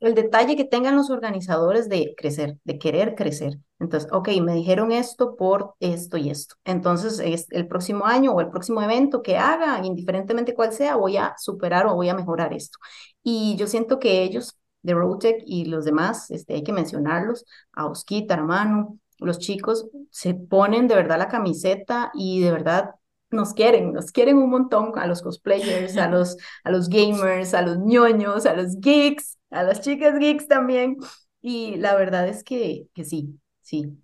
el 0.00 0.14
detalle 0.14 0.56
que 0.56 0.64
tengan 0.64 0.96
los 0.96 1.10
organizadores 1.10 1.88
de 1.88 2.14
crecer, 2.16 2.58
de 2.64 2.78
querer 2.78 3.14
crecer. 3.14 3.58
Entonces, 3.78 4.10
ok, 4.12 4.28
me 4.42 4.54
dijeron 4.54 4.90
esto 4.92 5.36
por 5.36 5.74
esto 5.80 6.16
y 6.16 6.30
esto. 6.30 6.56
Entonces, 6.64 7.20
es 7.20 7.46
el 7.50 7.68
próximo 7.68 8.06
año 8.06 8.32
o 8.32 8.40
el 8.40 8.50
próximo 8.50 8.82
evento 8.82 9.22
que 9.22 9.36
haga, 9.38 9.84
indiferentemente 9.84 10.54
cuál 10.54 10.72
sea, 10.72 10.96
voy 10.96 11.16
a 11.18 11.34
superar 11.38 11.86
o 11.86 11.94
voy 11.94 12.08
a 12.08 12.14
mejorar 12.14 12.52
esto. 12.52 12.78
Y 13.22 13.56
yo 13.56 13.66
siento 13.66 13.98
que 13.98 14.22
ellos, 14.22 14.56
de 14.86 14.94
Roadtech 14.94 15.42
y 15.46 15.66
los 15.66 15.84
demás, 15.84 16.30
este, 16.30 16.54
hay 16.54 16.62
que 16.62 16.72
mencionarlos, 16.72 17.44
a 17.72 17.86
Osquita, 17.86 18.36
Manu, 18.38 18.98
los 19.18 19.38
chicos 19.38 19.86
se 20.10 20.34
ponen 20.34 20.88
de 20.88 20.94
verdad 20.94 21.18
la 21.18 21.28
camiseta 21.28 22.10
y 22.14 22.40
de 22.40 22.52
verdad 22.52 22.90
nos 23.30 23.54
quieren, 23.54 23.92
nos 23.92 24.12
quieren 24.12 24.38
un 24.38 24.50
montón 24.50 24.92
a 24.98 25.06
los 25.06 25.22
cosplayers, 25.22 25.96
a 25.96 26.08
los, 26.08 26.36
a 26.64 26.70
los 26.70 26.88
gamers, 26.88 27.54
a 27.54 27.62
los 27.62 27.78
ñoños, 27.78 28.46
a 28.46 28.54
los 28.54 28.78
geeks, 28.80 29.38
a 29.50 29.62
las 29.62 29.80
chicas 29.80 30.18
geeks 30.18 30.48
también. 30.48 30.96
Y 31.40 31.76
la 31.76 31.94
verdad 31.94 32.28
es 32.28 32.44
que, 32.44 32.88
que 32.94 33.04
sí, 33.04 33.38
sí, 33.62 33.96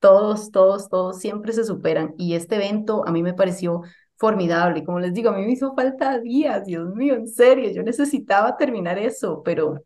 todos, 0.00 0.50
todos, 0.50 0.88
todos 0.88 1.18
siempre 1.20 1.52
se 1.52 1.64
superan. 1.64 2.14
Y 2.18 2.34
este 2.34 2.56
evento 2.56 3.06
a 3.06 3.12
mí 3.12 3.22
me 3.22 3.34
pareció 3.34 3.82
formidable. 4.16 4.84
Como 4.84 5.00
les 5.00 5.12
digo, 5.14 5.30
a 5.30 5.32
mí 5.32 5.44
me 5.44 5.52
hizo 5.52 5.74
falta 5.74 6.18
días, 6.20 6.64
Dios 6.64 6.94
mío, 6.94 7.14
en 7.14 7.28
serio, 7.28 7.70
yo 7.70 7.82
necesitaba 7.82 8.56
terminar 8.56 8.98
eso, 8.98 9.42
pero, 9.44 9.82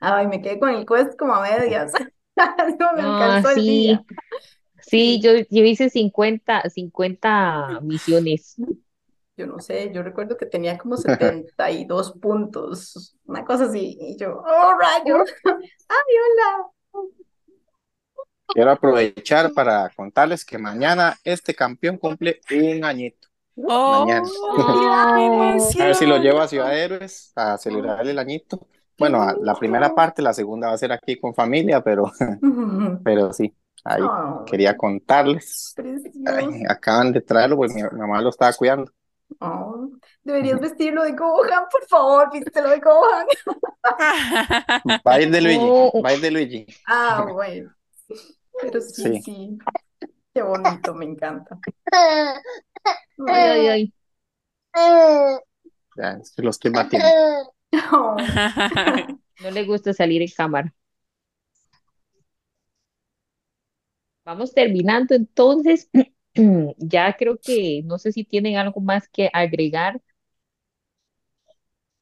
ay, 0.00 0.26
me 0.26 0.42
quedé 0.42 0.58
con 0.58 0.70
el 0.70 0.86
quest 0.86 1.16
como 1.18 1.34
a 1.34 1.42
medias. 1.42 1.92
no 2.78 2.92
me 2.94 3.02
alcanzó 3.02 3.50
el 3.50 3.56
día. 3.56 4.04
Sí, 4.82 5.20
yo, 5.20 5.32
yo 5.50 5.64
hice 5.64 5.90
50, 5.90 6.68
50 6.68 7.80
misiones. 7.82 8.56
Yo 9.36 9.46
no 9.46 9.58
sé, 9.58 9.90
yo 9.94 10.02
recuerdo 10.02 10.36
que 10.36 10.46
tenía 10.46 10.76
como 10.76 10.96
72 10.96 12.12
puntos, 12.20 13.16
una 13.24 13.44
cosa 13.44 13.64
así, 13.64 13.96
y 13.98 14.16
yo, 14.18 14.36
¡oh, 14.38 14.78
rayos! 14.78 15.30
¡Ay, 15.44 16.14
hola! 16.18 17.06
Quiero 18.48 18.72
aprovechar 18.72 19.52
para 19.52 19.88
contarles 19.90 20.44
que 20.44 20.58
mañana 20.58 21.16
este 21.22 21.54
campeón 21.54 21.96
cumple 21.96 22.40
un 22.50 22.84
añito. 22.84 23.28
¡Oh! 23.56 24.04
Mañana. 24.04 24.28
A 25.80 25.84
ver 25.84 25.94
si 25.94 26.04
lo 26.04 26.18
llevo 26.18 26.40
a 26.40 26.48
Ciudad 26.48 26.76
Héroes 26.76 27.32
a 27.36 27.56
celebrar 27.58 28.06
el 28.06 28.18
añito. 28.18 28.66
Bueno, 29.00 29.26
la 29.42 29.54
primera 29.54 29.94
parte, 29.94 30.22
la 30.22 30.32
segunda 30.32 30.68
va 30.68 30.74
a 30.74 30.78
ser 30.78 30.92
aquí 30.92 31.18
con 31.18 31.34
familia, 31.34 31.82
pero, 31.82 32.04
pero 33.04 33.32
sí, 33.32 33.52
ahí 33.84 34.02
Oh, 34.02 34.44
quería 34.44 34.76
contarles. 34.76 35.74
Ay, 36.26 36.62
acaban 36.68 37.12
de 37.12 37.20
traerlo, 37.22 37.56
pues 37.56 37.74
mi 37.74 37.82
mamá 37.82 38.20
lo 38.22 38.28
estaba 38.28 38.52
cuidando. 38.52 38.92
Oh, 39.40 39.88
deberías 40.22 40.60
vestirlo 40.60 41.02
de 41.04 41.12
Gohan, 41.12 41.64
por 41.70 41.86
favor, 41.88 42.30
vístelo 42.32 42.68
de 42.70 42.78
Gohan. 42.80 43.26
Va 45.06 45.14
a 45.14 45.20
ir 45.20 45.30
de 45.30 45.40
Luigi, 45.40 45.60
Oh. 45.62 46.02
va 46.02 46.10
a 46.10 46.14
ir 46.14 46.20
de 46.20 46.30
Luigi. 46.30 46.66
Ah, 46.86 47.26
bueno. 47.32 47.72
Pero 48.60 48.80
sí, 48.80 49.02
Sí. 49.02 49.22
sí. 49.22 49.58
Qué 50.34 50.42
bonito, 50.42 50.94
me 50.94 51.06
encanta. 51.06 51.58
Ay, 53.26 53.66
ay, 53.68 53.94
ay. 54.72 55.38
Ya, 55.96 56.18
se 56.22 56.42
lo 56.42 56.50
estoy 56.50 56.70
batiendo. 56.70 57.08
Oh, 57.74 58.16
No 59.38 59.50
le 59.50 59.64
gusta 59.64 59.92
salir 59.94 60.22
en 60.22 60.28
cámara. 60.36 60.74
Vamos 64.24 64.52
terminando 64.54 65.14
entonces. 65.14 65.90
Ya 66.78 67.16
creo 67.18 67.38
que 67.42 67.82
no 67.84 67.98
sé 67.98 68.12
si 68.12 68.22
tienen 68.24 68.56
algo 68.56 68.80
más 68.80 69.08
que 69.08 69.28
agregar 69.32 70.00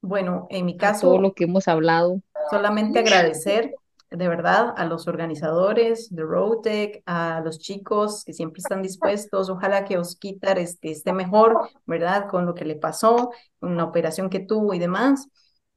Bueno, 0.00 0.46
en 0.50 0.66
mi 0.66 0.76
a 0.82 0.98
todo 0.98 1.18
caso, 1.18 1.18
lo 1.18 1.34
que 1.34 1.44
hemos 1.44 1.68
hablado. 1.68 2.20
solamente 2.50 2.98
agradecer 2.98 3.74
de 4.10 4.26
verdad 4.28 4.72
a 4.76 4.86
los 4.86 5.06
organizadores 5.06 6.14
de 6.14 6.22
Roadtech, 6.22 7.02
a 7.06 7.40
los 7.44 7.58
chicos 7.58 8.24
que 8.24 8.32
siempre 8.32 8.60
están 8.60 8.82
dispuestos. 8.82 9.50
Ojalá 9.50 9.84
que 9.84 9.98
Osquitar 9.98 10.58
este, 10.58 10.90
esté 10.90 11.12
mejor, 11.12 11.58
¿verdad? 11.86 12.26
Con 12.28 12.46
lo 12.46 12.54
que 12.54 12.64
le 12.64 12.76
pasó, 12.76 13.30
con 13.60 13.76
la 13.76 13.84
operación 13.84 14.30
que 14.30 14.40
tuvo 14.40 14.72
y 14.74 14.78
demás. 14.78 15.28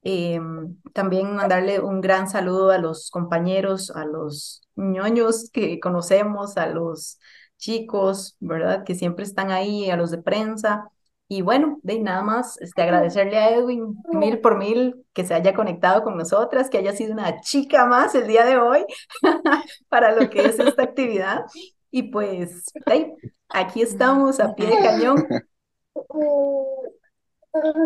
Eh, 0.04 0.40
también 0.94 1.36
mandarle 1.36 1.80
un 1.80 2.02
gran 2.02 2.30
saludo 2.30 2.72
a 2.72 2.78
los 2.78 3.12
compañeros, 3.12 3.92
a 3.92 4.06
los 4.06 4.62
ñoños 4.76 5.50
que 5.52 5.80
conocemos, 5.80 6.58
a 6.58 6.68
los 6.68 7.20
chicos, 7.58 8.36
¿verdad? 8.40 8.84
Que 8.84 8.96
siempre 8.96 9.24
están 9.24 9.52
ahí, 9.52 9.90
a 9.90 9.96
los 9.96 10.12
de 10.12 10.18
prensa. 10.18 10.90
Y 11.28 11.44
bueno, 11.44 11.80
de 11.84 12.00
nada 12.00 12.24
más, 12.24 12.60
este, 12.60 12.82
agradecerle 12.82 13.38
a 13.38 13.52
Edwin 13.52 13.96
mil 14.12 14.40
por 14.40 14.58
mil 14.58 15.06
que 15.14 15.26
se 15.26 15.34
haya 15.34 15.54
conectado 15.54 16.04
con 16.04 16.18
nosotras, 16.18 16.70
que 16.70 16.78
haya 16.78 16.92
sido 16.92 17.14
una 17.14 17.40
chica 17.40 17.86
más 17.86 18.14
el 18.16 18.28
día 18.28 18.44
de 18.44 18.58
hoy 18.58 18.86
para 19.90 20.12
lo 20.14 20.30
que 20.30 20.44
es 20.46 20.60
esta 20.60 20.84
actividad. 20.84 21.46
Y 21.90 22.04
pues, 22.04 22.74
ahí, 22.86 23.14
aquí 23.48 23.82
estamos 23.82 24.40
a 24.40 24.56
pie 24.56 24.68
de 24.68 24.80
cañón. 24.80 25.26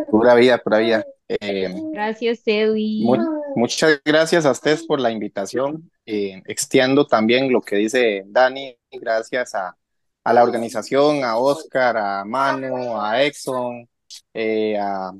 Pura 0.09 0.35
vida, 0.35 0.57
pura 0.57 0.79
vida. 0.79 1.05
Eh, 1.27 1.73
Gracias, 1.91 2.41
Edwin. 2.45 3.05
mu- 3.05 3.41
muchas 3.55 3.99
gracias 4.05 4.45
a 4.45 4.51
ustedes 4.51 4.85
por 4.85 4.99
la 4.99 5.11
invitación. 5.11 5.89
Eh, 6.05 6.41
extiendo 6.45 7.07
también 7.07 7.51
lo 7.51 7.61
que 7.61 7.77
dice 7.77 8.23
Dani, 8.27 8.77
gracias 8.91 9.55
a, 9.55 9.75
a 10.23 10.33
la 10.33 10.43
organización, 10.43 11.23
a 11.23 11.37
Oscar, 11.37 11.97
a 11.97 12.23
Manu, 12.25 12.99
a 13.01 13.23
Exxon, 13.23 13.89
eh, 14.33 14.77
a 14.79 15.13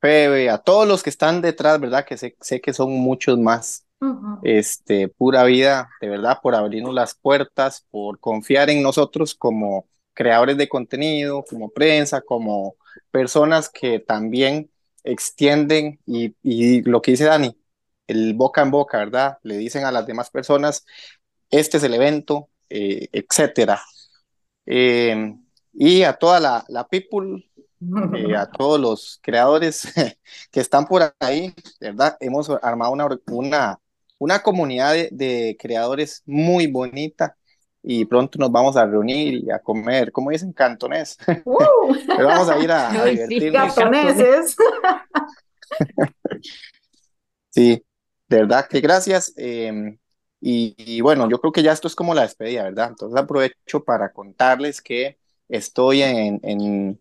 Febe, 0.00 0.48
a 0.50 0.58
todos 0.58 0.86
los 0.86 1.02
que 1.02 1.10
están 1.10 1.42
detrás, 1.42 1.80
¿verdad? 1.80 2.04
Que 2.04 2.16
sé, 2.16 2.36
sé 2.40 2.60
que 2.60 2.72
son 2.72 2.92
muchos 2.92 3.38
más. 3.38 3.84
Este, 4.42 5.08
pura 5.08 5.44
vida, 5.44 5.90
de 6.00 6.08
verdad, 6.08 6.38
por 6.42 6.54
abrirnos 6.54 6.94
las 6.94 7.14
puertas, 7.14 7.84
por 7.90 8.18
confiar 8.18 8.70
en 8.70 8.82
nosotros 8.82 9.34
como 9.34 9.86
creadores 10.14 10.56
de 10.56 10.68
contenido, 10.70 11.44
como 11.44 11.68
prensa, 11.68 12.22
como 12.22 12.76
personas 13.10 13.68
que 13.68 13.98
también 13.98 14.69
extienden 15.04 16.00
y, 16.06 16.34
y 16.42 16.82
lo 16.82 17.02
que 17.02 17.12
dice 17.12 17.24
Dani, 17.24 17.56
el 18.06 18.34
boca 18.34 18.62
en 18.62 18.70
boca, 18.70 18.98
¿verdad? 18.98 19.38
Le 19.42 19.56
dicen 19.58 19.84
a 19.84 19.92
las 19.92 20.06
demás 20.06 20.30
personas, 20.30 20.84
este 21.50 21.78
es 21.78 21.84
el 21.84 21.94
evento, 21.94 22.50
eh, 22.70 23.08
etcétera. 23.12 23.80
Eh, 24.66 25.34
y 25.72 26.02
a 26.02 26.14
toda 26.14 26.40
la, 26.40 26.64
la 26.68 26.86
people, 26.88 27.50
eh, 28.12 28.36
a 28.36 28.46
todos 28.50 28.80
los 28.80 29.18
creadores 29.22 29.88
que 30.50 30.60
están 30.60 30.86
por 30.86 31.14
ahí, 31.20 31.54
¿verdad? 31.80 32.16
Hemos 32.20 32.50
armado 32.62 32.92
una, 32.92 33.08
una, 33.26 33.80
una 34.18 34.42
comunidad 34.42 34.94
de, 34.94 35.08
de 35.12 35.56
creadores 35.58 36.22
muy 36.26 36.66
bonita 36.66 37.36
y 37.82 38.04
pronto 38.04 38.38
nos 38.38 38.52
vamos 38.52 38.76
a 38.76 38.86
reunir 38.86 39.44
y 39.44 39.50
a 39.50 39.58
comer, 39.58 40.12
como 40.12 40.30
dicen, 40.30 40.52
cantonés. 40.52 41.16
¡Uh! 41.44 41.94
Pero 42.06 42.26
vamos 42.26 42.48
a 42.48 42.58
ir 42.58 42.70
a, 42.70 42.90
divertirnos. 43.04 43.74
Gatoneses. 43.76 44.56
Sí, 47.52 47.84
de 48.28 48.36
verdad 48.36 48.68
que 48.68 48.80
gracias. 48.80 49.32
eh, 49.36 49.98
y, 50.40 50.74
y 50.78 51.00
bueno, 51.00 51.28
yo 51.28 51.40
creo 51.40 51.52
que 51.52 51.62
ya 51.62 51.72
esto 51.72 51.88
es 51.88 51.94
como 51.94 52.14
la 52.14 52.22
despedida, 52.22 52.62
¿verdad? 52.64 52.90
Entonces 52.90 53.18
aprovecho 53.20 53.84
para 53.84 54.12
contarles 54.12 54.80
que 54.80 55.18
estoy 55.48 56.02
en, 56.02 56.40
en, 56.42 57.00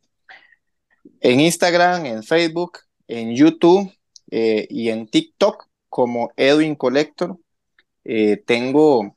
en 1.21 1.39
Instagram, 1.39 2.05
en 2.05 2.23
Facebook, 2.23 2.79
en 3.07 3.35
YouTube 3.35 3.91
eh, 4.31 4.67
y 4.69 4.89
en 4.89 5.07
TikTok 5.07 5.67
como 5.87 6.31
Edwin 6.35 6.75
Collector. 6.75 7.37
Eh, 8.03 8.37
tengo, 8.45 9.15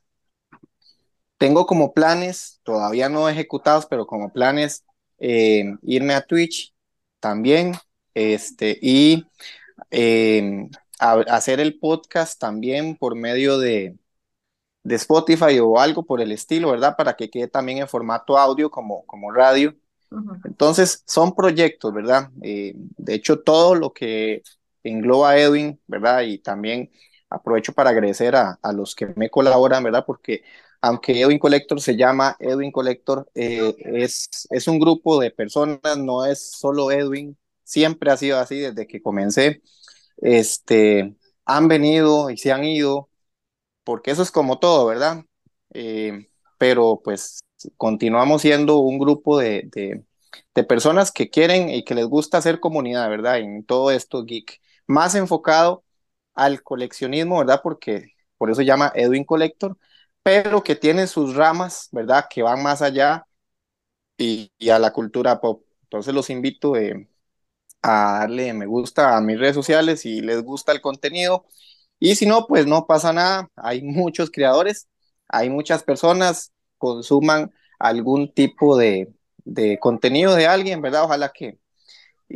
tengo 1.42 1.66
como 1.66 1.92
planes, 1.92 2.60
todavía 2.62 3.08
no 3.08 3.28
ejecutados, 3.28 3.86
pero 3.86 4.06
como 4.06 4.32
planes 4.32 4.84
eh, 5.18 5.64
irme 5.82 6.14
a 6.14 6.22
Twitch 6.24 6.72
también. 7.20 7.74
Este, 8.14 8.78
y 8.80 9.26
eh, 9.90 10.68
a- 11.00 11.14
hacer 11.30 11.60
el 11.60 11.78
podcast 11.80 12.40
también 12.40 12.96
por 12.96 13.16
medio 13.16 13.58
de, 13.58 13.98
de 14.84 14.94
Spotify 14.96 15.58
o 15.60 15.78
algo 15.80 16.04
por 16.06 16.20
el 16.20 16.32
estilo, 16.32 16.70
¿verdad? 16.72 16.96
Para 16.96 17.14
que 17.16 17.30
quede 17.30 17.48
también 17.48 17.78
en 17.78 17.88
formato 17.88 18.38
audio 18.38 18.70
como, 18.70 19.06
como 19.06 19.32
radio. 19.32 19.74
Entonces, 20.44 21.04
son 21.06 21.34
proyectos, 21.34 21.92
¿verdad? 21.94 22.30
Eh, 22.42 22.74
de 22.76 23.14
hecho, 23.14 23.40
todo 23.42 23.74
lo 23.74 23.92
que 23.92 24.42
engloba 24.82 25.36
Edwin, 25.38 25.80
¿verdad? 25.86 26.22
Y 26.22 26.38
también 26.38 26.90
aprovecho 27.30 27.72
para 27.72 27.90
agradecer 27.90 28.36
a, 28.36 28.58
a 28.62 28.72
los 28.72 28.94
que 28.94 29.06
me 29.16 29.30
colaboran, 29.30 29.84
¿verdad? 29.84 30.04
Porque 30.06 30.42
aunque 30.82 31.20
Edwin 31.20 31.38
Collector 31.38 31.80
se 31.80 31.96
llama 31.96 32.36
Edwin 32.40 32.72
Collector, 32.72 33.30
eh, 33.34 33.74
es, 33.78 34.28
es 34.50 34.68
un 34.68 34.80
grupo 34.80 35.20
de 35.20 35.30
personas, 35.30 35.80
no 35.98 36.26
es 36.26 36.50
solo 36.52 36.90
Edwin, 36.90 37.38
siempre 37.64 38.10
ha 38.10 38.16
sido 38.16 38.38
así 38.38 38.58
desde 38.58 38.86
que 38.88 39.00
comencé. 39.02 39.62
Este, 40.18 41.16
han 41.44 41.68
venido 41.68 42.30
y 42.30 42.36
se 42.38 42.52
han 42.52 42.64
ido, 42.64 43.10
porque 43.84 44.10
eso 44.12 44.22
es 44.22 44.32
como 44.32 44.58
todo, 44.58 44.86
¿verdad? 44.86 45.24
Eh, 45.74 46.28
pero 46.58 47.00
pues 47.04 47.40
continuamos 47.76 48.42
siendo 48.42 48.78
un 48.78 48.98
grupo 48.98 49.38
de, 49.38 49.68
de, 49.72 50.04
de, 50.54 50.64
personas 50.64 51.12
que 51.12 51.30
quieren 51.30 51.70
y 51.70 51.84
que 51.84 51.94
les 51.94 52.06
gusta 52.06 52.38
hacer 52.38 52.60
comunidad, 52.60 53.08
¿verdad? 53.10 53.38
En 53.40 53.64
todo 53.64 53.90
esto 53.92 54.24
geek, 54.24 54.60
más 54.86 55.14
enfocado 55.14 55.84
al 56.34 56.62
coleccionismo, 56.62 57.38
¿verdad? 57.38 57.60
Porque 57.62 58.14
por 58.38 58.50
eso 58.50 58.60
se 58.60 58.66
llama 58.66 58.92
Edwin 58.96 59.24
Collector, 59.24 59.78
pero 60.22 60.62
que 60.62 60.76
tiene 60.76 61.06
sus 61.06 61.34
ramas, 61.34 61.88
¿verdad? 61.92 62.26
Que 62.30 62.42
van 62.42 62.62
más 62.62 62.82
allá 62.82 63.26
y, 64.16 64.52
a 64.70 64.78
la 64.78 64.92
cultura 64.92 65.40
pop. 65.40 65.64
Entonces 65.84 66.14
los 66.14 66.30
invito 66.30 66.76
eh, 66.76 67.08
a 67.82 68.20
darle 68.20 68.52
me 68.54 68.66
gusta 68.66 69.16
a 69.16 69.20
mis 69.20 69.38
redes 69.38 69.54
sociales 69.54 70.00
si 70.02 70.20
les 70.20 70.42
gusta 70.42 70.72
el 70.72 70.80
contenido. 70.80 71.46
Y 71.98 72.16
si 72.16 72.26
no, 72.26 72.46
pues 72.46 72.66
no 72.66 72.86
pasa 72.86 73.12
nada. 73.12 73.50
Hay 73.56 73.82
muchos 73.82 74.30
creadores, 74.30 74.88
hay 75.28 75.50
muchas 75.50 75.82
personas 75.84 76.52
consuman 76.78 77.52
algún 77.78 78.32
tipo 78.32 78.76
de, 78.76 79.12
contenido 79.80 80.34
de 80.34 80.46
alguien, 80.46 80.82
¿verdad? 80.82 81.04
Ojalá 81.04 81.30
que, 81.32 81.58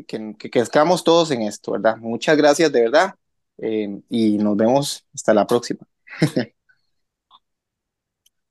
que, 0.07 0.37
que, 0.39 0.59
estamos 0.61 1.05
todos 1.05 1.31
en 1.31 1.43
esto, 1.43 1.73
¿verdad? 1.73 1.97
Muchas 1.99 2.37
gracias 2.37 2.73
de 2.73 2.83
verdad 2.83 3.15
eh, 3.59 4.01
y 4.09 4.39
nos 4.39 4.57
vemos 4.57 5.05
hasta 5.15 5.35
la 5.35 5.47
próxima. 5.47 5.81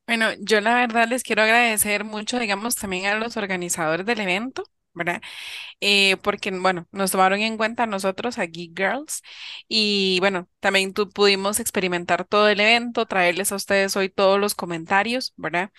Bueno, 0.07 0.27
yo 0.39 0.61
la 0.61 0.75
verdad 0.75 1.07
les 1.07 1.23
quiero 1.23 1.41
agradecer 1.41 2.03
mucho, 2.03 2.37
digamos, 2.37 2.75
también 2.75 3.07
a 3.07 3.15
los 3.15 3.37
organizadores 3.37 4.05
del 4.05 4.19
evento, 4.19 4.63
¿verdad? 4.93 5.19
Eh, 5.81 6.17
porque, 6.23 6.51
bueno, 6.51 6.87
nos 6.91 7.11
tomaron 7.11 7.39
en 7.41 7.57
cuenta 7.57 7.83
a 7.83 7.87
nosotros, 7.87 8.39
a 8.39 8.45
Geek 8.45 8.77
Girls, 8.77 9.21
y 9.67 10.19
bueno, 10.21 10.49
también 10.61 10.93
tu, 10.93 11.09
pudimos 11.09 11.59
experimentar 11.59 12.25
todo 12.25 12.49
el 12.49 12.59
evento, 12.61 13.05
traerles 13.07 13.51
a 13.51 13.55
ustedes 13.57 13.95
hoy 13.97 14.09
todos 14.09 14.39
los 14.39 14.55
comentarios, 14.55 15.33
¿verdad? 15.37 15.71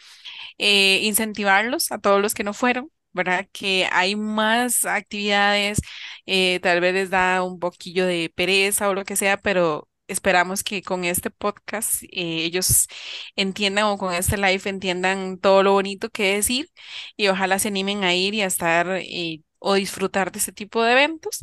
Eh, 0.59 1.01
incentivarlos 1.05 1.93
a 1.93 1.99
todos 1.99 2.21
los 2.23 2.35
que 2.35 2.45
no 2.45 2.55
fueron, 2.55 2.91
¿verdad? 3.13 3.49
Que 3.53 3.89
hay 3.93 4.17
más 4.17 4.85
actividades, 4.87 5.81
eh, 6.27 6.61
tal 6.61 6.81
vez 6.81 6.95
les 6.95 7.11
da 7.11 7.43
un 7.43 7.59
poquillo 7.59 8.07
de 8.07 8.33
pereza 8.35 8.89
o 8.89 8.95
lo 8.95 9.05
que 9.05 9.17
sea, 9.17 9.37
pero 9.39 9.89
esperamos 10.09 10.63
que 10.65 10.83
con 10.83 11.05
este 11.05 11.31
podcast 11.31 12.03
eh, 12.05 12.09
ellos 12.45 12.89
entiendan 13.37 13.85
o 13.87 13.99
con 13.99 14.15
este 14.15 14.37
live 14.37 14.63
entiendan 14.67 15.39
todo 15.39 15.63
lo 15.63 15.73
bonito 15.73 16.11
que 16.11 16.35
decir 16.37 16.71
y 17.17 17.29
ojalá 17.29 17.59
se 17.59 17.69
animen 17.69 18.05
a 18.05 18.15
ir 18.15 18.35
y 18.35 18.43
a 18.43 18.47
estar 18.47 18.89
eh, 18.91 19.43
o 19.59 19.75
disfrutar 19.75 20.33
de 20.33 20.39
este 20.39 20.53
tipo 20.53 20.83
de 20.83 20.93
eventos 20.93 21.43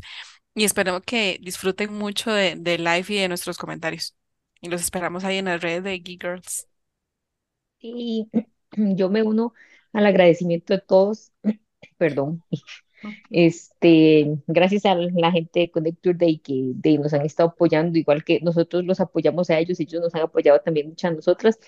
y 0.55 0.65
esperemos 0.65 1.01
que 1.05 1.39
disfruten 1.41 1.93
mucho 1.93 2.31
de, 2.31 2.55
de 2.57 2.77
live 2.77 3.05
y 3.09 3.15
de 3.17 3.27
nuestros 3.29 3.57
comentarios. 3.57 4.15
Y 4.61 4.69
los 4.69 4.81
esperamos 4.81 5.23
ahí 5.25 5.37
en 5.39 5.45
las 5.45 5.61
redes 5.61 5.83
de 5.83 5.99
Geek 5.99 6.21
Girls. 6.23 6.67
Y 7.79 8.29
yo 8.77 9.09
me 9.09 9.23
uno 9.23 9.53
al 9.93 10.05
agradecimiento 10.05 10.73
de 10.73 10.81
todos, 10.81 11.31
perdón, 11.97 12.43
este, 13.29 14.37
gracias 14.47 14.85
a 14.85 14.95
la 14.95 15.31
gente 15.31 15.61
de 15.61 15.71
Connector 15.71 16.17
Day 16.17 16.37
que 16.39 16.71
de, 16.75 16.97
nos 16.97 17.13
han 17.13 17.25
estado 17.25 17.49
apoyando, 17.49 17.97
igual 17.97 18.23
que 18.23 18.39
nosotros 18.41 18.83
los 18.85 18.99
apoyamos 18.99 19.49
a 19.49 19.59
ellos, 19.59 19.79
ellos 19.79 20.01
nos 20.01 20.15
han 20.15 20.21
apoyado 20.21 20.59
también 20.59 20.89
mucho 20.89 21.07
a 21.07 21.11
nosotras. 21.11 21.59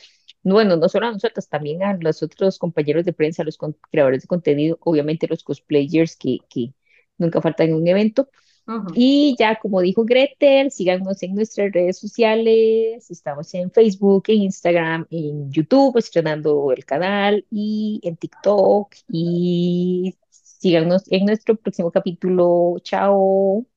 Bueno, 0.44 0.76
no 0.78 0.90
solo 0.90 1.08
a 1.08 1.12
nosotras, 1.12 1.50
también 1.50 1.84
a 1.84 1.98
los 2.00 2.22
otros 2.22 2.60
compañeros 2.60 3.06
de 3.06 3.14
prensa, 3.14 3.42
a 3.42 3.46
los 3.46 3.58
creadores 3.92 4.22
de 4.22 4.28
contenido, 4.28 4.78
obviamente 4.82 5.28
los 5.28 5.44
cosplayers 5.44 6.16
que, 6.16 6.40
que 6.50 6.74
nunca 7.18 7.42
faltan 7.42 7.70
en 7.70 7.76
un 7.76 7.88
evento. 7.88 8.30
Uh 8.68 8.72
-huh. 8.72 8.92
Y 8.96 9.36
ya 9.38 9.60
como 9.60 9.82
dijo 9.82 10.06
Gretel, 10.06 10.72
síganos 10.72 11.22
en 11.22 11.36
nuestras 11.36 11.72
redes 11.72 12.00
sociales, 12.00 13.10
estamos 13.12 13.54
en 13.54 13.72
Facebook, 13.72 14.24
en 14.28 14.44
Instagram, 14.44 15.06
en 15.12 15.52
YouTube, 15.52 15.98
estrenando 15.98 16.72
el 16.72 16.84
canal 16.86 17.46
y 17.52 18.00
en 18.04 18.18
TikTok 18.18 18.96
y 19.08 20.16
síganos 20.66 21.04
en 21.12 21.26
nuestro 21.28 21.56
próximo 21.56 21.92
capítulo. 21.92 22.78
Chao. 22.82 23.68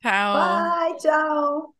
Chao. 0.00 0.34
Bye, 0.36 0.96
chao. 1.00 1.74